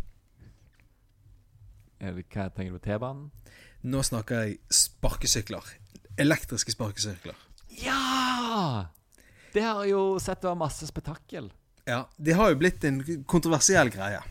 Er 2.00 2.12
det- 2.12 2.24
Hva 2.32 2.48
tenker 2.48 2.72
du 2.72 2.78
på 2.78 2.84
T-banen? 2.84 3.30
Nå 3.82 4.02
snakker 4.02 4.40
jeg 4.46 4.58
sparkesykler. 4.70 5.60
Elektriske 6.18 6.72
sparkesykler. 6.72 7.34
Ja! 7.82 8.86
Det 9.52 9.62
har 9.62 9.84
jo 9.84 10.18
sett 10.18 10.40
det 10.40 10.48
var 10.48 10.54
masse 10.54 10.86
spetakkel. 10.86 11.50
Ja, 11.86 12.06
Det 12.18 12.34
har 12.34 12.48
jo 12.48 12.56
blitt 12.56 12.82
en 12.84 13.24
kontroversiell 13.24 13.90
greie. 13.90 14.22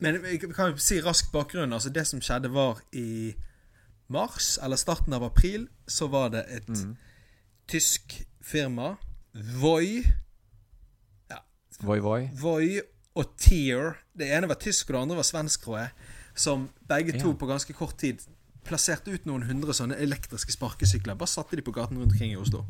Men 0.00 0.20
jeg 0.24 0.40
kan 0.54 0.70
jo 0.72 0.76
si 0.76 1.00
rask 1.02 1.32
bakgrunn. 1.32 1.72
Altså 1.72 1.90
Det 1.90 2.06
som 2.06 2.20
skjedde, 2.20 2.50
var 2.54 2.80
i 2.92 3.34
mars, 4.08 4.58
eller 4.62 4.76
starten 4.76 5.12
av 5.12 5.22
april, 5.24 5.66
så 5.86 6.08
var 6.08 6.28
det 6.30 6.44
et 6.48 6.68
Mm. 6.68 6.96
tysk 7.68 8.24
firma, 8.42 8.96
Voi 9.34 10.02
Voi 11.80 11.98
voi. 12.00 12.30
Voi 12.34 12.80
og 13.14 13.36
Tier. 13.38 13.94
Det 14.18 14.26
ene 14.34 14.48
var 14.48 14.54
tysk, 14.58 14.88
og 14.90 14.94
det 14.94 15.02
andre 15.02 15.16
var 15.16 15.22
svensk, 15.22 15.62
tror 15.62 15.76
jeg. 15.78 15.90
Som 16.34 16.68
begge 16.88 17.12
to 17.20 17.28
Ja. 17.30 17.34
på 17.34 17.46
ganske 17.46 17.72
kort 17.72 17.96
tid 17.98 18.18
plasserte 18.64 19.12
ut 19.12 19.24
noen 19.26 19.42
hundre 19.42 19.72
sånne 19.72 19.94
elektriske 19.96 20.52
sparkesykler. 20.52 21.14
Bare 21.14 21.28
satte 21.28 21.56
de 21.56 21.62
på 21.62 21.72
gaten 21.72 21.96
rundt 21.98 22.12
omkring 22.12 22.32
i 22.32 22.36
Oslo. 22.36 22.64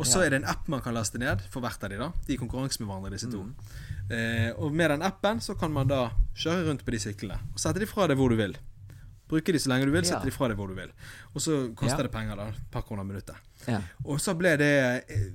Og 0.00 0.08
så 0.08 0.22
er 0.24 0.32
det 0.32 0.40
en 0.40 0.48
app 0.48 0.68
man 0.72 0.80
kan 0.80 0.96
laste 0.96 1.20
ned 1.20 1.42
for 1.52 1.60
hvert 1.64 1.82
av 1.84 1.92
de 1.92 1.98
da. 2.00 2.08
De 2.26 2.34
er 2.34 2.40
konkurranse 2.40 2.80
med 2.80 2.88
hverandre, 2.88 3.12
disse 3.14 3.28
to. 3.30 3.42
Mm. 3.44 3.90
Eh, 4.16 4.48
og 4.56 4.72
med 4.74 4.90
den 4.94 5.04
appen 5.06 5.42
så 5.44 5.54
kan 5.60 5.72
man 5.74 5.90
da 5.90 6.06
kjøre 6.34 6.64
rundt 6.70 6.84
på 6.86 6.94
de 6.94 7.02
syklene. 7.02 7.36
Og 7.52 7.60
sette 7.62 7.82
de 7.82 7.88
fra 7.90 8.08
deg 8.10 8.18
hvor 8.18 8.32
du 8.32 8.38
vil. 8.40 8.56
Bruke 9.30 9.52
de 9.54 9.60
så 9.62 9.70
lenge 9.70 9.86
du 9.86 9.92
vil, 9.94 10.06
sette 10.08 10.26
de 10.26 10.34
fra 10.34 10.48
deg 10.50 10.58
hvor 10.58 10.72
du 10.72 10.74
vil. 10.78 10.90
Og 11.34 11.44
så 11.44 11.60
koster 11.78 12.08
det 12.08 12.14
penger, 12.14 12.40
da. 12.40 12.48
Et 12.50 12.72
par 12.72 12.86
kroner 12.88 13.06
minuttet. 13.06 13.36
Og 14.06 14.16
så 14.22 14.34
ble 14.38 14.56
det 14.58 14.72
eh, 15.12 15.28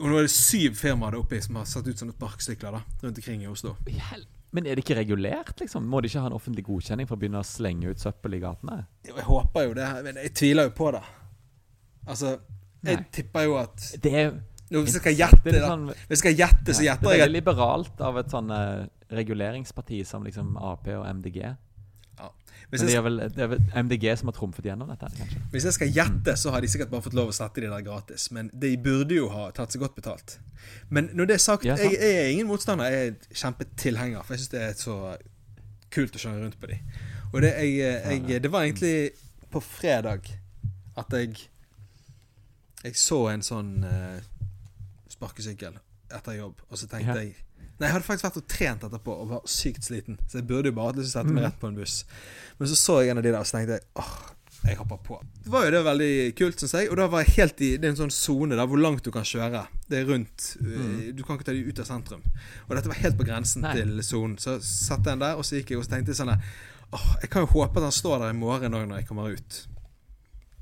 Og 0.00 0.08
nå 0.08 0.18
er 0.18 0.26
det 0.26 0.32
syv 0.32 0.76
firmaer 0.78 1.14
der 1.14 1.20
oppe 1.20 1.38
som 1.42 1.60
har 1.60 1.68
satt 1.68 1.86
ut 1.90 2.00
sånne 2.00 2.14
sparkesykler 2.14 2.76
da, 2.78 2.82
rundt 3.02 3.20
omkring 3.20 3.44
i 3.44 3.48
Oslo. 3.50 3.76
Men 4.54 4.64
er 4.64 4.78
det 4.78 4.84
ikke 4.86 4.96
regulert, 4.96 5.58
liksom? 5.60 5.84
Må 5.84 6.00
de 6.00 6.08
ikke 6.08 6.22
ha 6.24 6.30
en 6.30 6.36
offentlig 6.36 6.64
godkjenning 6.64 7.08
for 7.08 7.18
å 7.18 7.20
begynne 7.20 7.42
å 7.42 7.46
slenge 7.46 7.90
ut 7.90 8.00
søppel 8.00 8.38
i 8.38 8.40
gatene? 8.40 8.78
Jo, 9.04 9.16
Jeg 9.18 9.26
håper 9.26 9.66
jo 9.66 9.74
det, 9.76 9.88
men 10.06 10.20
jeg 10.22 10.32
tviler 10.40 10.70
jo 10.70 10.72
på 10.78 10.92
det. 10.94 11.02
Altså, 12.08 12.38
jeg 12.86 13.06
tipper 13.12 13.48
jo 13.48 13.56
at 13.58 13.88
Det 14.02 14.12
Nå, 14.68 14.82
Hvis 14.84 14.98
jeg 14.98 15.00
skal 15.00 15.14
det 15.14 15.20
gjette, 15.22 15.52
da 15.54 15.70
sånn, 15.70 15.86
Hvis 15.88 16.10
jeg 16.10 16.18
skal 16.18 16.34
gjette, 16.36 16.74
så 16.76 16.84
gjetter 16.84 17.08
jeg. 17.08 17.08
Det 17.08 17.22
er 17.22 17.24
veldig 17.24 17.40
liberalt 17.40 18.02
av 18.04 18.18
et 18.20 18.34
sånn 18.34 18.50
eh, 18.52 18.82
reguleringsparti 19.16 20.02
som 20.04 20.26
liksom 20.26 20.58
Ap 20.60 20.90
og 20.92 21.06
MDG. 21.08 21.38
at 22.20 22.52
Men 22.68 22.82
det 22.84 22.96
er 22.98 23.04
vel, 23.06 23.16
det 23.32 23.44
er 23.46 23.48
vel 23.54 23.62
MDG 23.86 24.04
som 24.20 24.28
har 24.28 24.36
trumfet 24.36 24.68
gjennom 24.68 24.90
dette, 24.92 25.08
kanskje? 25.16 25.40
hvis 25.54 25.64
jeg 25.70 25.76
skal 25.78 25.88
gjette, 25.88 26.36
så 26.36 26.52
har 26.52 26.60
de 26.60 26.68
sikkert 26.68 26.90
bare 26.92 27.06
fått 27.06 27.16
lov 27.16 27.32
å 27.32 27.36
sette 27.38 27.64
de 27.64 27.70
der 27.72 27.86
gratis. 27.86 28.28
Men 28.30 28.50
de 28.52 28.74
burde 28.76 29.16
jo 29.16 29.30
ha 29.32 29.48
tatt 29.56 29.72
seg 29.72 29.80
godt 29.80 29.96
betalt. 29.96 30.38
Men 30.92 31.08
når 31.14 31.30
det 31.32 31.38
er 31.38 31.44
sagt, 31.46 31.64
Ja, 31.64 31.78
jeg, 31.80 31.96
jeg 31.96 32.20
er 32.20 32.28
ingen 32.34 32.50
motstander. 32.50 32.92
Jeg 32.92 33.14
er 33.14 33.40
kjempetilhenger, 33.40 34.20
for 34.20 34.36
jeg 34.36 34.44
syns 34.44 34.52
det 34.52 34.64
er 34.66 34.76
så 34.76 34.98
kult 35.88 36.18
å 36.18 36.20
kjøre 36.20 36.42
rundt 36.44 36.60
på 36.60 36.68
de. 36.68 36.82
Og 37.32 37.40
det, 37.40 37.54
jeg, 37.56 38.20
jeg, 38.28 38.42
det 38.44 38.52
var 38.52 38.68
egentlig 38.68 38.96
på 39.48 39.64
fredag 39.64 40.28
at 40.98 41.14
jeg 41.16 41.48
Jeg 42.84 42.96
så 42.98 43.20
en 43.32 43.42
sånn 43.42 43.72
uh, 43.82 44.18
sparkesykkel 45.10 45.78
etter 46.14 46.38
jobb, 46.38 46.62
og 46.68 46.80
så 46.80 46.88
tenkte 46.90 47.14
Ja. 47.14 47.20
jeg 47.26 47.36
Nei, 47.78 47.86
jeg 47.86 47.94
hadde 47.94 48.06
faktisk 48.08 48.26
vært 48.26 48.38
og 48.40 48.46
trent 48.50 48.84
etterpå 48.88 49.14
og 49.22 49.28
var 49.30 49.42
sykt 49.46 49.84
sliten. 49.86 50.16
Så 50.26 50.40
jeg 50.40 50.48
burde 50.48 50.72
jo 50.72 50.74
bare 50.74 50.90
hatt 50.90 50.96
lyst 50.98 51.12
til 51.12 51.20
å 51.20 51.22
sette 51.22 51.34
meg 51.34 51.44
rett 51.44 51.60
på 51.60 51.68
en 51.68 51.76
buss. 51.78 52.00
Men 52.58 52.70
så 52.70 52.78
så 52.78 52.96
jeg 52.98 53.12
en 53.12 53.20
av 53.20 53.22
de 53.22 53.30
der, 53.30 53.38
og 53.38 53.46
så 53.46 53.54
tenkte 53.54 53.76
jeg 53.76 53.84
åh, 54.02 54.16
jeg 54.64 54.78
hopper 54.80 54.98
på. 55.06 55.18
Det 55.44 55.52
var 55.52 55.68
jo 55.68 55.70
det 55.76 55.82
veldig 55.86 56.14
kult, 56.38 56.58
syns 56.58 56.74
jeg. 56.74 56.88
Og 56.90 56.98
da 56.98 57.06
var 57.12 57.22
jeg 57.22 57.36
helt 57.36 57.62
i 57.62 57.68
Det 57.78 57.86
er 57.86 57.94
en 57.94 58.00
sånn 58.00 58.14
sone 58.14 58.58
der 58.58 58.66
hvor 58.66 58.82
langt 58.82 59.06
du 59.06 59.12
kan 59.14 59.26
kjøre. 59.26 59.62
Det 59.86 60.00
er 60.00 60.08
rundt 60.08 60.48
mm. 60.58 61.14
Du 61.14 61.22
kan 61.22 61.38
ikke 61.38 61.46
ta 61.46 61.54
deg 61.54 61.70
ut 61.70 61.82
av 61.84 61.86
sentrum. 61.86 62.24
Og 62.66 62.74
dette 62.74 62.90
var 62.90 62.98
helt 63.04 63.18
på 63.20 63.28
grensen 63.28 63.62
Nei. 63.62 63.76
til 63.78 64.02
sonen. 64.02 64.34
Så 64.42 64.58
satte 64.64 65.04
jeg 65.06 65.14
den 65.14 65.22
der, 65.22 65.38
og 65.38 65.46
så 65.46 65.60
gikk 65.60 65.72
jeg 65.72 65.80
og 65.80 65.86
så 65.86 65.94
tenkte 65.94 66.18
sånn 66.18 66.34
Åh, 66.34 67.08
jeg 67.22 67.30
kan 67.30 67.44
jo 67.44 67.52
håpe 67.52 67.78
at 67.78 67.84
han 67.84 67.94
står 67.94 68.24
der 68.24 68.32
i 68.32 68.38
morgen 68.38 68.74
òg 68.74 68.86
når 68.88 69.02
jeg 69.02 69.10
kommer 69.10 69.34
ut. 69.36 69.60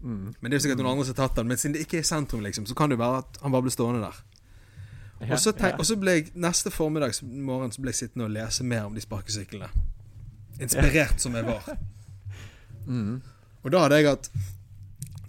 Mm. 0.01 0.35
Men 0.41 0.51
det 0.51 0.53
er 0.57 0.59
jo 0.59 0.63
sikkert 0.67 0.79
noen 0.83 0.91
andre 0.93 1.05
som 1.09 1.15
har 1.17 1.29
tatt 1.29 1.37
den. 1.37 1.49
Men 1.49 1.57
siden 1.57 1.73
det 1.75 1.81
ikke 1.87 1.97
er 1.99 2.05
i 2.05 2.09
sentrum, 2.11 2.41
liksom, 2.45 2.67
så 2.67 2.75
kan 2.75 2.91
det 2.91 2.99
jo 2.99 3.03
være 3.05 3.19
at 3.25 3.39
han 3.43 3.53
bare 3.53 3.63
blir 3.67 3.73
stående 3.75 4.01
der. 4.05 4.19
Ja, 5.21 5.33
Og 5.33 5.41
så, 5.41 5.53
tenk, 5.53 5.73
ja. 5.73 5.79
og 5.81 5.87
så 5.89 5.97
ble 5.97 6.11
jeg 6.19 6.27
neste 6.35 6.71
formiddag 6.71 7.15
morgen 7.25 7.73
så 7.73 7.81
ble 7.81 7.89
jeg 7.95 7.95
sittende 8.03 8.25
og 8.27 8.31
lese 8.35 8.65
mer 8.65 8.85
om 8.85 8.95
de 8.95 9.01
sparkesyklene. 9.01 9.69
Inspirert 10.61 11.21
som 11.21 11.35
jeg 11.35 11.45
var. 11.49 11.63
Mm. 12.87 13.17
Og 13.65 13.73
da 13.73 13.81
hadde 13.83 13.97
jeg 13.99 14.07
hatt 14.07 14.29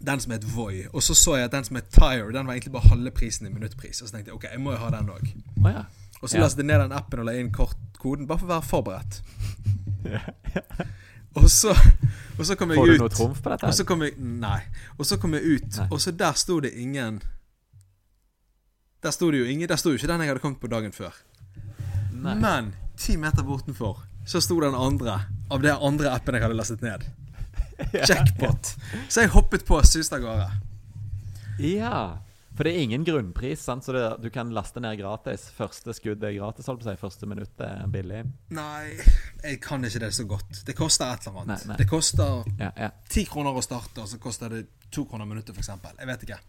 den 0.06 0.20
som 0.22 0.32
het 0.36 0.44
Voi, 0.56 0.84
og 0.94 1.02
så 1.02 1.16
så 1.18 1.36
jeg 1.40 1.48
at 1.48 1.52
den 1.56 1.64
som 1.66 1.76
het 1.80 1.88
Tire, 1.90 2.28
den 2.32 2.46
var 2.46 2.54
egentlig 2.54 2.72
bare 2.76 2.88
halve 2.92 3.10
prisen 3.12 3.48
i 3.48 3.50
minuttpris. 3.50 4.02
Og 4.02 4.08
så 4.08 4.14
tenkte 4.14 4.30
jeg 4.30 4.36
ok, 4.36 4.44
jeg 4.52 4.62
må 4.62 4.76
jo 4.76 4.78
ha 4.78 4.92
den 4.94 5.10
òg. 5.10 5.32
Ja. 5.66 5.82
Og 6.22 6.30
så 6.30 6.38
Ja. 6.38 6.44
lastet 6.44 6.58
jeg 6.62 6.68
ned 6.70 6.84
den 6.84 6.92
appen 6.94 7.20
og 7.20 7.26
la 7.26 7.34
inn 7.34 7.50
kortkoden, 7.52 8.28
bare 8.28 8.38
for 8.40 8.46
å 8.46 8.54
være 8.54 8.62
forberedt. 8.70 9.22
Og 11.38 11.50
så, 11.52 11.74
og 12.38 12.46
så 12.46 12.56
kom 12.58 12.72
jeg 12.74 12.80
Får 12.82 12.92
du 12.92 13.02
noe 13.02 13.14
trumf 13.14 13.42
på 13.44 13.54
dette? 13.54 13.70
Og 13.70 13.78
så 13.78 13.86
kom 13.88 14.04
jeg 14.06 14.18
Nei. 14.18 14.60
Og 14.98 15.06
så 15.06 15.18
kom 15.22 15.36
jeg 15.38 15.58
ut, 15.58 15.78
Nei. 15.78 15.88
og 15.92 16.02
så 16.02 16.14
der 16.18 16.38
sto 16.40 16.60
det 16.64 16.74
ingen 16.80 17.22
Der 19.04 19.14
sto 19.16 19.30
det 19.32 19.44
jo 19.44 19.48
ingen 19.50 19.70
Der 19.70 19.80
sto 19.80 19.94
jo 19.94 20.00
ikke 20.00 20.10
den 20.10 20.26
jeg 20.26 20.34
hadde 20.34 20.44
kommet 20.44 20.62
på 20.64 20.72
dagen 20.72 20.94
før. 20.96 21.16
Nei. 22.18 22.36
Men 22.42 22.74
ti 22.98 23.18
meter 23.22 23.46
bortenfor 23.46 24.04
så 24.28 24.42
sto 24.44 24.58
den 24.60 24.76
andre 24.76 25.22
av 25.54 25.62
det 25.64 25.72
andre 25.72 26.10
appen 26.12 26.36
jeg 26.36 26.44
hadde 26.44 26.58
lastet 26.58 26.82
ned. 26.84 27.06
Jackpot. 28.10 28.74
Så 29.08 29.24
jeg 29.24 29.32
hoppet 29.32 29.64
på 29.64 29.78
og 29.78 29.86
suste 29.88 30.18
av 30.18 30.26
gårde. 30.26 30.48
Ja. 31.64 32.02
For 32.58 32.66
det 32.66 32.74
er 32.74 32.88
ingen 32.88 33.04
grunnpris, 33.06 33.62
sant? 33.68 33.86
så 33.86 33.94
det, 33.94 34.04
du 34.24 34.32
kan 34.34 34.50
laste 34.56 34.82
ned 34.82 34.98
gratis. 34.98 35.46
Første 35.54 35.94
skudd 35.94 36.24
er 36.26 36.34
gratis, 36.40 36.66
holdt 36.66 36.82
på 36.82 36.90
å 36.90 36.90
si. 36.90 36.98
Første 37.04 37.30
minutt 37.30 37.62
er 37.62 37.86
billig. 37.94 38.24
Nei, 38.58 38.98
jeg 39.44 39.60
kan 39.62 39.86
ikke 39.86 40.02
det 40.08 40.12
så 40.18 40.26
godt. 40.26 40.64
Det 40.66 40.74
koster 40.78 41.12
et 41.14 41.28
eller 41.30 41.44
annet. 41.44 41.54
Nei, 41.68 41.72
nei. 41.74 41.80
Det 41.84 41.90
koster 41.92 42.42
Ja, 42.58 42.72
ja. 42.74 42.92
ti 43.14 43.28
kroner 43.30 43.54
å 43.54 43.62
starte, 43.62 44.02
og 44.02 44.10
så 44.10 44.18
koster 44.22 44.50
det 44.56 44.66
to 44.90 45.06
kroner 45.06 45.30
minuttet, 45.30 45.54
f.eks. 45.54 45.70
Jeg 45.70 46.10
vet 46.10 46.26
ikke. 46.26 46.40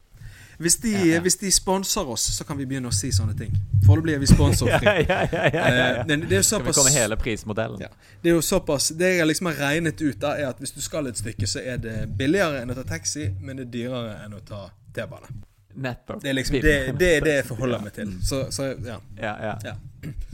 Hvis 0.59 0.77
de, 0.83 0.91
Ja, 0.91 1.21
ja. 1.23 1.51
sponser 1.51 2.09
oss, 2.09 2.25
så 2.37 2.45
kan 2.45 2.57
vi 2.59 2.65
begynne 2.67 2.89
å 2.89 2.95
si 2.95 3.13
sånne 3.15 3.37
ting. 3.39 3.53
Foreløpig 3.87 4.15
er 4.17 4.23
vi 4.25 4.27
sponsorfrie. 4.27 4.95
ja, 5.11 5.21
ja, 5.21 5.21
ja, 5.33 5.45
ja, 5.55 5.69
ja. 5.69 5.89
Eh, 6.03 6.09
det 6.09 6.33
er 6.33 6.41
jo 6.41 6.43
Skal 6.43 6.65
vi 6.65 6.73
såpass 6.73 6.81
komme 6.81 6.95
hele 6.97 7.17
prismodellen? 7.21 7.85
Ja. 7.85 7.93
Det 8.23 8.33
er 8.33 8.35
jo 8.35 8.43
såpass 8.43 8.89
Det 8.89 9.13
jeg 9.21 9.29
liksom 9.29 9.53
har 9.53 9.61
regnet 9.69 10.03
ut, 10.03 10.19
da 10.25 10.33
er 10.35 10.49
at 10.51 10.59
hvis 10.59 10.75
du 10.75 10.81
skal 10.83 11.07
et 11.07 11.21
stykke, 11.21 11.47
så 11.47 11.63
er 11.63 11.79
det 11.85 11.95
billigere 12.19 12.65
enn 12.65 12.75
å 12.75 12.79
ta 12.81 12.83
taxi, 12.97 13.29
men 13.41 13.61
det 13.61 13.69
er 13.69 13.73
dyrere 13.77 14.19
enn 14.25 14.35
å 14.35 14.43
ta 14.43 14.65
T-bane. 14.97 15.31
Nettopp. 15.79 16.23
Det 16.23 16.31
er 16.33 16.37
liksom 16.37 16.59
det, 16.63 16.75
det 16.99 17.09
er 17.17 17.25
det 17.25 17.35
jeg 17.37 17.47
forholder 17.53 17.83
meg 17.85 17.95
til. 17.95 18.13
Så, 18.25 18.43
så 18.55 18.73
ja. 18.75 18.99
Ja, 19.19 19.35
ja. 19.47 19.55
ja. 19.65 19.75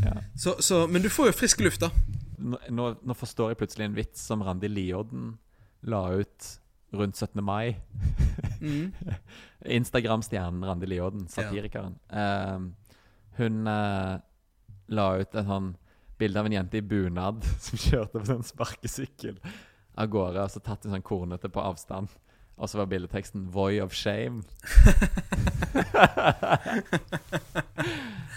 ja. 0.05 0.15
Så, 0.41 0.57
så, 0.65 0.85
men 0.89 1.05
du 1.05 1.11
får 1.13 1.33
jo 1.33 1.39
frisk 1.43 1.65
luft, 1.65 1.85
da. 1.85 1.91
Nå, 2.45 2.91
nå, 2.97 3.17
forstår 3.17 3.53
jeg 3.53 3.61
plutselig 3.61 3.89
en 3.89 3.97
vits 3.97 4.25
som 4.31 4.43
Randi 4.45 4.69
Liodden 4.69 5.35
la 5.89 6.03
ut 6.17 6.51
rundt 6.95 7.17
17. 7.17 7.45
mai. 7.45 7.77
Mm. 8.61 8.93
Instagram-stjernen 9.79 10.65
Randi 10.65 10.89
Liodden, 10.89 11.29
satirikeren. 11.29 11.99
Eh, 12.09 12.59
hun 13.37 13.67
uh, 13.67 14.17
la 14.87 15.07
ut 15.19 15.35
en 15.35 15.49
sånn 15.49 15.71
bilde 16.19 16.41
av 16.41 16.47
en 16.47 16.55
jente 16.55 16.79
i 16.79 16.85
bunad 16.87 17.45
som 17.67 17.81
kjørte 17.81 18.21
på 18.21 18.37
en 18.37 18.47
sparkesykkel 18.47 19.41
av 19.95 20.11
gårde, 20.11 20.43
og 20.43 20.53
så 20.53 20.63
tatt 20.63 20.87
en 20.87 20.95
sånn 20.95 21.07
kornete 21.07 21.51
på 21.53 21.63
avstand. 21.63 22.13
Og 22.57 22.69
så 22.71 22.79
var 22.79 22.87
bildeteksten 22.87 23.49
'Voy 23.51 23.81
of 23.83 23.93
shame'. 23.93 24.43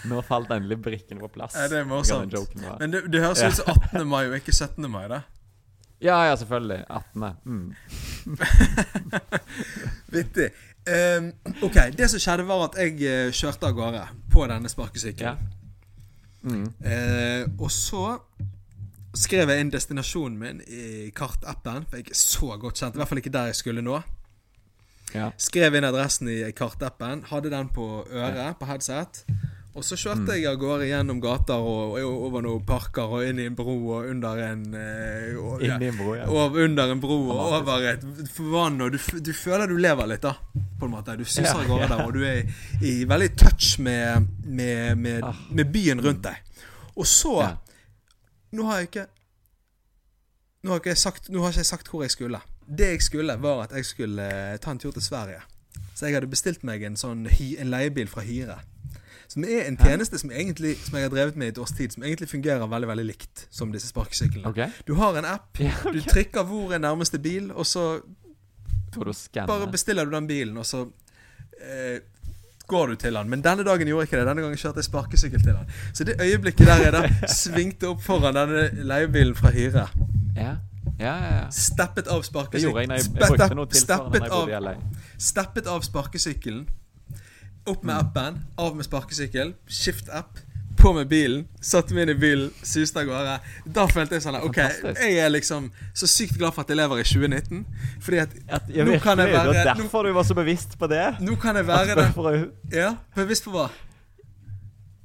Nå 0.08 0.20
falt 0.26 0.50
endelig 0.50 0.82
brikkene 0.82 1.20
på 1.20 1.28
plass. 1.28 1.54
Ja, 1.54 1.68
det 1.68 1.78
er 1.78 1.84
morsomt. 1.84 2.34
Men 2.80 2.92
det, 2.92 3.12
det 3.12 3.20
høres 3.22 3.42
ut 3.42 3.54
som 3.60 3.64
18. 3.68 4.06
mai 4.08 4.26
og 4.26 4.36
ikke 4.40 4.52
17. 4.52 4.90
mai, 4.90 5.08
da. 5.10 5.20
Ja, 6.00 6.22
ja, 6.28 6.36
selvfølgelig. 6.36 6.84
18. 6.90 7.36
Mm. 7.44 7.74
Vittig. 10.14 10.50
Um, 10.88 11.32
ok, 11.62 11.74
det 11.98 12.10
som 12.10 12.20
skjedde, 12.22 12.46
var 12.48 12.68
at 12.68 12.78
jeg 12.78 13.02
eh, 13.02 13.32
kjørte 13.34 13.66
av 13.66 13.74
gårde 13.76 14.04
på 14.32 14.46
denne 14.48 14.70
sparkesykkelen. 14.70 15.28
Ja. 15.28 15.54
Mm. 16.48 16.68
Uh, 16.80 17.62
og 17.62 17.70
så 17.74 18.04
skrev 19.18 19.50
jeg 19.52 19.64
inn 19.64 19.72
destinasjonen 19.74 20.38
min 20.38 20.62
i 20.66 21.10
kartappen, 21.16 21.84
for 21.90 22.00
jeg 22.00 22.12
er 22.14 22.18
så 22.18 22.54
godt 22.60 22.78
kjent. 22.80 22.94
I 22.96 23.02
hvert 23.02 23.10
fall 23.12 23.22
ikke 23.22 23.34
der 23.34 23.50
jeg 23.52 23.58
skulle 23.60 23.82
nå. 23.84 24.00
Ja. 25.14 25.30
Skrev 25.40 25.74
inn 25.78 25.86
adressen 25.88 26.28
i 26.28 26.40
kartappen, 26.56 27.22
hadde 27.30 27.50
den 27.52 27.70
på 27.72 27.86
øret, 28.12 28.58
på 28.60 28.66
headset. 28.68 29.22
Og 29.78 29.84
så 29.86 29.94
kjørte 30.00 30.34
jeg 30.34 30.48
av 30.50 30.56
gårde 30.58 30.88
gjennom 30.88 31.20
gater 31.22 31.60
og, 31.62 31.92
og 32.00 32.22
over 32.26 32.42
noen 32.42 32.64
parker 32.66 33.12
og 33.14 33.22
inn 33.28 33.38
i 33.38 33.44
en 33.46 33.54
bro 33.54 33.76
og 33.94 34.08
under 34.10 34.40
en 34.42 34.64
eh, 34.74 35.36
og, 35.38 35.62
Inn 35.62 35.84
i 35.84 35.90
en 35.92 35.94
bro, 36.00 36.16
ja. 36.18 36.24
og 36.26 36.56
under 36.64 36.90
en 36.96 37.02
bro 37.02 37.18
og 37.30 37.42
over 37.60 37.86
et 37.92 38.02
vann, 38.40 38.80
og 38.82 38.96
du, 38.96 38.98
du 39.22 39.30
føler 39.38 39.70
du 39.70 39.76
lever 39.78 40.10
litt, 40.10 40.24
da. 40.24 40.32
På 40.80 40.88
en 40.88 40.96
måte. 40.96 41.14
Du 41.20 41.22
suser 41.24 41.46
Ja, 41.46 41.54
av 41.60 41.70
gårde 41.70 41.86
ja. 41.86 41.92
der, 41.94 42.02
og 42.08 42.16
du 42.18 42.24
er 42.26 42.40
i, 42.42 42.90
i 42.90 43.06
veldig 43.06 43.30
touch 43.38 43.76
med, 43.84 44.26
med, 44.44 44.98
med, 44.98 45.22
Ah. 45.30 45.38
med 45.54 45.70
byen 45.72 46.02
rundt 46.02 46.24
deg. 46.26 46.42
Og 46.98 47.06
så 47.06 47.36
Ja. 47.44 47.54
Nå 48.52 48.64
har 48.68 48.80
jeg 48.80 48.90
ikke 48.90 49.06
Nå 50.64 50.72
har 50.72 50.80
ikke 50.80 50.90
jeg 50.90 50.98
sagt, 50.98 51.28
nå 51.30 51.42
har 51.42 51.52
ikke 51.52 51.62
jeg 51.62 51.68
sagt 51.70 51.88
hvor 51.92 52.02
jeg 52.02 52.10
skulle. 52.10 52.40
Det 52.66 52.88
jeg 52.90 53.02
skulle, 53.02 53.36
var 53.40 53.68
at 53.68 53.76
jeg 53.78 53.86
skulle 53.86 54.24
eh, 54.26 54.56
ta 54.58 54.72
en 54.74 54.80
tur 54.82 54.90
til 54.92 55.04
Sverige. 55.04 55.44
Så 55.94 56.08
jeg 56.08 56.16
hadde 56.16 56.30
bestilt 56.30 56.64
meg 56.66 56.82
en 56.82 56.98
sånn 56.98 57.28
en 57.30 57.70
leiebil 57.70 58.10
fra 58.10 58.24
Hyre. 58.26 58.58
Som 59.28 59.44
er 59.44 59.68
en 59.68 59.76
tjeneste 59.76 60.18
som, 60.18 60.32
egentlig, 60.32 60.74
som 60.82 60.96
jeg 60.96 61.06
har 61.06 61.12
drevet 61.12 61.36
med 61.36 61.50
i 61.50 61.52
et 61.52 61.60
års 61.60 61.74
tid, 61.76 61.92
som 61.92 62.02
egentlig 62.02 62.30
fungerer 62.30 62.66
veldig 62.66 62.88
veldig 62.88 63.06
likt 63.06 63.44
som 63.54 63.72
disse 63.74 63.90
sparkesyklene. 63.92 64.48
Okay. 64.48 64.72
Du 64.88 64.94
har 64.98 65.18
en 65.20 65.28
app, 65.28 65.60
Ja, 65.60 65.74
du 65.92 66.00
trykker 66.00 66.46
hvor 66.48 66.72
er 66.72 66.80
nærmeste 66.82 67.20
bil, 67.22 67.52
og 67.52 67.68
så 67.68 68.00
bare 68.96 69.68
bestiller 69.70 70.08
du 70.08 70.14
den 70.14 70.26
bilen, 70.26 70.56
og 70.56 70.66
så 70.66 70.86
eh, 71.60 72.00
går 72.68 72.92
du 72.92 72.94
til 73.00 73.16
han. 73.16 73.28
Men 73.32 73.42
denne 73.44 73.64
dagen 73.66 73.88
gjorde 73.88 74.04
jeg 74.04 74.10
ikke 74.10 74.20
det. 74.20 74.26
Denne 74.28 74.44
gangen 74.44 74.60
kjørte 74.60 74.82
jeg 74.82 74.88
sparkesykkel 74.88 75.44
til 75.44 75.56
han. 75.56 75.70
Så 75.96 76.04
det 76.08 76.18
øyeblikket 76.20 76.68
der 76.68 76.84
jeg 76.84 76.94
da 76.94 77.02
svingte 77.32 77.90
opp 77.92 78.02
foran 78.04 78.36
denne 78.36 78.68
leiebilen 78.88 79.36
fra 79.38 79.52
Hyre, 79.54 79.88
Ja, 80.38 80.56
ja, 80.98 81.14
ja. 81.14 81.30
ja. 81.34 81.46
steppet 81.50 82.08
av 82.10 82.22
sparkesykkelen 82.26 83.00
steppet 83.02 84.28
av, 84.30 84.50
steppet 85.18 85.70
av 85.70 85.82
sparkesykkelen, 85.86 86.68
opp 87.68 87.82
med 87.84 87.94
appen, 87.96 88.38
av 88.58 88.76
med 88.76 88.86
sparkesykkel, 88.86 89.54
skift 89.66 90.08
app, 90.14 90.38
på 90.78 90.92
med 90.94 91.08
bilen, 91.10 91.42
satte 91.60 91.94
meg 91.94 92.06
inn 92.06 92.12
i 92.14 92.18
bilen, 92.20 92.50
suste 92.62 93.00
av 93.02 93.08
gårde. 93.10 93.34
Da 93.74 93.86
følte 93.90 94.14
jeg 94.18 94.22
sånn 94.24 94.38
OK, 94.40 94.56
jeg 94.58 95.18
er 95.24 95.30
liksom 95.34 95.70
så 95.92 96.06
sykt 96.10 96.38
glad 96.38 96.54
for 96.54 96.62
at 96.62 96.70
jeg 96.72 96.78
lever 96.80 97.02
i 97.02 97.08
2019. 97.08 97.64
Fordi 98.06 98.22
at 98.24 98.36
ja, 98.48 98.84
nå 98.86 98.98
kan 99.02 99.18
jeg 99.18 99.32
være 99.34 99.50
det 99.52 99.58
være 99.58 99.66
derfor 99.74 100.02
nå, 100.02 100.08
du 100.08 100.18
var 100.20 100.28
så 100.30 100.38
bevisst 100.38 100.78
på 100.78 100.88
det. 100.90 101.04
nå 101.20 101.36
kan 101.42 101.56
jeg 101.56 101.66
være 101.66 101.98
det. 101.98 102.08
å- 102.14 102.48
Ja, 102.72 102.94
bevisst 103.18 103.44
på 103.44 103.54
hva? 103.56 103.68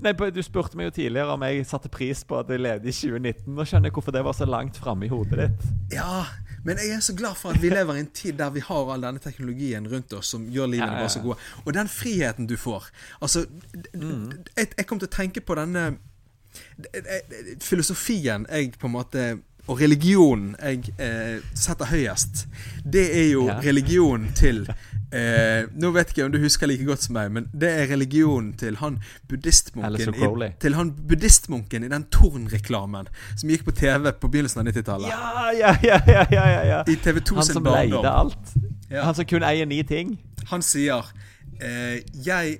Nei, 0.03 0.11
Du 0.11 0.41
spurte 0.43 0.75
meg 0.75 0.89
jo 0.89 0.91
tidligere 0.97 1.31
om 1.31 1.43
jeg 1.47 1.65
satte 1.65 1.87
pris 1.89 2.25
på 2.27 2.35
at 2.41 2.49
jeg 2.51 2.59
levde 2.59 2.89
i 2.89 2.91
2019. 2.91 3.53
Nå 3.55 3.63
skjønner 3.63 3.87
jeg 3.87 3.93
hvorfor 3.95 4.11
det 4.11 4.23
var 4.25 4.33
så 4.35 4.45
langt 4.49 4.75
framme 4.75 5.05
i 5.05 5.07
hodet 5.07 5.37
ditt. 5.45 5.67
Ja, 5.95 6.25
men 6.63 6.77
jeg 6.77 6.89
er 6.95 6.99
så 7.03 7.13
glad 7.15 7.35
for 7.35 7.49
at 7.51 7.61
vi 7.61 7.69
lever 7.69 7.95
i 7.95 7.99
en 7.99 8.11
tid 8.15 8.37
der 8.39 8.49
vi 8.55 8.59
har 8.63 8.91
all 8.93 9.01
denne 9.03 9.19
teknologien 9.19 9.87
rundt 9.91 10.13
oss 10.13 10.27
som 10.35 10.45
gjør 10.49 10.67
livene 10.71 10.99
våre 10.99 11.09
så 11.11 11.19
gode. 11.23 11.37
Og 11.65 11.73
den 11.73 11.87
friheten 11.91 12.47
du 12.47 12.55
får. 12.57 12.89
Altså, 13.21 13.45
Mm. 13.93 14.31
jeg, 14.57 14.67
jeg 14.77 14.85
kom 14.87 14.99
til 14.99 15.07
å 15.07 15.15
tenke 15.17 15.41
på 15.41 15.55
denne 15.59 15.97
d- 16.77 17.01
d- 17.01 17.57
filosofien 17.61 18.45
jeg 18.49 18.71
på 18.79 18.87
en 18.87 18.93
måte 18.95 19.25
og 19.67 19.79
religionen 19.79 20.55
jeg 20.59 20.89
eh, 20.99 21.37
setter 21.55 21.85
høyest, 21.87 22.47
det 22.83 23.05
er 23.15 23.29
jo 23.31 23.45
Ja. 23.47 23.59
religionen 23.63 24.33
til 24.35 24.65
eh, 25.13 25.63
Nå 25.79 25.91
vet 25.95 26.09
jeg 26.09 26.17
ikke 26.17 26.25
om 26.25 26.33
du 26.33 26.39
husker 26.43 26.67
like 26.67 26.83
godt 26.87 27.03
som 27.05 27.13
meg, 27.15 27.31
men 27.31 27.47
det 27.53 27.69
er 27.71 27.87
religionen 27.93 28.53
til 28.59 28.75
han 28.81 28.97
buddhistmunken 29.29 30.15
i, 30.43 30.49
Til 30.59 30.75
han 30.75 30.91
buddhistmunken 30.91 31.83
i 31.87 31.91
den 31.93 32.03
Torn-reklamen 32.11 33.07
som 33.37 33.49
gikk 33.53 33.63
på 33.69 33.71
TV 33.77 34.11
på 34.11 34.27
begynnelsen 34.33 34.63
av 34.63 34.67
90-tallet. 34.73 35.07
Ja, 35.13 35.51
ja, 35.55 35.71
ja, 35.83 35.99
ja, 36.07 36.25
ja, 36.31 36.45
ja, 36.57 36.63
ja. 36.73 36.83
I 36.87 36.95
TV2 36.99 37.35
Han 37.39 37.45
som 37.45 37.63
leide 37.71 38.03
alt. 38.11 38.53
Ja. 38.91 39.03
Han 39.07 39.15
som 39.15 39.25
kun 39.25 39.43
eier 39.47 39.65
ni 39.69 39.79
ting. 39.87 40.17
Han 40.51 40.61
sier 40.61 41.07
eh, 41.61 42.01
Jeg 42.25 42.59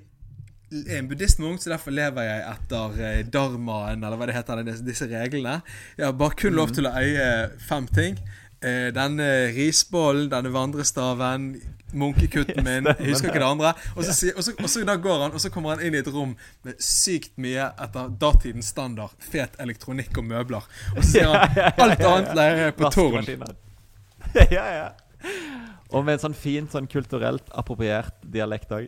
er 0.87 0.99
en 0.99 1.09
buddhistmunk, 1.09 1.61
så 1.61 1.73
derfor 1.73 1.93
lever 1.95 2.25
jeg 2.27 2.45
etter 2.49 3.01
eh, 3.01 3.19
dharmaen, 3.33 4.03
eller 4.03 4.19
hva 4.19 4.29
det 4.29 4.37
heter, 4.37 4.63
disse, 4.85 5.07
reglene. 5.11 5.59
Jeg 5.97 6.07
har 6.07 6.15
bare 6.17 6.37
kun 6.39 6.55
lov 6.57 6.73
til 6.75 6.89
å 6.89 6.95
eie 6.99 7.27
fem 7.67 7.87
ting. 7.93 8.17
eh, 8.63 8.89
denne 8.95 9.29
risbollen, 9.55 10.29
denne 10.31 10.51
vandrestaven, 10.53 11.49
munkekutten 11.93 12.63
min 12.67 12.87
Jeg 12.89 13.09
husker 13.11 13.29
ikke 13.29 13.41
det 13.43 13.49
andre. 13.49 13.73
Og 13.95 14.05
så, 14.07 14.31
og, 14.35 14.43
så, 14.43 14.53
og 14.57 14.69
så 14.71 14.85
da 14.87 14.95
går 14.95 15.25
han, 15.25 15.35
og 15.35 15.43
så 15.43 15.51
kommer 15.53 15.75
han 15.75 15.83
inn 15.85 15.97
i 15.97 16.01
et 16.01 16.09
rom 16.09 16.35
med 16.65 16.79
sykt 16.81 17.35
mye 17.37 17.67
etter 17.85 18.09
datidens 18.21 18.71
standard 18.73 19.13
fet 19.21 19.59
elektronikk 19.61 20.17
og 20.17 20.25
møbler. 20.31 20.65
Og 20.95 21.03
så 21.03 21.09
sier 21.11 21.29
han 21.29 21.59
alt 21.85 22.01
annet 22.07 22.33
leirer 22.39 22.65
jeg 22.69 22.79
på 22.79 22.93
tårn. 22.95 23.29
Ja, 24.33 24.63
ja. 24.73 24.85
Og 25.93 26.01
med 26.07 26.15
en 26.15 26.21
sånn 26.23 26.33
fin, 26.33 26.65
sånn 26.71 26.87
kulturelt 26.89 27.51
appropriert 27.53 28.15
dialekt 28.33 28.71
òg. 28.73 28.87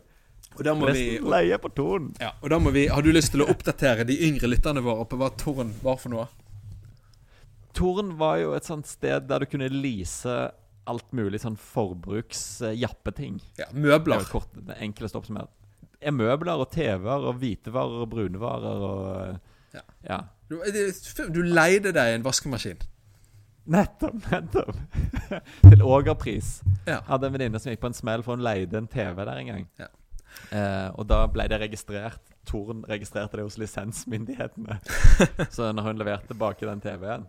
Og 0.55 0.63
da 0.63 0.73
må 0.77 0.91
vi 0.95 1.17
og, 1.19 1.29
leie 1.33 1.57
på 1.59 1.69
Torn. 1.75 2.11
ja, 2.21 2.31
og 2.41 2.49
da 2.49 2.59
må 2.59 2.71
vi 2.71 2.85
Har 2.87 3.01
du 3.03 3.11
lyst 3.11 3.31
til 3.33 3.41
å 3.43 3.49
oppdatere 3.51 4.05
de 4.07 4.15
yngre 4.27 4.47
lytterne 4.47 4.81
våre 4.85 5.05
på 5.09 5.17
hva 5.19 5.29
tårn 5.35 5.73
var 5.83 5.97
for 6.01 6.09
noe? 6.13 6.27
Torn 7.75 8.13
var 8.17 8.37
jo 8.39 8.53
et 8.55 8.63
sånt 8.67 8.87
sted 8.87 9.27
der 9.27 9.43
du 9.43 9.49
kunne 9.51 9.67
lease 9.69 10.35
alt 10.87 11.11
mulig 11.17 11.41
sånn 11.41 11.57
forbruksjappeting. 11.57 13.39
Ja, 13.57 13.65
Det 13.71 13.75
er 13.75 13.81
Møbler. 13.99 14.19
jo 14.23 14.31
kort, 14.39 14.51
det 14.53 14.77
enkleste 14.79 15.17
oppsummert. 15.19 15.49
Er 16.01 16.11
møbler 16.13 16.59
og 16.61 16.69
TV-er 16.71 17.25
og 17.25 17.39
hvitevarer 17.41 18.03
og 18.05 18.09
brunevarer 18.11 18.83
og 18.89 19.39
Ja. 19.73 19.81
ja. 20.07 20.19
Du, 20.47 20.61
du 21.33 21.41
leide 21.41 21.91
deg 21.91 22.15
en 22.15 22.23
vaskemaskin. 22.23 22.77
Nettopp, 23.65 24.21
nettopp. 24.31 24.75
Til 25.65 25.81
ågerpris. 25.81 26.61
Ja. 26.85 26.99
Hadde 27.07 27.25
en 27.27 27.33
venninne 27.33 27.59
som 27.59 27.71
gikk 27.73 27.81
på 27.81 27.87
en 27.89 27.97
smell 27.97 28.21
for 28.23 28.35
hun 28.37 28.43
leide 28.45 28.77
en 28.77 28.87
TV 28.87 29.15
der 29.25 29.39
en 29.41 29.47
gang. 29.49 29.67
Ja. 29.81 29.87
Eh, 30.51 30.89
og 30.95 31.07
da 31.09 31.23
ble 31.31 31.47
det 31.51 31.59
registrert. 31.61 32.33
Torn 32.45 32.83
registrerte 32.89 33.39
det 33.39 33.45
hos 33.47 33.57
lisensmyndighetene. 33.61 34.79
så 35.55 35.71
når 35.73 35.89
hun 35.89 36.01
leverte 36.01 36.29
tilbake 36.31 36.67
den 36.67 36.83
TV-en, 36.83 37.25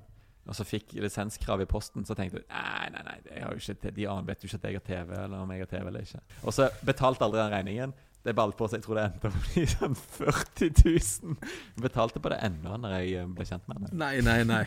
og 0.46 0.54
så 0.54 0.66
fikk 0.66 0.92
lisenskrav 1.02 1.62
i 1.64 1.68
posten, 1.68 2.04
så 2.06 2.14
tenkte 2.14 2.38
hun 2.38 2.50
nei, 2.52 2.90
nei, 2.94 3.02
nei, 3.06 3.16
jeg 3.32 3.42
har 3.42 3.54
jo 3.54 3.62
ikke, 3.62 3.94
de 3.96 4.04
aner 4.12 4.28
vet 4.28 4.44
jo 4.44 4.50
ikke 4.50 4.60
at 4.60 4.68
jeg 4.68 4.78
har 4.78 4.84
TV, 4.86 5.14
eller 5.24 5.38
om 5.40 5.54
jeg 5.54 5.64
har 5.64 5.70
TV 5.72 5.88
eller 5.90 6.04
ikke. 6.06 6.20
Og 6.44 6.54
så 6.54 6.68
betalte 6.86 7.26
aldri 7.26 7.40
den 7.40 7.54
regningen. 7.56 7.96
Det 8.26 8.34
balte 8.34 8.58
på 8.58 8.66
seg, 8.66 8.80
jeg 8.80 8.86
tror 8.86 8.98
det 8.98 9.06
endte 9.06 9.30
opp 9.30 9.58
i 9.58 9.64
sånn 9.70 9.96
40 10.18 10.70
000. 10.82 11.34
Hun 11.76 11.82
betalte 11.84 12.22
på 12.22 12.30
det 12.32 12.40
ennå 12.46 12.78
når 12.82 12.96
jeg 12.98 13.12
eh, 13.22 13.28
ble 13.30 13.46
kjent 13.46 13.66
med 13.70 13.80
henne. 13.80 13.98
Nei, 14.02 14.14
nei, 14.26 14.40
nei. 14.46 14.64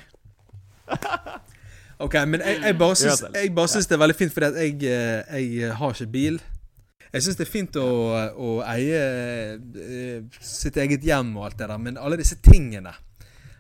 Ok, 2.00 2.16
men 2.32 2.40
jeg, 2.40 2.62
jeg 2.64 2.76
bare 2.80 2.96
syns, 2.96 3.26
det. 3.26 3.34
jeg 3.36 3.52
er 3.52 4.00
veldig 4.00 4.16
fint, 4.16 4.32
fordi 4.32 4.48
jeg, 4.56 4.76
eh, 4.88 5.40
jeg 5.44 5.74
har 5.76 5.96
ikke 5.96 6.12
bil. 6.14 6.38
Jeg 7.14 7.26
syns 7.26 7.38
det 7.40 7.46
er 7.48 7.52
fint 7.52 7.78
å, 7.82 7.90
å 8.38 8.50
eie 8.70 9.00
eh, 9.02 10.42
sitt 10.46 10.78
eget 10.78 11.06
hjem 11.06 11.32
og 11.40 11.48
alt 11.48 11.62
det 11.62 11.70
der, 11.72 11.80
men 11.82 11.98
alle 11.98 12.20
disse 12.22 12.38
tingene 12.46 12.94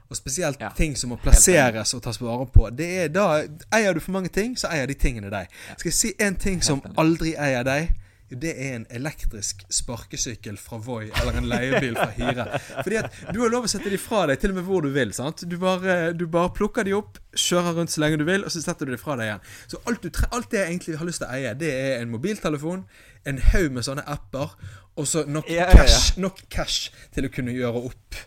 og 0.10 0.18
spesielt 0.18 0.62
Ja, 0.62 0.72
ting 0.74 0.95
som 0.97 1.12
må 1.14 1.20
plasseres 1.22 1.93
og 1.93 2.02
tas 2.02 2.18
vare 2.22 2.47
på. 2.50 2.70
Det 2.74 2.88
er 3.04 3.12
da 3.14 3.43
Eier 3.76 3.93
du 3.93 4.02
for 4.02 4.16
mange 4.16 4.32
ting, 4.34 4.56
så 4.58 4.72
eier 4.74 4.89
de 4.89 4.95
tingene 4.97 5.30
deg. 5.30 5.52
Skal 5.78 5.89
jeg 5.91 5.97
si 5.97 6.14
en 6.26 6.38
ting 6.39 6.64
som 6.66 6.82
aldri 6.97 7.36
eier 7.38 7.66
deg? 7.66 7.91
Det 8.30 8.52
er 8.54 8.76
en 8.78 8.86
elektrisk 8.94 9.64
sparkesykkel 9.74 10.58
fra 10.62 10.78
Voi 10.86 11.08
eller 11.10 11.40
en 11.40 11.48
leiebil 11.50 11.96
fra 11.98 12.12
Hyre. 12.14 12.46
Fordi 12.84 13.00
at 13.02 13.16
du 13.34 13.40
har 13.42 13.50
lov 13.50 13.66
å 13.66 13.72
sette 13.72 13.90
de 13.90 13.98
fra 14.02 14.26
deg 14.30 14.40
til 14.42 14.54
og 14.54 14.60
med 14.60 14.68
hvor 14.68 14.86
du 14.86 14.90
vil. 14.94 15.14
sant? 15.18 15.42
Du 15.50 15.56
bare, 15.62 16.12
du 16.14 16.28
bare 16.30 16.52
plukker 16.54 16.86
de 16.86 16.94
opp, 16.98 17.18
kjører 17.34 17.80
rundt 17.80 17.94
så 17.94 18.04
lenge 18.04 18.20
du 18.22 18.26
vil, 18.28 18.46
og 18.46 18.54
så 18.54 18.62
setter 18.62 18.86
du 18.86 18.94
de 18.94 19.00
fra 19.02 19.16
deg 19.20 19.32
igjen. 19.32 19.46
Så 19.74 19.82
alt, 19.90 20.06
du 20.06 20.22
alt 20.30 20.50
det 20.54 20.62
jeg 20.62 20.74
egentlig 20.76 20.98
har 21.02 21.10
lyst 21.10 21.24
til 21.24 21.30
å 21.30 21.38
eie, 21.40 21.56
det 21.58 21.72
er 21.74 21.96
en 22.04 22.12
mobiltelefon, 22.14 22.84
en 23.30 23.42
haug 23.54 23.72
med 23.76 23.88
sånne 23.88 24.06
apper, 24.10 24.54
og 25.00 25.08
så 25.08 25.24
nok, 25.26 25.48
Ja, 25.50 25.66
ja, 25.66 25.72
ja. 25.72 25.86
cash, 25.88 26.18
nok 26.20 26.44
cash 26.54 26.92
til 27.16 27.26
å 27.26 27.32
kunne 27.34 27.54
gjøre 27.56 27.82
opp 27.90 28.20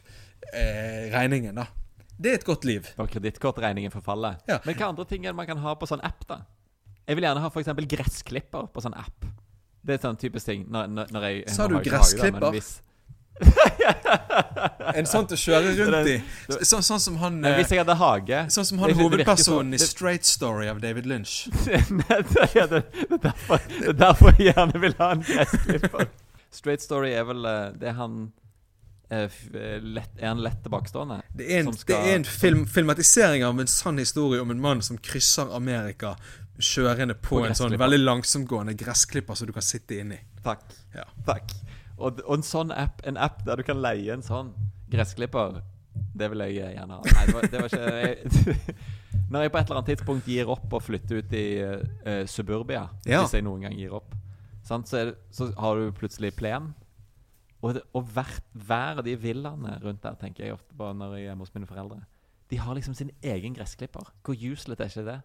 eh, 0.53 1.11
regningen, 1.15 1.55
da. 1.63 1.69
Det 2.23 2.31
er 2.31 2.39
et 2.39 2.45
godt 2.47 2.67
liv. 2.69 2.87
Når 2.99 3.09
kredittkortregningen 3.11 3.91
forfaller. 3.95 4.37
Ja. 4.51 4.59
Men 4.67 4.77
hva 4.79 4.91
andre 4.93 5.07
ting 5.11 5.25
er 5.27 5.33
det 5.33 5.39
man 5.39 5.49
kan 5.49 5.59
ha 5.63 5.73
på 5.79 5.89
sånn 5.91 6.03
app, 6.07 6.23
da? 6.29 6.43
Jeg 7.09 7.19
vil 7.19 7.27
gjerne 7.27 7.43
ha 7.43 7.49
f.eks. 7.51 7.71
gressklipper 7.91 8.69
på 8.73 8.83
sånn 8.85 8.95
app. 8.95 9.25
Det 9.83 9.97
er 9.97 10.03
sånn 10.05 10.17
typisk 10.21 10.47
ting. 10.47 10.65
Når, 10.71 10.87
når, 11.11 11.25
jeg, 11.29 11.45
Sa 11.51 11.67
du 11.69 11.79
gressklipper? 11.83 12.61
En 14.93 15.07
sånn 15.09 15.27
til 15.27 15.37
å 15.39 15.41
kjøre 15.41 15.73
rundt 15.79 16.11
i. 16.11 16.17
Så, 16.47 16.59
Sånn, 16.69 16.85
sånn 16.87 17.01
som 17.03 17.17
han 17.23 17.39
eh, 17.49 17.57
hvis 17.59 17.73
jeg 17.73 17.81
hadde 17.83 17.97
hage 17.99 18.43
Sånn 18.53 18.67
som 18.69 18.83
han 18.83 18.93
hovedpersonen 18.99 19.75
i 19.75 19.81
Straight 19.83 20.29
Story 20.29 20.69
av 20.71 20.83
David 20.83 21.09
Lynch. 21.11 21.47
ja, 21.67 21.81
det, 22.03 22.21
det, 22.35 22.45
er 22.61 22.69
derfor, 23.25 23.65
det 23.73 23.89
er 23.95 23.99
derfor 24.05 24.37
jeg 24.39 24.53
gjerne 24.53 24.83
vil 24.85 24.95
ha 25.01 25.09
en 25.17 25.25
gressklipper. 25.27 26.13
Straight 26.59 26.85
Story 26.85 27.15
er 27.17 27.25
vel 27.31 27.47
eh, 27.49 27.65
Det 27.81 27.89
er 27.91 27.97
han 27.97 28.17
eh, 29.09 29.25
eh, 29.57 29.79
lett, 29.81 30.13
Er 30.21 30.29
han 30.35 30.43
lett 30.45 30.61
tilbakestående? 30.67 31.23
Det 31.33 31.49
er 31.49 31.65
en, 31.65 31.73
skal- 31.73 32.05
det 32.05 32.13
er 32.13 32.21
en 32.21 32.29
film, 32.29 32.67
filmatisering 32.69 33.47
av 33.49 33.59
en 33.65 33.71
sann 33.73 33.99
historie 34.03 34.43
om 34.45 34.53
en 34.53 34.61
mann 34.63 34.85
som 34.85 35.01
krysser 35.01 35.51
Amerika 35.57 36.15
kjørende 36.61 37.15
på, 37.15 37.39
På 37.41 37.47
en 37.47 37.57
sånn 37.57 37.75
veldig 37.81 38.01
langsomtgående 38.03 38.75
gressklipper 38.79 39.39
som 39.39 39.49
du 39.49 39.53
kan 39.57 39.65
sitte 39.65 40.01
inni. 40.03 40.19
Takk. 40.45 40.65
Ja. 40.95 41.07
Takk. 41.27 41.55
Og, 41.99 42.21
og 42.27 42.35
en 42.39 42.47
sånn 42.47 42.73
app, 42.75 43.03
en 43.09 43.17
app 43.21 43.45
der 43.47 43.61
du 43.61 43.67
kan 43.67 43.81
leie 43.83 44.13
en 44.15 44.25
sånn 44.27 44.53
gressklipper, 44.93 45.63
det 46.17 46.29
vil 46.33 46.45
jeg 46.47 46.75
gjerne 46.77 46.99
ha. 46.99 47.15
Nei, 47.17 47.25
det 47.29 47.35
var, 47.37 47.49
det 47.53 47.63
var 47.63 47.73
ikke 47.73 47.95
jeg, 48.03 48.77
Når 49.33 49.47
jeg 49.47 49.53
på 49.53 49.59
et 49.61 49.65
eller 49.71 49.79
annet 49.81 49.91
tidspunkt 49.95 50.29
gir 50.29 50.51
opp 50.53 50.75
og 50.77 50.85
flytter 50.85 51.23
ut 51.23 51.35
i 51.37 51.47
uh, 51.65 52.25
suburbia, 52.29 52.87
Ja. 53.09 53.23
hvis 53.23 53.37
jeg 53.39 53.47
noen 53.47 53.65
gang 53.65 53.77
gir 53.79 53.95
opp, 53.97 54.13
sant, 54.67 54.89
så, 54.91 55.07
det, 55.09 55.17
så 55.33 55.49
har 55.57 55.81
du 55.81 55.93
plutselig 55.97 56.35
plen. 56.37 56.73
Og, 57.63 57.77
det, 57.79 57.85
og 57.97 58.09
hvert, 58.13 58.43
hver 58.53 59.01
av 59.01 59.07
de 59.07 59.15
villaene 59.17 59.79
rundt 59.85 60.03
der 60.05 60.17
tenker 60.21 60.45
jeg 60.45 60.57
ofte 60.57 60.75
på 60.77 60.89
når 60.99 61.15
jeg 61.17 61.23
er 61.23 61.31
hjemme 61.31 61.47
hos 61.47 61.55
mine 61.55 61.69
foreldre. 61.71 62.01
De 62.51 62.59
har 62.61 62.77
liksom 62.77 62.97
sin 62.99 63.13
egen 63.25 63.55
gressklipper. 63.57 64.11
Hvor 64.27 64.37
useless 64.37 64.83
er 64.83 64.91
ikke 64.91 65.07
det? 65.07 65.21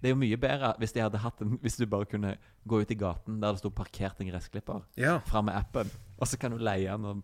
Det 0.00 0.08
er 0.08 0.14
jo 0.14 0.20
mye 0.20 0.36
bedre 0.40 0.74
hvis, 0.80 0.94
de 0.96 1.02
hadde 1.04 1.20
hatt 1.20 1.42
en, 1.44 1.58
hvis 1.62 1.76
du 1.76 1.84
bare 1.90 2.08
kunne 2.08 2.36
gå 2.68 2.80
ut 2.82 2.90
i 2.90 2.96
gaten 2.98 3.40
der 3.42 3.52
det 3.52 3.60
sto 3.62 3.70
parkert 3.74 4.20
en 4.20 4.30
gressklipper, 4.30 4.82
Ja, 5.00 5.18
fram 5.28 5.50
med 5.50 5.58
appen, 5.58 5.90
og 6.18 6.28
så 6.28 6.38
kan 6.40 6.54
du 6.54 6.58
leie 6.58 6.88
den 6.88 7.04
og 7.04 7.22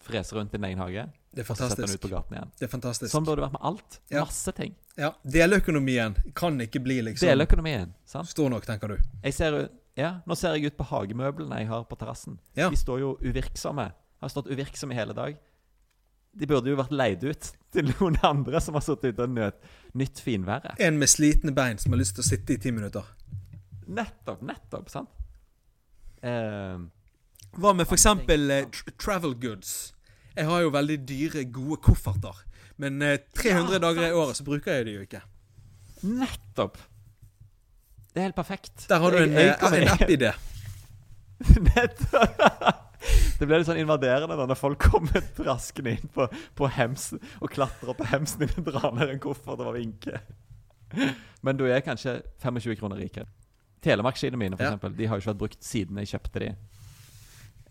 frese 0.00 0.36
rundt 0.36 0.54
i 0.54 0.58
din 0.58 0.64
egen 0.70 0.78
hage. 0.80 1.06
det 1.34 1.44
er 1.44 1.50
Og 1.50 1.56
så 1.56 1.66
ut 1.68 2.00
på 2.00 2.08
gaten 2.08 2.36
igjen. 2.36 2.52
Det 2.58 2.66
er 2.66 2.72
fantastisk. 2.72 3.12
Sånn 3.12 3.26
burde 3.26 3.42
det 3.42 3.48
vært 3.48 3.58
med 3.58 3.66
alt. 3.70 3.98
Ja. 4.10 4.24
Masse 4.24 4.52
ting. 4.56 4.74
Ja, 4.96 5.12
Deløkonomien 5.24 6.16
kan 6.34 6.60
ikke 6.60 6.80
bli 6.82 7.00
liksom 7.02 7.28
Deløkonomien, 7.28 7.92
sant? 8.08 8.28
stor 8.28 8.50
nok, 8.50 8.64
tenker 8.66 8.94
du. 8.94 8.96
Jeg 9.22 9.36
ser, 9.36 9.68
ja, 9.98 10.20
nå 10.26 10.36
ser 10.38 10.56
jeg 10.56 10.72
ut 10.72 10.78
på 10.78 10.88
hagemøblene 10.90 11.60
jeg 11.62 11.68
har 11.70 11.84
på 11.84 11.98
terrassen. 12.00 12.38
Ja. 12.56 12.70
De 12.72 12.76
står 12.80 13.00
jo 13.04 13.12
uvirksomme. 13.20 13.90
Har 14.20 14.32
stått 14.32 14.50
uvirksomme 14.50 14.96
i 14.96 14.98
hele 14.98 15.14
dag. 15.16 15.36
De 16.38 16.46
burde 16.46 16.70
jo 16.70 16.76
vært 16.78 16.92
leid 16.94 17.24
ut 17.26 17.48
til 17.74 17.88
noen 17.98 18.16
andre 18.26 18.60
som 18.62 18.76
har 18.78 18.84
sittet 18.86 19.14
ute 19.16 19.24
og 19.26 19.32
nødt 19.34 19.64
nytt 19.98 20.20
finværet. 20.22 20.76
En 20.78 20.98
med 21.00 21.10
slitne 21.10 21.50
bein 21.54 21.78
som 21.82 21.92
har 21.94 21.98
lyst 22.02 22.14
til 22.18 22.22
å 22.24 22.28
sitte 22.28 22.54
i 22.54 22.60
ti 22.62 22.70
minutter. 22.74 23.02
Nettopp, 23.90 24.42
nettopp, 24.46 24.90
sant? 24.92 25.10
Uh, 26.22 26.78
Hva 27.58 27.72
med 27.74 27.88
f.eks. 27.88 28.06
Uh, 28.06 28.92
travel 29.02 29.34
goods? 29.42 29.72
Jeg 30.36 30.46
har 30.46 30.60
jo 30.62 30.70
veldig 30.70 30.98
dyre, 31.08 31.42
gode 31.50 31.80
kofferter. 31.82 32.44
Men 32.80 33.02
eh, 33.02 33.18
300 33.36 33.74
Ja, 33.74 33.80
dager 33.82 34.06
i 34.06 34.12
året 34.16 34.38
så 34.38 34.44
bruker 34.46 34.78
jeg 34.78 34.86
de 34.86 34.92
jo 34.94 35.02
ikke. 35.04 35.18
nettopp! 36.06 36.78
Det 38.14 38.22
er 38.22 38.28
helt 38.30 38.38
perfekt. 38.38 38.86
Der 38.88 39.02
har 39.02 39.10
du 39.12 39.18
en, 39.20 39.34
jeg 39.36 39.50
eh, 39.50 39.58
kommer- 39.60 39.82
en 39.82 39.90
app-idé. 39.96 40.30
Nettopp! 41.66 42.86
Det 43.38 43.46
blir 43.48 43.58
litt 43.62 43.66
sånn 43.70 43.80
invaderende 43.80 44.36
da 44.36 44.44
når 44.50 44.58
folk 44.60 44.82
kommer 44.92 45.22
traskende 45.36 45.94
inn 45.96 46.10
på, 46.12 46.26
på 46.58 46.68
hemsen 46.76 47.20
og 47.40 47.48
klatrer 47.54 47.94
på 47.96 48.04
hemsen 48.10 48.42
din 48.44 48.58
og 48.60 48.66
drar 48.68 48.92
ned 48.98 49.14
en 49.14 49.22
koffert 49.22 49.62
og 49.64 49.72
vinker. 49.78 50.20
Men 51.42 51.56
du 51.56 51.64
er 51.70 51.80
kanskje 51.86 52.18
25 52.42 52.76
kroner 52.80 53.00
rikere. 53.00 53.26
Telemarkskiene 53.80 54.36
mine, 54.36 54.56
for 54.58 54.64
Ja. 54.66 54.74
eksempel, 54.74 54.96
de 54.98 55.06
har 55.08 55.16
jo 55.16 55.20
ikke 55.24 55.30
vært 55.32 55.38
brukt 55.44 55.64
siden 55.64 55.96
jeg 56.02 56.10
kjøpte 56.12 56.40
de. 56.44 56.50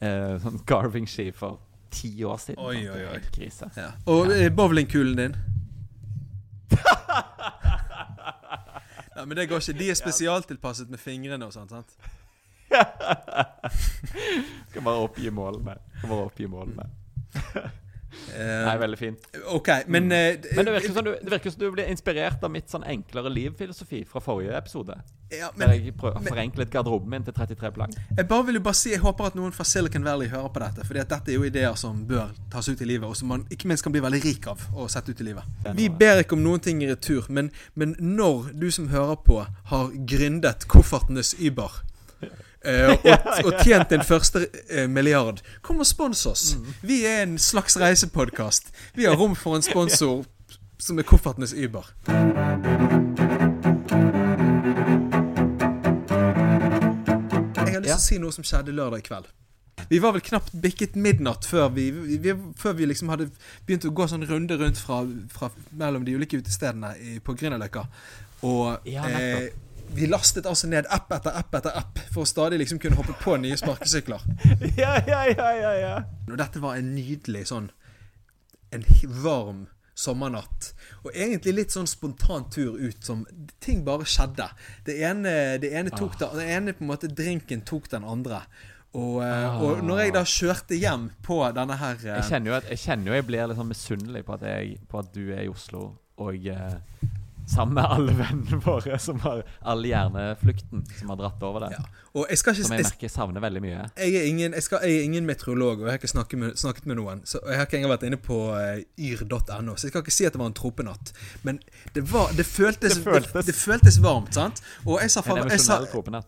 Eh, 0.02 0.38
sånn 0.42 0.62
Garving-ski 0.66 1.28
for 1.38 1.60
ti 1.94 2.14
år 2.26 2.38
siden. 2.42 2.64
Oi, 2.66 2.88
oi, 2.90 3.04
oi. 3.12 3.20
Krise. 3.36 3.70
Ja. 3.78 3.92
Og 4.10 4.32
ja. 4.34 4.50
bowlingkulen 4.50 5.16
din? 5.22 5.36
Ja, 9.20 9.26
men 9.26 9.36
det 9.38 9.50
går 9.50 9.60
ikke. 9.60 9.74
De 9.80 9.90
er 9.92 9.98
spesialtilpasset 10.00 10.88
med 10.90 11.00
fingrene 11.02 11.44
og 11.46 11.52
sånt. 11.52 11.74
sant? 11.74 11.96
Skal 14.70 14.82
bare 14.86 15.04
oppgi 15.06 15.30
målene. 15.34 15.78
Skal 16.00 16.10
bare 16.16 16.26
oppgi 16.30 16.48
målene. 16.52 16.90
Eh, 18.34 18.66
Nei, 18.66 18.74
veldig 18.82 18.98
fint. 18.98 19.26
OK, 19.54 19.68
men 19.94 20.08
eh, 20.12 20.40
Men 20.56 20.66
det 20.66 20.72
virker 20.74 20.94
som 20.96 21.06
du, 21.06 21.12
det 21.22 21.30
virker 21.32 21.54
som 21.54 21.60
du 21.62 21.68
blir 21.76 21.90
inspirert 21.92 22.42
av 22.44 22.50
mitt 22.52 22.66
sånn 22.72 22.82
enklere 22.90 23.30
liv-filosofi 23.32 24.00
fra 24.10 24.20
forrige 24.24 24.56
episode. 24.58 24.96
ja, 25.30 25.52
Der 25.58 25.76
jeg 25.76 25.94
har 26.02 26.18
forenklet 26.26 26.72
garderoben 26.74 27.10
min 27.14 27.24
til 27.28 27.34
33 27.38 27.72
plagg. 27.76 27.94
jeg 28.18 28.28
bare 28.28 28.46
vil 28.48 28.58
jo 28.58 28.64
bare 28.66 28.80
si 28.80 28.90
Jeg 28.96 29.00
håper 29.06 29.30
at 29.30 29.36
noen 29.38 29.54
fra 29.54 29.64
Silicon 29.64 30.04
Valley 30.04 30.28
hører 30.28 30.50
på 30.50 30.60
dette. 30.66 30.82
At 31.00 31.10
dette 31.14 31.32
er 31.32 31.38
jo 31.38 31.46
ideer 31.46 31.76
som 31.78 32.02
bør 32.10 32.34
tas 32.52 32.70
ut 32.70 32.82
i 32.82 32.86
livet, 32.90 33.06
og 33.08 33.16
som 33.16 33.30
man 33.30 33.46
ikke 33.54 33.68
minst 33.70 33.84
kan 33.86 33.94
bli 33.94 34.02
veldig 34.02 34.24
rik 34.26 34.48
av 34.48 34.66
å 34.74 34.90
sette 34.90 35.14
ut 35.14 35.22
i 35.22 35.30
livet. 35.30 35.44
Vi 35.78 35.88
ber 35.90 36.24
ikke 36.26 36.34
om 36.38 36.44
noen 36.44 36.60
ting 36.66 36.82
i 36.84 36.90
retur, 36.90 37.30
men, 37.30 37.52
men 37.76 37.94
når 38.00 38.52
du 38.58 38.72
som 38.74 38.90
hører 38.90 39.22
på, 39.22 39.44
har 39.70 39.94
gründet 40.10 40.66
koffertenes 40.68 41.36
Uber 41.40 41.84
Eh, 42.66 42.90
og, 42.92 43.46
og 43.46 43.54
tjent 43.64 43.90
din 43.90 44.04
første 44.04 44.48
eh, 44.70 44.90
milliard. 44.90 45.40
Kom 45.62 45.80
og 45.80 45.88
spons 45.88 46.26
oss. 46.26 46.56
Mm. 46.56 46.74
Vi 46.82 47.06
er 47.08 47.24
en 47.24 47.38
slags 47.40 47.80
reisepodkast. 47.80 48.74
Vi 48.96 49.08
har 49.08 49.16
rom 49.16 49.36
for 49.36 49.56
en 49.56 49.64
sponsor 49.64 50.26
som 50.86 51.00
er 51.00 51.08
koffertenes 51.08 51.54
Uber. 51.54 51.88
Jeg 57.66 57.74
har 57.76 57.84
lyst 57.84 57.92
til 57.92 57.98
å 57.98 58.08
si 58.08 58.18
noe 58.22 58.36
som 58.36 58.48
skjedde 58.48 58.76
lørdag 58.76 59.04
kveld. 59.08 59.30
Vi 59.90 59.98
var 60.04 60.14
vel 60.14 60.22
knapt 60.22 60.52
bikket 60.62 60.98
midnatt 61.00 61.48
før 61.50 61.72
vi, 61.74 61.88
vi, 61.92 62.34
før 62.60 62.76
vi 62.78 62.90
liksom 62.92 63.10
hadde 63.10 63.30
begynt 63.66 63.88
å 63.88 63.94
gå 63.96 64.06
sånn 64.12 64.26
runde 64.30 64.58
rundt 64.60 64.78
fra, 64.78 65.00
fra 65.34 65.50
mellom 65.80 66.04
de 66.06 66.14
ulike 66.20 66.38
utestedene 66.38 66.92
i, 67.00 67.16
på 67.24 67.34
Grünerløkka. 67.40 67.88
Og 68.46 68.86
ja, 68.88 69.08
nettopp. 69.08 69.48
eh, 69.48 69.69
vi 69.96 70.08
lastet 70.08 70.46
altså 70.50 70.70
ned 70.70 70.88
app 70.94 71.12
etter 71.16 71.36
app 71.40 71.56
etter 71.60 71.76
app 71.80 72.00
for 72.14 72.24
å 72.24 72.30
stadig 72.30 72.60
liksom 72.62 72.80
kunne 72.82 73.00
hoppe 73.00 73.16
på 73.22 73.38
nye 73.42 73.58
sparkesykler. 73.60 74.24
ja, 74.82 74.96
ja, 75.08 75.24
ja, 75.32 75.50
ja, 75.58 75.74
ja. 75.80 75.96
Og 76.30 76.38
dette 76.40 76.62
var 76.64 76.80
en 76.80 76.94
nydelig 76.96 77.48
sånn 77.50 77.72
En 78.70 78.84
varm 79.24 79.64
sommernatt. 79.98 80.74
Og 81.04 81.10
egentlig 81.12 81.56
litt 81.58 81.74
sånn 81.74 81.88
spontan 81.90 82.46
tur 82.54 82.78
ut 82.78 83.04
som 83.04 83.26
Ting 83.60 83.82
bare 83.88 84.06
skjedde. 84.08 84.46
Det 84.86 85.00
ene, 85.04 85.32
det 85.62 85.74
ene 85.76 85.90
tok 85.92 86.20
Ah. 86.20 86.30
det, 86.30 86.44
det 86.44 86.52
ene 86.56 86.74
på 86.78 86.86
en 86.86 86.92
måte 86.92 87.10
drinken 87.10 87.66
tok 87.66 87.90
den 87.90 88.06
andre. 88.06 88.44
Og, 88.94 89.20
eh, 89.22 89.62
og 89.62 89.84
når 89.86 90.00
jeg 90.02 90.14
da 90.16 90.22
kjørte 90.26 90.78
hjem 90.80 91.10
på 91.22 91.36
denne 91.54 91.76
her 91.78 92.00
eh, 92.02 92.16
Jeg 92.16 92.26
kjenner 92.32 92.50
jo 92.50 92.56
at 92.58 92.70
jeg, 92.72 92.80
kjenner 92.82 93.12
jo 93.12 93.18
jeg 93.20 93.26
blir 93.28 93.52
litt 93.52 93.60
sånn 93.60 93.70
misunnelig 93.70 94.24
på 94.26 94.34
at, 94.34 94.46
jeg, 94.50 94.80
på 94.90 95.02
at 95.04 95.12
du 95.14 95.22
er 95.28 95.44
i 95.44 95.52
Oslo, 95.52 95.84
og 96.18 96.48
eh, 96.50 97.12
sammen 97.50 97.74
med 97.74 97.86
alle 97.90 98.14
vennene 98.14 98.60
våre 98.62 99.00
som 99.02 99.20
har 99.24 99.42
all 99.62 99.86
hjerneflukten 99.86 100.84
som 101.00 101.10
har 101.14 101.20
dratt 101.20 101.44
over 101.44 101.66
det. 101.66 101.72
ja. 101.78 101.88
Jeg 102.20 102.40
ikke 102.40 102.54
Som 102.58 102.74
jeg 102.74 102.86
merker 102.86 103.12
savner 103.12 103.42
veldig 103.42 103.62
mye. 103.62 103.84
jeg, 103.98 104.16
er 104.16 104.26
ingen, 104.28 104.54
jeg, 104.54 104.64
skal, 104.66 104.80
jeg 104.84 104.98
er 104.98 105.04
ingen 105.04 105.26
meteorolog, 105.26 105.80
og 105.80 105.86
jeg 105.86 105.92
har 105.92 106.00
ikke 106.02 106.12
snakket 106.12 106.40
med, 106.40 106.56
snakket 106.58 106.88
med 106.90 106.98
noen. 107.00 107.22
Så 107.26 107.40
jeg 107.46 107.58
har 107.58 107.68
ikke 107.68 107.78
engang 107.80 107.94
vært 107.94 108.06
inne 108.10 108.20
på 108.22 108.40
uh, 108.50 108.82
yr.no, 108.98 109.76
så 109.76 109.88
jeg 109.88 109.94
skal 109.94 110.04
ikke 110.04 110.16
si 110.16 110.28
at 110.28 110.36
det 110.36 110.42
var 110.42 110.50
en 110.50 110.58
tropenatt. 110.58 111.14
Men 111.46 111.62
det, 111.96 112.04
var, 112.12 112.34
det, 112.38 112.46
føltes, 112.50 112.98
Det 112.98 113.06
føltes. 113.06 113.46
Det, 113.46 113.56
føltes 113.56 114.02
varmt, 114.04 114.34
sant? 114.36 114.62
Og 114.86 114.98
jeg 115.04 115.14
sa, 115.14 115.24
farvel, 115.26 115.54
sa, 115.62 115.80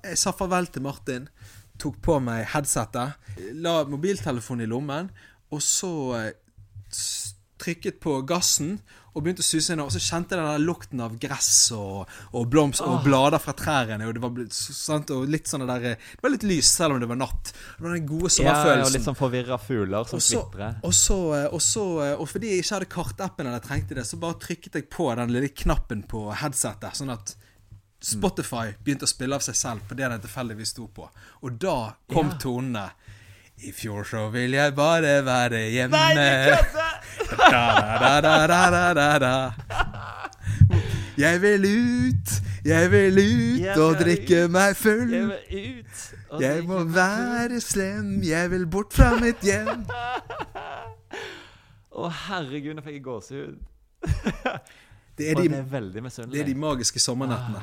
jeg 0.06 0.22
sa 0.22 0.36
farvel 0.38 0.70
til 0.74 0.86
Martin, 0.86 1.28
tok 1.82 1.98
på 2.06 2.20
meg 2.24 2.46
headsetet, 2.54 3.18
la 3.66 3.82
mobiltelefonen 3.90 4.68
i 4.68 4.70
lommen, 4.70 5.10
og 5.52 5.62
så 5.66 5.94
eh, 6.20 6.34
trykket 7.62 8.00
på 8.04 8.20
gassen 8.30 8.80
og 9.14 9.24
begynte 9.26 9.44
å 9.44 9.46
suse 9.46 9.74
inn, 9.74 9.82
og 9.84 9.92
så 9.92 10.00
kjente 10.00 10.36
jeg 10.36 10.40
den 10.40 10.48
der 10.54 10.62
lukten 10.64 11.02
av 11.04 11.18
gress 11.20 11.50
og, 11.76 12.08
og 12.32 12.46
blomst 12.52 12.80
og 12.86 13.02
blader 13.04 13.42
fra 13.44 13.52
trærne, 13.60 14.06
og 14.08 14.14
det 14.16 14.22
var 14.24 14.38
sant, 14.56 15.12
og 15.12 15.28
litt 15.28 15.48
sånn 15.52 15.66
der, 15.68 15.80
Det 15.98 16.22
var 16.24 16.32
litt 16.32 16.46
lys, 16.48 16.70
selv 16.78 16.96
om 16.96 17.00
det 17.04 17.10
var 17.12 17.20
natt. 17.20 17.52
Det 17.52 17.84
var 17.84 17.94
den 17.98 18.08
gode 18.08 18.32
sommerfølelsen. 18.32 18.80
Ja, 18.80 18.86
og 18.88 18.96
litt 18.96 19.08
sånn 19.10 19.20
forvirra 19.20 19.58
fugler 19.60 20.08
som 20.08 20.22
Og 20.22 20.24
kvitrer. 20.24 20.80
og, 20.88 20.94
så, 20.96 21.20
eh, 21.36 21.48
og, 21.52 21.62
så, 21.62 21.86
eh, 22.06 22.16
og 22.16 22.30
fordi 22.32 22.54
jeg 22.56 22.64
ikke 22.64 22.78
hadde 22.80 22.92
kartappen 22.96 23.48
eller 23.52 23.60
trengte 23.60 23.96
det, 24.00 24.06
så 24.08 24.18
bare 24.22 24.40
trykket 24.40 24.80
jeg 24.80 24.90
på 24.90 25.10
den 25.20 25.34
lille 25.36 25.50
knappen 25.52 26.04
på 26.08 26.30
headsetet, 26.34 26.96
sånn 26.96 27.12
at 27.12 27.36
Spotify 28.02 28.72
begynte 28.82 29.06
å 29.06 29.12
spille 29.12 29.36
av 29.38 29.44
seg 29.46 29.56
selv 29.60 29.84
på 29.88 29.94
det 30.00 30.08
den 30.10 30.22
tilfeldigvis 30.24 30.72
sto 30.74 30.88
på. 30.90 31.06
Og 31.46 31.60
da 31.62 31.94
kom 32.10 32.32
Ja. 32.32 32.38
tonene. 32.42 32.92
I 33.62 33.70
fjor 33.76 34.04
så 34.10 34.24
vil 34.34 34.52
jeg 34.58 34.74
bare 34.76 35.20
være 35.26 35.60
hjemme. 35.70 35.98
Nei, 35.98 36.16
da, 36.16 36.22
da, 38.22 38.48
da, 38.48 38.70
da, 38.74 38.94
da, 38.98 39.20
da. 39.22 39.36
Jeg 41.18 41.42
vil 41.44 41.66
ut, 41.70 42.42
jeg 42.66 42.92
vil 42.92 43.18
ut 43.22 43.78
og 43.84 43.96
drikke 44.00 44.48
meg 44.50 44.76
full. 44.80 45.14
Jeg 46.42 46.64
må 46.66 46.84
være 46.90 47.62
slem, 47.62 48.24
jeg 48.26 48.50
vil 48.52 48.66
bort 48.72 48.94
fra 48.98 49.12
mitt 49.22 49.44
hjem. 49.46 49.86
Å, 52.02 52.10
herregud, 52.26 52.74
nå 52.78 52.82
fikk 52.86 52.96
jeg 52.98 53.04
gåsehud. 53.06 53.58
Det 55.20 55.26
er 55.30 55.36
de, 55.38 55.44
det 55.52 55.58
er 55.60 55.66
veldig 55.70 56.02
misunnelig. 56.08 56.34
det 56.34 56.40
er 56.42 56.48
de 56.50 56.56
magiske 56.58 57.00
sommernettene. 57.04 57.62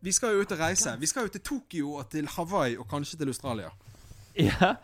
Vi 0.00 0.12
skal 0.16 0.34
jo 0.34 0.44
ut 0.44 0.52
og 0.52 0.60
reise. 0.60 0.94
Vi 1.00 1.06
skal 1.06 1.26
jo 1.26 1.32
til 1.34 1.42
Tokyo 1.44 1.94
og 2.00 2.08
til 2.10 2.28
Hawaii 2.36 2.78
og 2.80 2.88
kanskje 2.88 3.18
til 3.20 3.28
Australia. 3.28 3.68
Ja, 4.38 4.74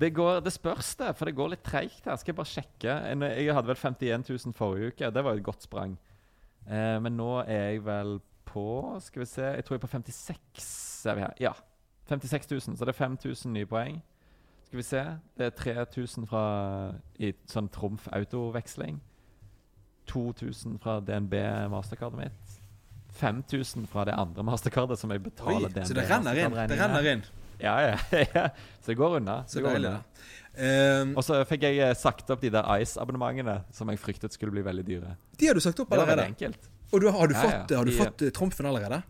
det, 0.00 0.14
går, 0.14 0.40
det 0.40 0.52
spørs 0.52 0.94
det, 0.98 1.12
for 1.16 1.28
det 1.28 1.36
går 1.36 1.52
litt 1.52 1.62
treigt 1.62 2.08
her. 2.08 2.16
Skal 2.16 2.32
jeg 2.32 2.38
bare 2.40 2.50
sjekke. 2.50 2.96
Jeg 3.38 3.54
hadde 3.54 3.70
vel 3.70 3.78
51 3.78 4.30
000 4.46 4.56
forrige 4.58 4.94
uke. 4.94 5.10
Det 5.14 5.24
var 5.24 5.36
jo 5.36 5.42
et 5.42 5.46
godt 5.46 5.62
sprang. 5.62 5.94
Eh, 6.66 6.96
men 7.04 7.14
nå 7.16 7.44
er 7.44 7.74
jeg 7.74 7.84
vel 7.84 8.18
på 8.48 8.96
Skal 9.04 9.20
vi 9.20 9.26
se 9.26 9.42
Jeg 9.42 9.64
tror 9.64 9.74
jeg 9.74 9.82
er 9.82 9.86
på 9.86 9.92
56. 9.92 11.06
Er 11.06 11.14
vi 11.14 11.20
her? 11.20 11.32
Ja. 11.40 11.52
56 12.08 12.50
000, 12.50 12.76
så 12.76 12.84
det 12.84 12.94
er 12.94 12.98
5000 12.98 13.52
nye 13.52 13.66
poeng. 13.66 14.02
Skal 14.66 14.76
vi 14.76 14.82
se. 14.82 15.02
Det 15.38 15.46
er 15.46 15.50
3000 15.50 16.26
fra 16.26 16.44
i 17.16 17.30
sånn 17.48 17.70
Trumf 17.72 18.08
autoveksling. 18.12 18.98
2000 20.10 20.78
fra 20.82 20.98
DNB 21.00 21.34
mastercardet 21.72 22.18
mitt. 22.18 22.43
5000 23.14 23.86
fra 23.90 24.04
det 24.08 24.14
andre 24.18 24.42
mastercardet 24.46 24.98
som 25.00 25.10
jeg 25.14 25.20
Oi, 25.22 25.24
betaler 25.30 25.68
DNB 25.70 25.86
så 25.88 25.94
det 25.98 26.04
renner 26.10 26.40
inn. 26.44 26.56
Det 26.68 26.78
renner 26.80 27.08
inn. 27.12 27.22
Ja, 27.62 27.74
ja, 27.80 27.98
ja. 28.34 28.48
Så 28.82 28.90
det 28.92 28.96
går 28.98 29.16
unna. 29.20 29.36
Så 29.46 29.60
det 29.60 29.64
går 29.68 29.78
unna. 29.78 29.92
Ehm, 30.58 31.14
Og 31.16 31.22
så 31.26 31.40
fikk 31.48 31.62
jeg 31.68 31.78
eh, 31.82 31.94
sagt 31.98 32.28
opp 32.34 32.42
de 32.42 32.50
der 32.54 32.66
Ice-abonnementene 32.82 33.60
som 33.74 33.90
jeg 33.90 33.98
fryktet 34.02 34.34
skulle 34.34 34.52
bli 34.54 34.62
veldig 34.66 34.84
dyre. 34.86 35.16
de 35.38 35.46
har 35.50 35.54
du 35.54 35.60
sagt 35.62 35.80
opp 35.82 35.90
Det 35.90 35.98
var 35.98 36.06
allerede. 36.10 36.26
enkelt. 36.34 36.68
Og 36.92 37.00
du, 37.02 37.08
har 37.10 37.26
du 37.30 37.34
Ja, 37.34 37.40
fått, 37.42 37.70
ja. 37.70 37.78
har 37.78 37.84
du 37.84 37.90
De- 37.90 37.98
fått 37.98 38.22
eh, 38.22 38.30
trumfen 38.30 38.66
allerede? 38.70 39.02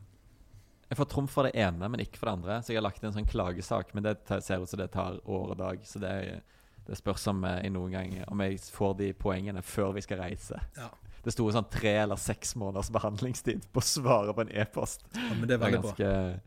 Jeg 0.91 0.99
får 1.01 1.09
trumf 1.11 1.33
for 1.33 1.49
det 1.49 1.55
ene, 1.59 1.89
men 1.89 2.01
ikke 2.05 2.19
for 2.21 2.29
det 2.29 2.35
andre. 2.39 2.59
Så 2.63 2.71
jeg 2.73 2.77
har 2.79 2.85
lagt 2.87 3.01
inn 3.03 3.09
en 3.09 3.17
sånn 3.17 3.27
klagesak, 3.29 3.95
men 3.97 4.05
det 4.05 4.19
ser 4.45 4.61
ut 4.63 4.69
som 4.71 4.79
det 4.79 4.91
tar 4.93 5.17
år 5.25 5.55
og 5.55 5.57
dag. 5.59 5.81
Så 5.89 5.99
det, 5.99 6.43
det 6.87 6.99
spørs 7.01 7.25
om 7.33 7.41
jeg 7.49 7.73
noen 7.73 7.91
gang 7.97 8.13
om 8.29 8.41
jeg 8.45 8.61
får 8.71 8.93
de 9.01 9.09
poengene 9.17 9.63
før 9.65 9.95
vi 9.97 10.05
skal 10.05 10.21
reise. 10.21 10.61
Ja. 10.77 10.91
Det 11.25 11.33
sto 11.33 11.47
sånn 11.53 11.69
tre 11.73 11.95
eller 12.05 12.17
seks 12.21 12.55
måneders 12.61 12.91
behandlingstid 12.95 13.65
på 13.73 13.81
svaret 13.85 14.35
på 14.37 14.45
en 14.45 14.53
e-post. 14.53 15.07
ja 15.15 15.31
men 15.35 15.47
det 15.49 15.57
er 15.57 15.59
Det 15.59 15.61
var 15.61 15.71
veldig 15.71 15.83
bra. 15.83 15.95
ganske 15.95 16.41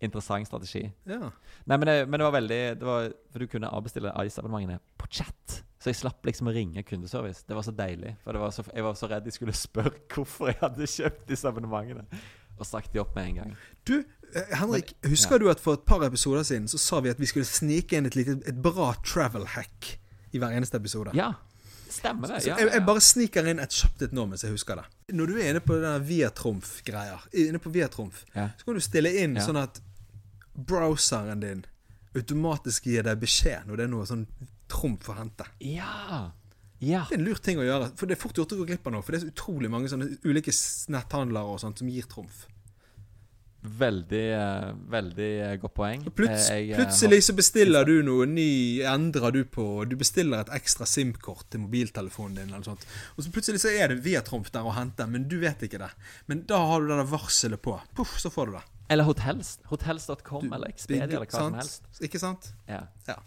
interessant 0.00 0.46
strategi. 0.48 0.84
Ja. 1.04 1.30
Nei, 1.68 1.76
men 1.76 1.86
det, 1.90 1.96
men 2.08 2.20
det 2.20 2.24
var 2.24 2.32
veldig 2.38 2.60
det 2.80 2.86
var, 2.88 3.10
For 3.32 3.42
du 3.42 3.46
kunne 3.52 3.68
avbestille 3.68 4.12
Ice-abonnementene 4.24 4.78
på 4.96 5.08
chat. 5.10 5.58
Så 5.80 5.90
jeg 5.90 5.96
slapp 5.96 6.24
liksom 6.28 6.48
å 6.48 6.54
ringe 6.54 6.82
kundeservice. 6.84 7.44
Det 7.48 7.56
var 7.56 7.64
så 7.64 7.72
deilig. 7.72 8.14
For 8.24 8.32
det 8.36 8.40
var 8.40 8.50
så, 8.52 8.64
jeg 8.68 8.84
var 8.84 8.94
så 8.96 9.08
redd 9.10 9.24
de 9.24 9.32
skulle 9.34 9.52
spørre 9.56 9.92
hvorfor 10.12 10.50
jeg 10.52 10.58
hadde 10.60 10.86
kjøpt 10.88 11.26
disse 11.28 11.48
abonnementene. 11.48 12.06
Og 12.60 12.66
sagt 12.68 12.92
de 12.92 13.00
opp 13.00 13.14
med 13.16 13.30
en 13.30 13.36
gang. 13.40 13.52
Du, 13.88 13.94
Henrik, 14.34 14.52
Henrik, 14.60 14.90
husker 15.08 15.40
du 15.40 15.48
at 15.50 15.60
for 15.60 15.78
et 15.78 15.84
par 15.88 16.02
episoder 16.04 16.44
siden 16.44 16.68
så 16.68 16.78
sa 16.80 17.00
vi 17.00 17.08
at 17.12 17.20
vi 17.20 17.28
skulle 17.28 17.48
snike 17.48 17.96
inn 17.96 18.06
et, 18.08 18.16
lite, 18.18 18.36
et 18.46 18.58
bra 18.62 18.90
travel 19.04 19.46
hack 19.56 19.94
i 20.32 20.38
hver 20.38 20.52
eneste 20.54 20.76
episode? 20.76 21.14
Ja, 21.16 21.32
stemmer 21.92 22.28
det. 22.28 22.40
Ja, 22.46 22.54
Ja, 22.54 22.56
ja, 22.58 22.64
jeg 22.66 22.72
jeg, 22.78 22.86
bare 22.86 23.00
sniker 23.00 23.46
inn 23.50 23.58
et 23.62 23.70
kjapt 23.70 24.02
et 24.02 24.12
nå 24.16 24.26
mens 24.28 24.42
jeg 24.42 24.52
husker 24.54 24.76
det. 24.80 24.84
Når 25.16 25.26
du 25.26 25.36
er 25.38 25.50
inne 25.50 25.60
på 25.64 25.76
den 25.82 26.04
Viatrumf-greier, 26.08 27.26
inne 27.32 27.58
på 27.58 27.70
Viatrumf, 27.74 28.24
Ja. 28.34 28.48
så 28.58 28.64
kan 28.64 28.74
du 28.74 28.80
stille 28.80 29.12
inn 29.22 29.36
Ja. 29.36 29.46
sånn 29.46 29.56
at 29.62 29.80
browseren 30.54 31.40
din 31.40 31.64
automatisk 32.16 32.86
gir 32.90 33.02
deg 33.06 33.20
beskjed 33.22 33.66
når 33.68 33.76
det 33.76 33.84
er 33.86 33.92
noe 33.92 34.06
sånn 34.08 34.26
trumf 34.70 35.08
å 35.10 35.16
hente. 35.18 35.44
ja. 35.60 36.30
ja. 36.80 37.04
Det 37.08 37.14
er 37.16 37.18
en 37.20 37.24
lur 37.26 37.34
ting 37.42 37.58
å 37.58 37.66
gjøre, 37.66 37.90
for 37.96 38.06
det 38.06 38.16
er 38.16 38.20
fort 38.22 38.34
gjort 38.38 38.52
å 38.54 38.58
gå 38.62 38.66
glipp 38.70 38.86
av 38.86 38.92
noe. 38.94 39.02
For 39.02 39.12
det 39.12 39.20
er 39.20 39.26
så 39.26 39.32
utrolig 39.34 39.70
mange 39.70 39.88
sånne 39.92 40.06
ulike 40.24 40.52
netthandlere 40.88 41.44
og 41.54 41.60
sånt 41.60 41.78
som 41.78 41.88
gir 41.88 42.06
trumf. 42.08 42.46
Veldig, 43.60 44.32
eh, 44.32 44.68
veldig 44.88 45.28
eh, 45.44 45.56
godt 45.60 45.74
poeng. 45.76 46.04
Pluts, 46.16 46.48
Eh, 46.50 46.70
jeg, 46.70 46.76
plutselig 46.78 47.18
så 47.26 47.34
bestiller 47.36 47.84
du 47.84 47.98
noe 48.02 48.24
ny, 48.24 48.80
endrer 48.88 49.34
du 49.34 49.42
på 49.44 49.84
Du 49.84 49.98
bestiller 50.00 50.40
et 50.40 50.52
ekstra 50.56 50.86
SIM-kort 50.88 51.44
til 51.52 51.60
mobiltelefonen 51.66 52.38
din, 52.38 52.54
eller 52.54 52.64
sånt. 52.64 52.86
Og 53.16 53.24
så 53.24 53.32
plutselig 53.34 53.60
så 53.60 53.68
er 53.68 53.92
det 53.92 53.98
Viatrumf 54.04 54.48
der 54.54 54.64
å 54.64 54.72
hente, 54.72 55.04
men 55.06 55.26
du 55.28 55.36
vet 55.42 55.60
ikke 55.66 55.80
det. 55.82 55.90
Men 56.26 56.46
da 56.48 56.62
har 56.70 56.80
du 56.80 56.88
det 56.88 57.04
varselet 57.10 57.60
på. 57.60 57.76
Puff, 57.94 58.16
så 58.22 58.32
får 58.32 58.48
du 58.48 58.56
det. 58.56 58.62
Eller 58.90 59.04
hotels. 59.04 59.58
Hotels.com 59.68 60.48
eller 60.52 60.72
Expedia 60.72 61.04
eller 61.04 61.26
hva 61.28 61.44
som 61.44 61.58
helst. 61.60 61.84
Ikke 62.00 62.18
sant? 62.18 62.54
Ja. 62.66 62.86
Ja. 63.06 63.18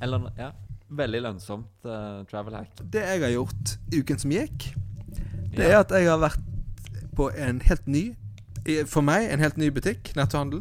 Eller 0.00 0.30
ja. 0.38 0.48
Veldig 0.88 1.20
lønnsomt 1.26 1.84
uh, 1.84 2.24
travel 2.30 2.56
hack. 2.56 2.80
Det 2.80 3.04
jeg 3.04 3.20
har 3.20 3.34
gjort 3.34 3.74
i 3.92 4.00
uken 4.00 4.18
som 4.24 4.32
gikk, 4.32 4.70
det 5.52 5.68
er 5.68 5.82
at 5.82 5.92
jeg 5.92 6.08
har 6.08 6.18
vært 6.22 6.40
på 7.18 7.28
en 7.36 7.60
helt 7.68 7.86
ny 7.90 8.04
For 8.88 9.02
meg 9.04 9.28
en 9.32 9.40
helt 9.42 9.56
ny 9.60 9.70
butikk, 9.74 10.12
netthandel. 10.18 10.60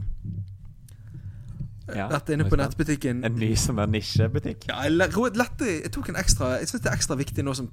Ja, 1.87 2.09
Vært 2.11 2.27
inne 2.35 2.43
på 2.51 2.57
nettbutikken 2.59 3.21
En 3.23 3.37
ny 3.39 3.53
som 3.55 3.77
er 3.79 3.87
nisjebutikk. 3.87 4.65
Ja, 4.67 4.81
jeg, 4.83 4.91
lette, 5.39 5.65
jeg 5.69 5.87
tok 5.95 6.09
en 6.11 6.17
ekstra 6.19 6.57
Jeg 6.59 6.67
synes 6.67 6.83
det 6.83 6.89
er 6.91 6.97
ekstra 6.97 7.15
viktig 7.15 7.45
nå 7.47 7.53
som, 7.55 7.69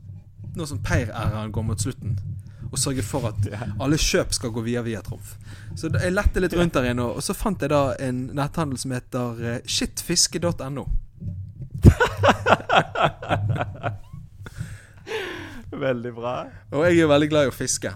nå 0.55 0.63
som 0.71 0.79
Peir-æraen 0.87 1.51
går 1.55 1.65
mot 1.67 1.81
slutten. 1.83 2.13
Å 2.71 2.77
sørge 2.79 3.03
for 3.07 3.27
at 3.33 3.41
alle 3.83 3.99
kjøp 3.99 4.31
skal 4.37 4.51
gå 4.55 4.61
via 4.67 4.83
Viatrumf. 4.87 5.29
Så 5.75 5.91
jeg 5.91 6.15
lette 6.15 6.41
litt 6.43 6.55
rundt 6.55 6.75
der 6.79 6.85
inne, 6.93 7.05
og 7.11 7.23
så 7.27 7.33
fant 7.35 7.59
jeg 7.63 7.71
da 7.75 7.83
en 8.03 8.19
netthandel 8.39 8.79
som 8.79 8.91
heter 8.95 9.29
eh, 9.43 9.59
shitfiske.no. 9.67 10.85
Veldig 15.75 16.13
bra. 16.15 16.47
Og 16.71 16.85
jeg 16.87 17.03
er 17.03 17.09
veldig 17.11 17.29
glad 17.33 17.49
i 17.49 17.51
å 17.51 17.55
fiske. 17.55 17.91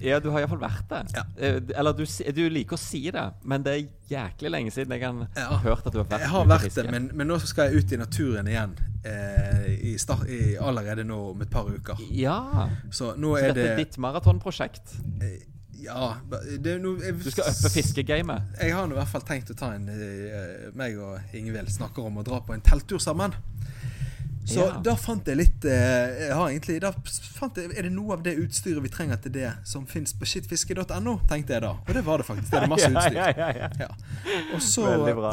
Ja, 0.00 0.20
du 0.22 0.28
har 0.30 0.40
iallfall 0.44 0.60
vært 0.62 0.88
det. 0.92 1.00
Ja. 1.16 1.22
Eh, 1.36 1.60
Eller 1.78 1.92
du, 1.98 2.04
du 2.06 2.42
liker 2.54 2.76
å 2.76 2.78
si 2.78 3.00
det, 3.10 3.24
men 3.44 3.62
det 3.66 3.72
er 3.74 3.88
jæklig 4.12 4.50
lenge 4.54 4.70
siden 4.70 4.94
jeg 4.94 5.02
har 5.02 5.26
Ja. 5.36 5.58
hørt 5.64 5.86
at 5.86 5.92
du 5.92 5.98
har 5.98 6.06
vært 6.06 6.20
Jeg 6.20 6.28
har 6.30 6.46
vært 6.46 6.74
det, 6.74 6.90
men, 6.90 7.10
men 7.14 7.26
nå 7.28 7.38
skal 7.42 7.72
jeg 7.72 7.82
ut 7.84 7.92
i 7.92 7.96
naturen 7.96 8.46
igjen. 8.46 8.76
eh, 9.04 9.68
i 9.92 9.96
start, 9.98 10.26
i, 10.28 10.56
allerede 10.60 11.04
nå 11.06 11.18
om 11.32 11.42
et 11.42 11.50
par 11.50 11.64
uker. 11.70 11.96
Ja. 12.10 12.68
Så 12.90 13.14
nå 13.16 13.36
Så 13.36 13.42
er 13.44 13.52
dette 13.52 13.62
det 13.62 13.70
er 13.72 13.76
ditt 13.84 13.98
maratonprosjekt. 13.98 14.96
Ja 15.78 16.16
det 16.26 16.66
er 16.66 16.80
jeg, 16.82 17.14
Du 17.22 17.30
skal 17.30 17.52
uppe 17.52 17.70
fiskegamet. 17.70 18.42
Jeg 18.60 18.74
har 18.74 18.88
nå 18.90 18.96
i 18.96 18.98
hvert 18.98 19.12
fall 19.12 19.22
tenkt 19.28 19.52
å 19.54 19.54
ta 19.58 19.68
en 19.76 19.86
eh, 19.88 20.70
Meg 20.74 20.96
og 20.98 21.36
Ingvild 21.38 21.70
snakker 21.70 22.08
om 22.08 22.18
å 22.18 22.24
dra 22.26 22.40
på 22.42 22.56
en 22.56 22.64
telttur 22.66 22.98
sammen. 22.98 23.34
Så 24.48 24.62
Ja. 24.64 24.78
da 24.80 24.94
fant 24.96 25.26
jeg 25.28 25.36
litt 25.36 25.64
eh, 25.68 26.28
Jeg 26.28 26.32
har 26.32 26.48
egentlig 26.48 26.78
Da 26.80 26.90
fant 27.36 27.58
jeg, 27.60 27.68
Er 27.76 27.82
det 27.84 27.90
noe 27.92 28.14
av 28.16 28.22
det 28.24 28.32
utstyret 28.40 28.80
vi 28.80 28.88
trenger 28.88 29.18
til 29.20 29.32
det 29.34 29.50
som 29.68 29.84
fins 29.86 30.14
på 30.16 30.24
shitfiske.no? 30.24 31.18
Tenkte 31.28 31.52
jeg 31.58 31.62
da. 31.66 31.74
Og 31.84 31.90
det 31.92 32.02
var 32.06 32.22
det 32.22 32.26
faktisk. 32.30 32.50
Det 32.54 32.62
er 32.62 32.70
masse 32.72 32.88
utstyr. 32.88 33.18
Ja, 33.20 33.26
ja, 33.28 33.48
ja, 33.52 33.68
ja. 33.68 33.68
Ja. 33.84 33.90
Og 34.56 34.62
så, 34.64 34.86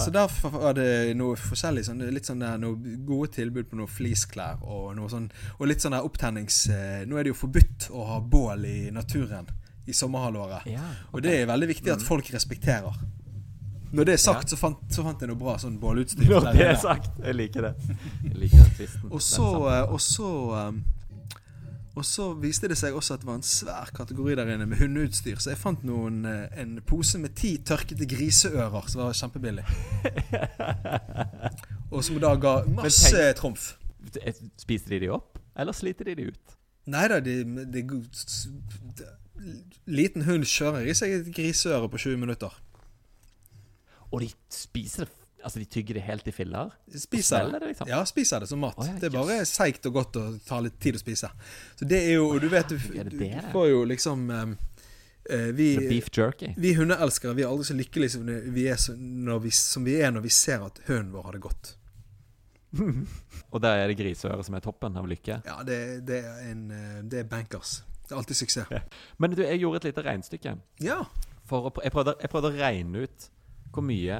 så 0.04 0.12
derfor 0.12 0.50
var 0.58 0.76
det 0.76 1.16
noe 1.16 1.38
forskjellig 1.40 1.86
sånn, 1.88 2.04
Litt 2.12 2.28
sånn 2.28 2.44
der, 2.44 2.58
noe 2.60 2.76
gode 3.08 3.32
tilbud 3.38 3.70
på 3.72 3.80
noe 3.80 3.88
fleeceklær 3.88 4.60
og 4.68 4.92
noe 5.00 5.08
sånn 5.12 5.30
Og 5.60 5.68
litt 5.72 5.82
sånn 5.86 5.96
der 5.96 6.04
opptennings... 6.06 6.66
eh, 6.76 7.06
Nå 7.08 7.16
er 7.18 7.24
det 7.30 7.32
jo 7.36 7.40
forbudt 7.46 7.90
å 7.96 8.04
ha 8.12 8.20
bål 8.20 8.66
i 8.68 8.80
naturen 8.92 9.48
i 9.88 9.94
sommerhalvåret. 9.94 10.66
Ja, 10.74 10.82
Og 11.14 11.22
det 11.22 11.36
er 11.40 11.46
veldig 11.46 11.68
viktig 11.70 11.92
at 11.94 12.02
folk 12.02 12.26
respekterer. 12.34 12.96
Når 13.96 14.08
det 14.10 14.14
er 14.18 14.22
sagt, 14.22 14.44
Ja. 14.46 14.56
så, 14.56 14.58
fant, 14.60 14.82
så 14.92 15.04
fant 15.06 15.22
jeg 15.24 15.30
noe 15.32 15.40
bra 15.40 15.56
sånn 15.62 15.78
bålutstyr. 15.80 16.28
Når 16.30 16.52
det 16.54 16.66
er 16.68 16.76
sagt. 16.82 17.12
Jeg 17.24 17.36
liker 17.40 17.70
det. 17.70 17.74
Jeg 18.28 18.36
liker 18.44 18.58
den 18.66 18.74
tvisten. 18.78 19.10
Og 19.16 19.22
så, 19.24 19.48
eh, 19.72 19.94
og 19.96 20.02
så 20.04 20.30
um, 20.68 20.84
Og 21.96 22.04
så 22.04 22.26
viste 22.36 22.68
det 22.68 22.76
seg 22.76 22.92
også 23.00 23.14
at 23.16 23.22
det 23.24 23.28
var 23.30 23.38
en 23.40 23.46
svær 23.48 23.92
kategori 23.96 24.34
der 24.36 24.50
inne 24.52 24.66
med 24.68 24.82
hundeutstyr. 24.82 25.38
Så 25.40 25.54
jeg 25.54 25.60
fant 25.62 25.86
noen, 25.88 26.18
eh, 26.28 26.50
en 26.60 26.74
pose 26.84 27.22
med 27.24 27.38
ti 27.40 27.54
tørkete 27.64 28.04
griseører 28.12 28.90
som 28.92 29.06
var 29.06 29.16
kjempebillig. 29.16 29.64
Og 31.96 32.04
som 32.04 32.20
da 32.20 32.34
ga 32.36 32.58
masse 32.68 33.14
tenk- 33.16 33.40
trumf. 33.40 33.70
Spiste 34.60 34.92
de 34.92 35.00
de 35.06 35.10
opp, 35.16 35.40
eller 35.56 35.74
sliter 35.76 36.06
de 36.12 36.16
de 36.20 36.28
ut? 36.34 36.56
Nei 36.92 37.08
da, 37.10 37.18
de, 37.24 37.40
de, 37.64 37.82
de, 37.82 39.08
Liten 39.88 40.24
hund 40.28 40.46
kjører 40.48 40.86
i 40.92 40.94
seg 40.98 41.12
et 41.22 41.32
griseøre 41.36 41.88
på 41.90 41.98
20 42.04 42.20
minutter. 42.22 42.54
Og 44.12 44.22
de 44.22 44.32
spiser 44.52 45.08
det 45.08 45.22
Altså, 45.46 45.60
de 45.62 45.66
tygger 45.70 45.94
det 45.94 46.02
helt 46.02 46.26
i 46.26 46.32
filler? 46.34 46.72
Spiser 46.90 47.44
det. 47.46 47.60
det, 47.60 47.68
liksom? 47.68 47.90
Ja, 47.90 48.00
spiser 48.10 48.42
det 48.42 48.48
som 48.50 48.64
mat. 48.66 48.80
Oh, 48.82 48.88
ja, 48.88 48.96
det 48.98 49.12
er 49.12 49.14
bare 49.14 49.44
seigt 49.46 49.86
og 49.86 49.94
godt 50.00 50.18
å 50.18 50.24
ta 50.42 50.58
litt 50.66 50.80
tid 50.82 50.98
å 50.98 51.02
spise. 51.04 51.30
Så 51.78 51.86
det 51.86 52.00
er 52.08 52.16
jo 52.16 52.32
og 52.32 52.40
Du 52.42 52.48
vet, 52.50 52.72
du, 52.74 52.80
det 52.80 53.04
du, 53.12 53.20
det? 53.20 53.28
du 53.44 53.52
får 53.54 53.68
jo 53.70 53.84
liksom 53.86 54.24
um, 54.26 54.56
vi, 55.54 55.68
beef 55.86 56.10
jerky? 56.10 56.50
vi 56.58 56.74
hundeelskere 56.80 57.38
vi 57.38 57.46
er 57.46 57.52
aldri 57.54 57.68
så 57.70 57.78
lykkelige 57.78 58.16
som 58.16 58.26
vi 58.26 58.66
er, 58.74 58.82
vi, 59.44 59.54
som 59.54 59.86
vi 59.86 60.00
er 60.02 60.16
når 60.16 60.26
vi 60.26 60.34
ser 60.34 60.66
at 60.66 60.82
hunden 60.88 61.14
vår 61.14 61.30
har 61.30 61.38
det 61.38 61.44
godt. 61.46 61.72
Og 63.54 63.62
der 63.62 63.84
er 63.84 63.94
det 63.94 64.00
griseøre 64.02 64.42
som 64.50 64.58
er 64.58 64.66
toppen 64.66 64.98
av 64.98 65.06
lykke? 65.14 65.44
Ja, 65.46 65.60
det, 65.68 65.80
det, 66.10 66.24
er, 66.26 66.42
en, 66.50 66.66
eh, 66.74 66.98
det 67.06 67.22
er 67.22 67.30
bankers. 67.30 67.84
Det 68.02 68.18
er 68.18 68.24
alltid 68.24 68.42
suksess. 68.42 68.98
Men 69.22 69.38
du, 69.38 69.46
jeg 69.46 69.62
gjorde 69.62 69.84
et 69.84 69.92
lite 69.92 70.10
regnestykke. 70.10 70.58
Ja. 70.82 71.04
For 71.46 71.70
å, 71.70 71.76
jeg, 71.86 71.94
prøvde, 71.94 72.18
jeg 72.22 72.34
prøvde 72.34 72.50
å 72.50 72.58
regne 72.58 73.06
ut 73.06 73.30
hvor 73.76 73.84
mye 73.86 74.18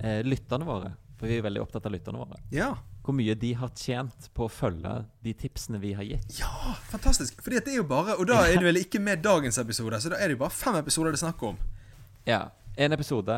eh, 0.00 0.20
lytterne 0.26 0.66
våre 0.68 0.92
For 1.18 1.26
vi 1.30 1.38
er 1.38 1.44
veldig 1.46 1.62
opptatt 1.62 1.86
av 1.88 1.92
lytterne 1.94 2.20
våre. 2.20 2.38
Ja. 2.52 2.74
Hvor 3.06 3.14
mye 3.16 3.34
de 3.38 3.52
har 3.56 3.70
tjent 3.78 4.26
på 4.36 4.44
å 4.46 4.52
følge 4.52 4.90
de 5.24 5.32
tipsene 5.38 5.78
vi 5.80 5.92
har 5.96 6.04
gitt. 6.04 6.38
ja, 6.40 6.74
fantastisk. 6.90 7.38
At 7.40 7.64
det 7.64 7.72
er 7.72 7.78
jo 7.80 7.86
bare 7.88 8.16
Og 8.20 8.26
da 8.28 8.42
er 8.46 8.58
det 8.58 8.66
vel 8.66 8.80
ikke 8.82 9.00
med 9.00 9.22
dagens 9.24 9.56
episode, 9.62 10.00
så 10.02 10.10
da 10.12 10.18
er 10.20 10.28
det 10.28 10.36
jo 10.36 10.42
bare 10.44 10.52
fem 10.54 10.76
episoder 10.82 11.14
det 11.14 11.20
er 11.20 11.24
snakk 11.26 11.42
om. 11.52 11.56
Ja, 12.26 12.42
En 12.76 12.92
episode 12.92 13.36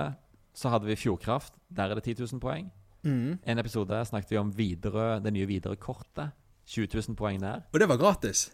så 0.59 0.69
hadde 0.73 0.89
vi 0.89 0.97
Fjordkraft. 0.99 1.53
Der 1.71 1.93
er 1.93 1.95
det 1.95 2.03
10 2.17 2.25
000 2.33 2.41
poeng. 2.43 2.71
Mm. 3.07 3.39
En 3.47 3.59
episode 3.63 4.01
snakket 4.09 4.33
vi 4.33 4.39
om 4.41 4.49
Widerøe, 4.51 5.21
det 5.23 5.31
nye 5.33 5.47
Widerøe-kortet. 5.47 6.33
20 6.67 6.89
000 7.09 7.15
poeng 7.17 7.39
der. 7.41 7.63
Og 7.73 7.79
det 7.79 7.87
var 7.89 7.97
gratis. 8.01 8.49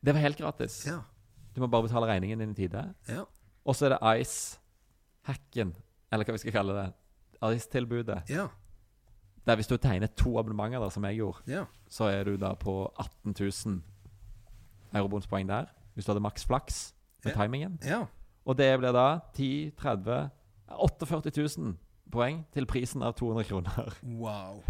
Det 0.00 0.14
var 0.14 0.24
helt 0.24 0.38
gratis. 0.40 0.86
Ja. 0.88 1.02
Du 1.54 1.60
må 1.60 1.68
bare 1.68 1.84
betale 1.84 2.08
regningen 2.08 2.40
din 2.40 2.54
i 2.54 2.58
tide. 2.62 2.86
Ja. 3.10 3.26
Og 3.66 3.76
så 3.76 3.86
er 3.90 3.94
det 3.96 4.00
Ice-hacken, 5.26 5.74
eller 6.12 6.24
hva 6.24 6.32
vi 6.36 6.38
skal 6.38 6.52
kalle 6.54 6.74
det. 6.76 6.86
Ice-tilbudet. 7.56 8.22
Ja. 8.30 8.46
Der 9.46 9.54
hvis 9.56 9.66
du 9.70 9.76
tegner 9.76 10.06
to 10.16 10.38
abonnementer, 10.38 10.80
der, 10.80 10.88
som 10.90 11.04
jeg 11.04 11.16
gjorde, 11.16 11.42
ja. 11.46 11.64
så 11.88 12.04
er 12.10 12.24
du 12.24 12.36
da 12.36 12.54
på 12.54 12.92
18 12.98 13.34
000 13.40 13.82
eurobonuspoeng 14.94 15.48
der. 15.48 15.66
Hvis 15.94 16.04
du 16.06 16.12
hadde 16.12 16.20
maks 16.22 16.44
flaks 16.44 16.94
med 17.24 17.32
Ja. 17.36 17.42
timingen. 17.42 17.78
ja. 17.84 18.04
Og 18.46 18.56
det 18.58 18.78
blir 18.78 18.92
da 18.92 19.18
10 19.34 19.72
30 19.76 20.30
48 20.68 21.30
000 21.58 21.76
poeng 22.12 22.44
til 22.54 22.66
prisen 22.66 23.02
av 23.02 23.14
200 23.14 23.44
kroner. 23.48 23.94
Wow. 24.04 24.62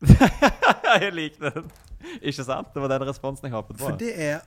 jeg 1.00 1.12
liker 1.12 1.50
den. 1.50 1.70
Ikke 2.22 2.44
sant? 2.44 2.70
Det 2.74 2.80
var 2.82 2.88
den 2.88 3.04
responsen 3.08 3.44
jeg 3.44 3.52
håpet 3.52 3.76
på. 3.76 3.84
For 3.84 3.96
det 4.00 4.14
er 4.16 4.40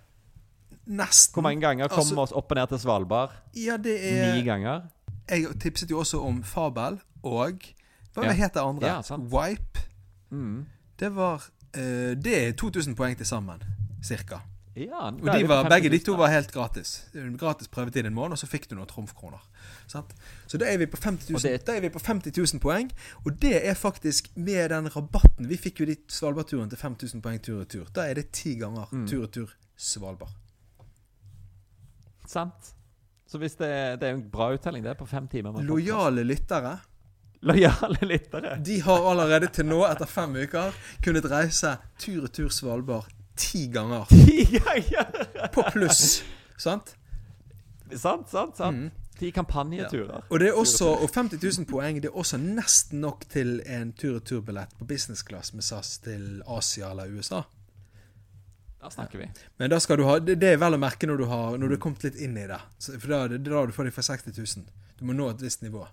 nesten 0.89 1.33
Hvor 1.37 1.45
mange 1.45 1.61
ganger 1.61 1.87
kommer 1.87 2.01
Altså- 2.01 2.15
vi 2.15 2.21
oss 2.21 2.31
opp 2.31 2.51
og 2.51 2.57
ned 2.57 2.67
til 2.67 2.79
Svalbard? 2.79 3.31
Ja, 3.55 3.77
det 3.77 3.97
er 4.13 4.33
Ni 4.35 4.41
ganger. 4.43 4.81
Jeg 5.29 5.45
tipset 5.59 5.91
jo 5.91 5.99
også 5.99 6.19
om 6.21 6.43
Fabel 6.43 6.99
og 7.23 7.61
Hva 8.13 8.23
Ja. 8.25 8.31
het 8.31 8.53
det 8.53 8.59
andre? 8.61 8.87
Ja. 8.87 9.17
Wipe. 9.17 9.79
Mm. 10.29 10.65
Det 10.99 11.15
var 11.15 11.49
uh, 11.77 11.81
Det 12.23 12.47
er 12.47 12.51
2000 12.51 12.95
poeng 12.95 13.17
til 13.17 13.25
sammen, 13.25 13.63
cirka. 14.03 14.37
Ja, 14.75 15.05
Og 15.11 15.21
de 15.39 15.47
var, 15.47 15.69
begge 15.69 15.89
de 15.89 15.99
to 15.99 16.13
var 16.17 16.27
helt 16.33 16.51
gratis. 16.51 17.05
Gratis 17.39 17.67
prøvetid 17.67 18.05
en 18.05 18.13
måned, 18.13 18.31
og 18.31 18.37
så 18.37 18.47
fikk 18.47 18.69
du 18.69 18.75
noen 18.75 18.87
trumfkroner. 18.87 19.37
Sant? 19.87 20.13
Så 20.47 20.57
da 20.57 20.65
er 20.65 20.77
vi 20.77 20.85
på 20.85 20.97
50 20.97 21.29
000, 21.29 21.41
det- 21.41 21.65
da 21.67 21.75
er 21.77 21.81
vi 21.81 21.89
på 21.89 21.99
50 21.99 22.53
000 22.53 22.59
poeng. 22.59 22.91
Og 23.25 23.41
det 23.41 23.67
er 23.69 23.73
faktisk 23.73 24.31
med 24.35 24.69
den 24.69 24.95
rabatten 24.95 25.49
Vi 25.49 25.57
fikk 25.57 25.79
jo 25.79 25.85
de 25.85 25.95
Svalbardturen 26.09 26.69
til 26.69 26.77
5000 26.77 27.21
poeng 27.21 27.41
tur-retur. 27.41 27.85
Da 27.95 28.01
er 28.09 28.13
det 28.13 28.31
ti 28.31 28.55
ganger 28.55 28.85
Mm. 28.91 29.07
tur-retur 29.07 29.49
Svalbard. 29.77 30.31
Sant. 32.27 32.73
Så 33.33 33.39
hvis 33.41 33.55
det, 33.57 33.67
det 33.97 34.05
er 34.05 34.13
en 34.13 34.27
bra 34.29 34.51
uttelling, 34.53 34.83
det, 34.85 34.91
er 34.93 34.97
på 34.99 35.07
fem 35.09 35.25
timer. 35.27 35.55
Lojale 35.65 36.21
lyttere 36.21 36.75
Lojale 37.41 38.05
lyttere. 38.05 38.59
De 38.61 38.75
har 38.85 39.07
allerede 39.09 39.49
til 39.51 39.65
nå, 39.65 39.79
etter 39.87 40.05
fem 40.05 40.35
uker, 40.45 40.75
kunnet 41.03 41.25
reise 41.31 41.71
tur-retur 41.99 42.51
Svalbard 42.53 43.09
ti 43.35 43.65
ganger. 43.73 44.05
Ti 44.27 44.45
ganger! 44.59 45.49
På 45.49 45.65
pluss. 45.73 46.21
sant? 46.61 46.93
sant, 47.89 48.29
sant. 48.29 48.57
sant 48.57 48.77
Mm. 48.77 48.91
Ti 49.17 49.31
kampanjeturer. 49.31 50.29
Og 50.29 50.39
det 50.39 50.51
er 50.51 50.55
også, 50.57 50.93
og 51.01 51.09
50 51.09 51.41
000 51.41 51.67
poeng 51.69 51.99
det 52.01 52.09
er 52.09 52.15
også 52.17 52.37
nesten 52.37 53.01
nok 53.01 53.25
til 53.33 53.59
en 53.65 53.91
tur-retur-billett 53.97 54.77
på 54.77 54.85
business 54.89 55.25
class 55.25 55.53
med 55.53 55.65
SAS 55.65 55.97
til 56.05 56.41
Asia 56.47 56.93
eller 56.93 57.09
USA. 57.17 57.41
Da 58.83 58.89
snakker 58.91 59.17
vi. 59.23 59.29
Men 59.59 59.69
da 59.71 59.79
skal 59.79 59.97
du 59.97 60.03
ha, 60.03 60.17
det, 60.19 60.35
det 60.41 60.53
er 60.53 60.57
vel 60.59 60.75
å 60.75 60.79
merke 60.81 61.07
når 61.07 61.17
du 61.23 61.25
har 61.31 61.57
Når 61.57 61.71
du 61.71 61.75
har 61.77 61.81
kommet 61.85 62.03
litt 62.03 62.19
inn 62.19 62.35
i 62.37 62.45
det. 62.51 62.59
For 62.83 63.07
da, 63.07 63.21
det 63.31 63.39
er 63.39 63.45
da 63.53 63.65
du 63.65 63.71
får 63.75 63.87
de 63.89 63.95
for 63.95 64.03
60 64.03 64.35
000. 64.35 64.65
Du 64.99 65.05
må 65.07 65.15
nå 65.15 65.29
et 65.31 65.41
visst 65.41 65.63
nivå. 65.63 65.85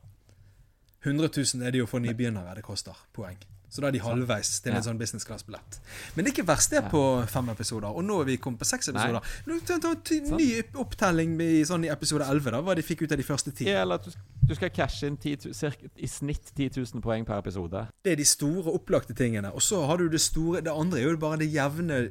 100 1.04 1.30
000 1.54 1.62
er 1.64 1.72
det 1.72 1.78
jo 1.80 1.86
for 1.88 2.02
nybegynnere 2.04 2.52
det 2.58 2.62
koster 2.66 2.98
poeng. 3.16 3.38
Så 3.70 3.80
da 3.80 3.86
er 3.86 3.94
de 3.94 4.00
halvveis 4.02 4.48
til 4.64 4.72
Ja. 4.72 4.78
en 4.80 4.82
sånn 4.82 4.98
business 4.98 5.22
class-billett. 5.24 5.76
Men 6.16 6.24
det 6.26 6.32
er 6.32 6.34
ikke 6.42 6.46
verst 6.48 6.70
det 6.74 6.80
Ja. 6.82 6.88
på 6.90 7.02
fem 7.30 7.48
episoder. 7.52 7.86
Og 7.94 8.02
nå 8.04 8.16
er 8.20 8.24
vi 8.24 8.36
kommet 8.36 8.58
på 8.58 8.66
seks 8.66 8.88
Nei. 8.88 8.98
episoder. 8.98 9.22
Nå 9.46 9.60
ta, 9.64 9.78
ta, 9.78 9.94
ty- 9.94 10.20
ny 10.34 10.48
opptelling 10.74 11.36
i, 11.40 11.62
sånn 11.64 11.84
i 11.86 11.88
episode 11.88 12.26
11, 12.26 12.50
da, 12.50 12.60
hva 12.60 12.74
de 12.74 12.82
fikk 12.82 13.02
ut 13.06 13.12
av 13.12 13.18
de 13.18 13.22
første 13.22 13.54
ti. 13.54 13.64
Ja, 13.70 13.82
eller 13.82 13.94
at 13.94 14.04
du, 14.04 14.10
du 14.50 14.54
skal 14.56 14.70
cashe 14.74 15.06
inn 15.06 15.16
10 15.16 15.54
cirka, 15.54 15.86
i 15.96 16.06
snitt 16.10 16.50
10 16.56 16.68
000 16.82 17.00
poeng 17.00 17.24
per 17.24 17.38
episode. 17.38 17.86
Det 18.02 18.12
er 18.12 18.16
de 18.16 18.24
store, 18.24 18.74
opplagte 18.74 19.14
tingene. 19.14 19.54
Og 19.54 19.62
så 19.62 19.86
har 19.86 19.96
du 19.98 20.08
det 20.08 20.20
store 20.20 20.60
Det 20.62 20.72
andre 20.74 20.98
er 20.98 21.06
jo 21.08 21.16
bare 21.16 21.38
det 21.38 21.52
jevne 21.54 22.10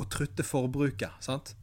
og 0.00 0.10
trutte 0.12 0.42
forbruket. 0.46 1.10
sant? 1.20 1.54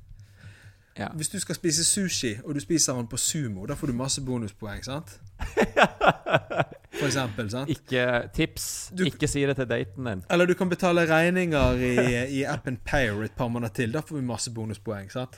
Ja. 0.97 1.07
Hvis 1.13 1.29
du 1.29 1.39
skal 1.39 1.55
spise 1.55 1.83
sushi, 1.85 2.31
og 2.43 2.55
du 2.55 2.59
spiser 2.59 2.93
den 2.97 3.07
på 3.07 3.17
sumo, 3.21 3.65
da 3.69 3.75
får 3.77 3.91
du 3.91 3.93
masse 3.93 4.21
bonuspoeng, 4.25 4.81
sant? 4.85 5.19
For 6.97 7.05
eksempel, 7.05 7.49
sant? 7.53 7.69
Ikke 7.69 8.05
tips. 8.33 8.91
Du- 8.97 9.05
ikke 9.05 9.27
si 9.29 9.43
det 9.45 9.55
til 9.59 9.69
daten 9.69 10.05
din. 10.09 10.23
Eller 10.33 10.45
du 10.49 10.53
kan 10.57 10.69
betale 10.69 11.05
regninger 11.09 11.77
i, 11.77 11.93
i 12.39 12.43
appen 12.49 12.79
Payer 12.85 13.21
et 13.23 13.31
par 13.38 13.47
måneder 13.47 13.73
til. 13.73 13.93
Da 13.93 14.01
får 14.01 14.15
vi 14.17 14.23
masse 14.25 14.51
bonuspoeng, 14.53 15.11
sant? 15.13 15.38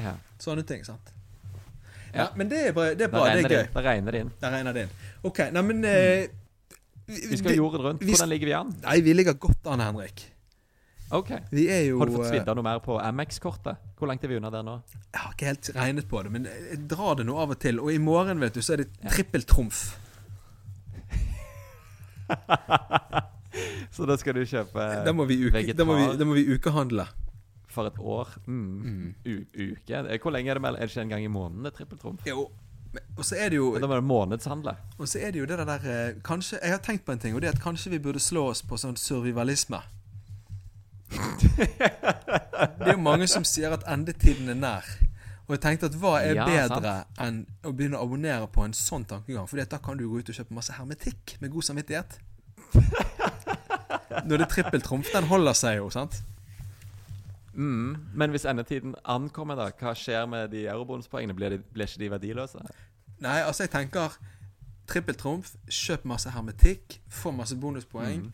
Ja. 0.00 0.16
Sånne 0.42 0.62
ting, 0.66 0.82
sant? 0.86 1.12
Ja, 2.12 2.22
Ja. 2.22 2.26
men 2.36 2.50
det 2.50 2.66
er 2.68 2.72
bra, 2.76 2.90
det 2.92 3.06
er, 3.06 3.08
bra, 3.08 3.24
det 3.30 3.44
er 3.44 3.48
gøy. 3.48 3.68
Da 3.74 3.80
regner 3.86 4.12
det 4.12 4.20
inn. 4.20 4.32
Da 4.42 4.50
regner 4.52 4.72
det 4.76 4.82
inn. 4.82 4.90
OK, 5.22 5.38
Neimen 5.54 5.78
mm. 5.80 5.84
eh, 5.86 6.26
Vi 7.30 7.36
skal 7.38 7.54
jorden 7.56 7.80
rundt. 7.86 8.02
Hvordan 8.04 8.28
ligger 8.28 8.46
vi 8.46 8.52
an? 8.58 8.74
Nei, 8.82 9.00
vi 9.00 9.12
ligger 9.12 9.32
godt 9.32 9.66
an, 9.70 9.80
Henrik. 9.80 10.31
Ok. 11.12 11.30
Vi 11.52 11.66
er 11.68 11.82
jo 11.90 11.98
Har 12.00 12.08
du 12.08 12.14
fått 12.16 12.24
eh, 12.26 12.30
svidd 12.32 12.48
av 12.48 12.56
noe 12.56 12.64
mer 12.64 12.78
på 12.84 12.94
Amex-kortet? 13.04 13.76
Hvor 13.98 14.08
langt 14.08 14.22
er 14.24 14.30
vi 14.32 14.38
unna 14.40 14.50
der 14.54 14.62
nå? 14.64 14.78
Jeg 15.12 15.20
har 15.20 15.34
ikke 15.34 15.50
helt 15.50 15.68
regnet 15.76 16.08
på 16.08 16.22
det, 16.24 16.32
men 16.32 16.46
jeg 16.48 16.78
drar 16.88 17.18
det 17.20 17.26
nå 17.28 17.36
av 17.42 17.52
og 17.52 17.58
til. 17.60 17.80
Og 17.84 17.92
i 17.92 17.98
morgen, 18.00 18.40
vet 18.40 18.54
du, 18.56 18.62
så 18.64 18.72
er 18.78 18.84
det 18.84 18.88
trippeltrumf. 19.12 19.82
Så 23.92 24.06
da 24.08 24.16
skal 24.16 24.38
du 24.38 24.44
kjøpe 24.48 24.84
Da 25.04 25.12
må 25.12 25.26
vi, 25.28 25.36
uke, 25.44 25.52
vegetar. 25.58 25.76
da 25.82 25.84
må 25.84 25.96
vi, 25.98 26.06
da 26.16 26.24
må 26.24 26.36
vi 26.38 26.46
ukehandle. 26.54 27.04
for 27.72 27.88
et 27.88 27.98
år. 27.98 28.28
Mm. 28.46 29.14
U 29.24 29.34
uke? 29.56 30.00
Eh, 30.08 30.18
Hvor 30.20 30.32
lenge 30.32 30.50
er 30.50 30.54
det 30.58 30.62
mellom 30.64 30.76
Er 30.80 30.86
det 30.88 30.92
ikke 30.92 31.02
en 31.06 31.08
gang 31.12 31.24
i 31.24 31.28
måneden 31.32 31.64
det 31.64 31.72
er 31.72 31.76
trippeltrumf? 31.76 32.26
Jo. 32.28 32.46
Og 33.16 33.24
så 33.24 33.36
er 33.40 33.48
det 33.52 33.56
jo 33.56 33.78
Da 33.80 33.86
må 33.88 33.94
det 33.96 34.04
månedshandle. 34.04 34.74
Og 34.98 35.08
så 35.08 35.20
er 35.24 35.32
det 35.32 35.40
jo 35.40 35.46
det 35.48 35.58
der 35.60 35.86
eh, 35.88 36.14
Kanskje 36.24 36.58
Jeg 36.62 36.70
har 36.74 36.82
tenkt 36.84 37.04
på 37.04 37.12
en 37.12 37.18
ting, 37.18 37.34
og 37.34 37.40
det 37.40 37.48
er 37.48 37.56
at 37.56 37.62
kanskje 37.64 37.90
vi 37.94 37.98
burde 37.98 38.20
slå 38.20 38.46
oss 38.52 38.62
på 38.62 38.76
sånn 38.80 38.96
survivalisme. 38.96 39.80
Det 41.12 42.86
er 42.86 42.94
jo 42.94 43.02
mange 43.02 43.28
som 43.30 43.44
sier 43.46 43.74
at 43.74 43.86
endetiden 43.90 44.50
er 44.52 44.58
nær. 44.58 44.90
Og 45.48 45.56
jeg 45.56 45.62
tenkte 45.64 45.88
at 45.90 45.96
hva 45.98 46.14
er 46.22 46.38
Ja, 46.38 46.44
bedre 46.46 46.92
enn 47.20 47.42
å 47.66 47.72
begynne 47.74 47.98
å 47.98 48.06
abonnere 48.06 48.46
på 48.52 48.64
en 48.64 48.74
sånn 48.76 49.04
tankegang? 49.08 49.48
Fordi 49.50 49.66
da 49.68 49.80
kan 49.82 49.98
du 49.98 50.06
gå 50.08 50.22
ut 50.22 50.30
og 50.30 50.38
kjøpe 50.38 50.54
masse 50.56 50.74
hermetikk 50.76 51.36
med 51.42 51.52
god 51.52 51.66
samvittighet. 51.68 52.18
Når 54.28 54.36
det 54.36 54.44
er 54.46 54.52
trippeltrumf, 54.52 55.10
den 55.12 55.26
holder 55.28 55.56
seg 55.58 55.80
jo, 55.80 55.88
sant? 55.92 56.22
Mm. 57.52 57.96
Men 58.14 58.32
hvis 58.32 58.46
endetiden 58.48 58.94
ankommer, 59.04 59.58
da, 59.58 59.68
hva 59.76 59.92
skjer 59.98 60.28
med 60.30 60.54
de 60.54 60.64
eurobonuspoengene? 60.70 61.36
Blir, 61.36 61.56
de, 61.56 61.58
blir 61.74 61.90
ikke 61.90 62.04
de 62.04 62.12
verdiløse? 62.14 62.62
Nei, 63.22 63.40
altså 63.42 63.66
jeg 63.66 63.74
tenker 63.74 64.16
trippeltrumf, 64.88 65.52
kjøp 65.68 66.06
masse 66.08 66.32
hermetikk, 66.32 67.00
få 67.12 67.32
masse 67.34 67.56
bonuspoeng, 67.60 68.30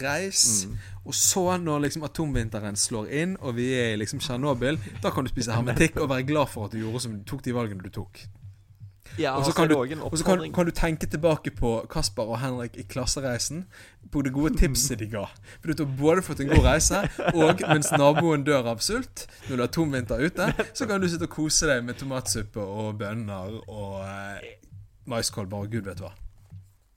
reis. 0.00 0.66
Og 1.04 1.14
så, 1.14 1.56
når 1.62 1.84
liksom 1.86 2.02
atomvinteren 2.08 2.76
slår 2.76 3.10
inn, 3.12 3.36
og 3.40 3.54
vi 3.58 3.68
er 3.76 3.92
i 3.94 4.00
liksom 4.00 4.18
Tsjernobyl, 4.24 4.78
da 5.02 5.10
kan 5.14 5.24
du 5.24 5.30
spise 5.30 5.52
hermetikk 5.54 6.00
og 6.02 6.08
være 6.10 6.26
glad 6.26 6.48
for 6.48 6.66
at 6.66 6.72
du 6.74 6.78
gjorde 6.82 7.00
som 7.04 7.18
du 7.18 7.24
tok 7.28 7.42
de 7.44 7.54
valgene 7.54 7.82
du 7.84 7.90
tok. 7.90 8.24
Ja, 9.18 9.36
Og 9.38 9.44
så 9.46 9.50
er 9.52 9.54
kan, 9.54 9.68
du- 9.70 9.74
kan, 10.24 10.52
kan 10.52 10.66
du 10.66 10.72
tenke 10.72 11.06
tilbake 11.06 11.50
på 11.56 11.86
Kasper 11.88 12.22
og 12.26 12.40
Henrik 12.42 12.74
i 12.76 12.82
klassereisen. 12.82 13.64
På 14.12 14.20
det 14.22 14.32
gode 14.34 14.58
tipset 14.58 14.98
de 14.98 15.06
ga. 15.06 15.22
For 15.62 15.72
du 15.72 15.84
har 15.84 15.92
både 15.98 16.22
fått 16.22 16.40
en 16.40 16.48
god 16.50 16.64
reise, 16.66 17.00
og 17.34 17.62
mens 17.70 17.88
naboen 17.92 18.44
dør 18.44 18.66
av 18.74 18.78
sult, 18.84 19.26
når 19.48 19.56
det 19.56 19.62
er 19.62 19.68
atomvinter 19.70 20.20
ute, 20.26 20.50
så 20.74 20.86
kan 20.86 21.00
du 21.00 21.08
sitte 21.08 21.24
og 21.30 21.32
kose 21.38 21.66
deg 21.70 21.84
med 21.86 21.96
tomatsuppe 21.98 22.60
og 22.60 22.98
bønner 22.98 23.56
og 23.68 24.02
eh, 24.04 24.52
maiskolber 25.06 25.64
og 25.64 25.70
gud 25.72 25.86
vet 25.88 26.02
hva. 26.02 26.12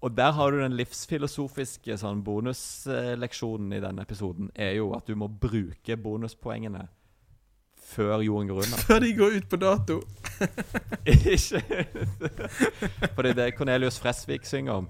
Og 0.02 0.18
der 0.18 0.32
har 0.32 0.52
du 0.52 0.62
den 0.62 0.78
livsfilosofiske 0.80 1.98
sånn 2.00 2.22
bonusleksjonen 2.24 3.74
i 3.76 3.82
denne 3.84 4.06
episoden. 4.08 4.48
Er 4.56 4.78
jo 4.78 4.94
at 4.96 5.10
du 5.10 5.18
må 5.20 5.28
bruke 5.28 5.98
bonuspoengene 6.00 6.86
før 7.90 8.22
jorden 8.24 8.48
går 8.48 8.62
under. 8.64 8.84
Før 8.88 9.00
de 9.04 9.14
går 9.18 9.36
ut 9.36 9.50
på 9.50 9.60
dato. 9.60 10.02
Ikke 11.10 11.62
Fordi 13.16 13.34
det 13.34 13.56
Cornelius 13.58 14.00
Fresvik 14.00 14.46
synger 14.46 14.74
om, 14.74 14.90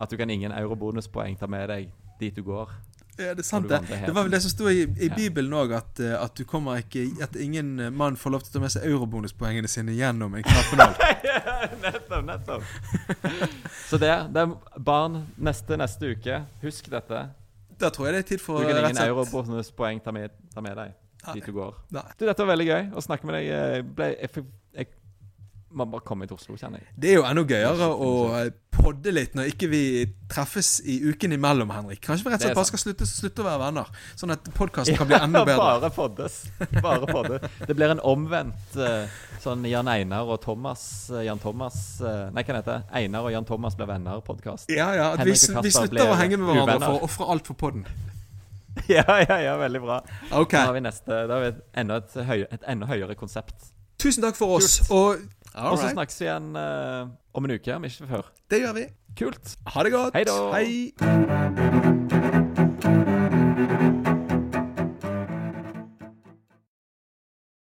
at 0.00 0.10
du 0.10 0.16
kan 0.16 0.30
ingen 0.30 0.52
eurobonuspoeng 0.52 1.38
ta 1.38 1.46
med 1.46 1.68
deg 1.70 1.92
dit 2.20 2.36
du 2.36 2.42
går. 2.42 2.72
Ja, 3.18 3.34
det 3.36 3.42
er 3.42 3.46
sant, 3.46 3.68
det. 3.68 3.80
Det 4.06 4.12
var 4.14 4.24
vel 4.24 4.32
det 4.32 4.40
som 4.40 4.52
sto 4.54 4.70
i, 4.72 4.86
i. 4.86 5.08
Bibelen 5.12 5.52
òg, 5.52 5.74
at, 5.76 6.00
eh, 6.00 6.14
at 6.16 6.32
du 6.38 6.46
kommer 6.48 6.80
ikke 6.80 7.04
At 7.24 7.36
ingen 7.36 7.74
eh, 7.80 7.90
mann 7.92 8.16
får 8.16 8.32
lov 8.32 8.46
til 8.46 8.54
å 8.54 8.54
ta 8.54 8.62
med 8.64 8.72
seg 8.72 8.86
eurobonuspoengene 8.88 9.68
sine 9.68 9.92
gjennom 9.98 10.32
en 10.38 10.46
knappenål. 10.46 10.96
nettopp, 11.84 12.24
nettopp. 12.30 12.72
Så 13.90 14.00
det, 14.00 14.14
det 14.32 14.46
er 14.46 14.80
barn 14.80 15.20
neste 15.36 15.76
neste 15.80 16.14
uke. 16.16 16.40
Husk 16.64 16.88
dette. 16.94 17.26
Da 17.82 17.92
tror 17.92 18.08
jeg 18.08 18.16
det 18.16 18.24
er 18.24 18.28
tid 18.32 18.42
for 18.44 18.62
Du 18.64 18.70
kan 18.70 18.80
ingen 18.80 19.04
eurobonuspoeng 19.04 20.00
ta 20.04 20.14
med, 20.14 20.32
ta 20.54 20.64
med 20.64 20.78
deg 20.80 20.98
dit 21.34 21.46
du 21.46 21.52
går. 21.54 21.76
Nei. 21.94 22.02
Du, 22.18 22.24
dette 22.26 22.42
var 22.42 22.50
veldig 22.50 22.66
gøy 22.66 22.88
å 22.98 23.02
snakke 23.04 23.28
med 23.28 23.36
deg. 23.38 23.44
Jeg, 23.46 23.84
ble, 23.94 24.08
jeg, 24.16 24.30
fikk- 24.34 24.50
må 25.72 25.86
bare 25.92 26.04
komme 26.06 26.26
til 26.28 26.36
Oslo, 26.36 26.56
kjenner 26.60 26.82
jeg. 26.82 26.92
Det 26.96 27.10
er 27.12 27.18
jo 27.18 27.24
enda 27.28 27.42
gøyere 27.48 27.88
å 27.92 28.10
podde 28.72 29.12
litt 29.14 29.34
når 29.38 29.50
ikke 29.52 29.68
vi 29.70 29.82
treffes 30.32 30.80
i 30.88 30.98
uken 31.10 31.36
imellom, 31.36 31.70
Henrik. 31.74 32.00
Kanskje 32.04 32.26
vi 32.26 32.32
rett 32.32 32.42
og 32.42 32.46
slett 32.48 32.58
bare 32.58 32.70
skal 32.70 32.82
slutte, 32.82 33.08
slutte 33.08 33.44
å 33.44 33.46
være 33.46 33.60
venner, 33.62 33.90
sånn 34.18 34.34
at 34.34 34.48
podkasten 34.56 34.98
kan 34.98 35.10
bli 35.10 35.18
enda 35.18 35.44
bedre. 35.46 35.58
Bare 35.62 35.90
poddes. 35.94 36.38
Bare 36.78 37.08
poddes. 37.10 37.46
Det 37.68 37.76
blir 37.78 37.94
en 37.94 38.02
omvendt 38.12 38.78
eh, 38.80 39.20
sånn 39.42 39.66
Jan 39.70 39.90
Einar 39.92 40.30
og 40.30 40.40
Thomas 40.42 40.84
eh, 41.12 41.24
Jan 41.26 41.40
Thomas 41.42 41.76
eh, 42.00 42.24
Nei, 42.34 42.44
hva 42.46 42.58
heter 42.58 42.72
det? 42.72 42.80
Einar 43.02 43.28
og 43.28 43.34
Jan 43.34 43.48
Thomas 43.48 43.76
blir 43.78 43.90
venner-podkast. 43.90 44.72
Ja, 44.72 44.92
ja, 44.98 45.12
at 45.16 45.26
vi, 45.26 45.36
vi 45.36 45.74
slutter 45.74 46.08
å 46.08 46.18
henge 46.18 46.40
med 46.40 46.50
hverandre 46.50 46.78
uvenner. 46.78 46.88
for 46.88 47.02
å 47.02 47.10
ofre 47.10 47.30
alt 47.36 47.52
for 47.52 47.62
podden. 47.66 47.86
Ja, 48.88 49.04
ja, 49.28 49.36
ja, 49.40 49.56
veldig 49.60 49.80
bra. 49.82 49.98
Okay. 50.30 50.56
Da 50.56 50.70
har 50.70 50.72
vi 50.72 50.80
neste 50.80 51.18
Da 51.28 51.34
har 51.36 51.42
vi 51.42 51.48
et 51.50 51.58
enda, 51.82 51.98
et 52.00 52.14
høy, 52.24 52.38
et 52.48 52.62
enda 52.72 52.88
høyere 52.88 53.16
konsept. 53.20 53.72
Tusen 54.00 54.24
takk 54.24 54.38
for 54.38 54.56
oss, 54.56 54.78
Kult. 54.80 54.90
og 54.96 55.41
Og 55.54 55.78
så 55.78 55.92
snakkes 55.92 56.20
vi 56.20 56.28
igjen 56.28 56.56
uh, 56.56 57.12
om 57.36 57.44
en 57.48 57.56
uke, 57.58 57.76
om 57.76 57.84
ikke 57.84 58.08
før. 58.08 58.32
Det 58.50 58.62
gjør 58.64 58.78
vi. 58.80 58.88
Kult. 59.18 59.56
Ha 59.74 59.84
det 59.84 59.92
godt. 59.92 60.16
Hei 60.16 60.24
da. 60.28 60.40
Hei. 60.56 62.11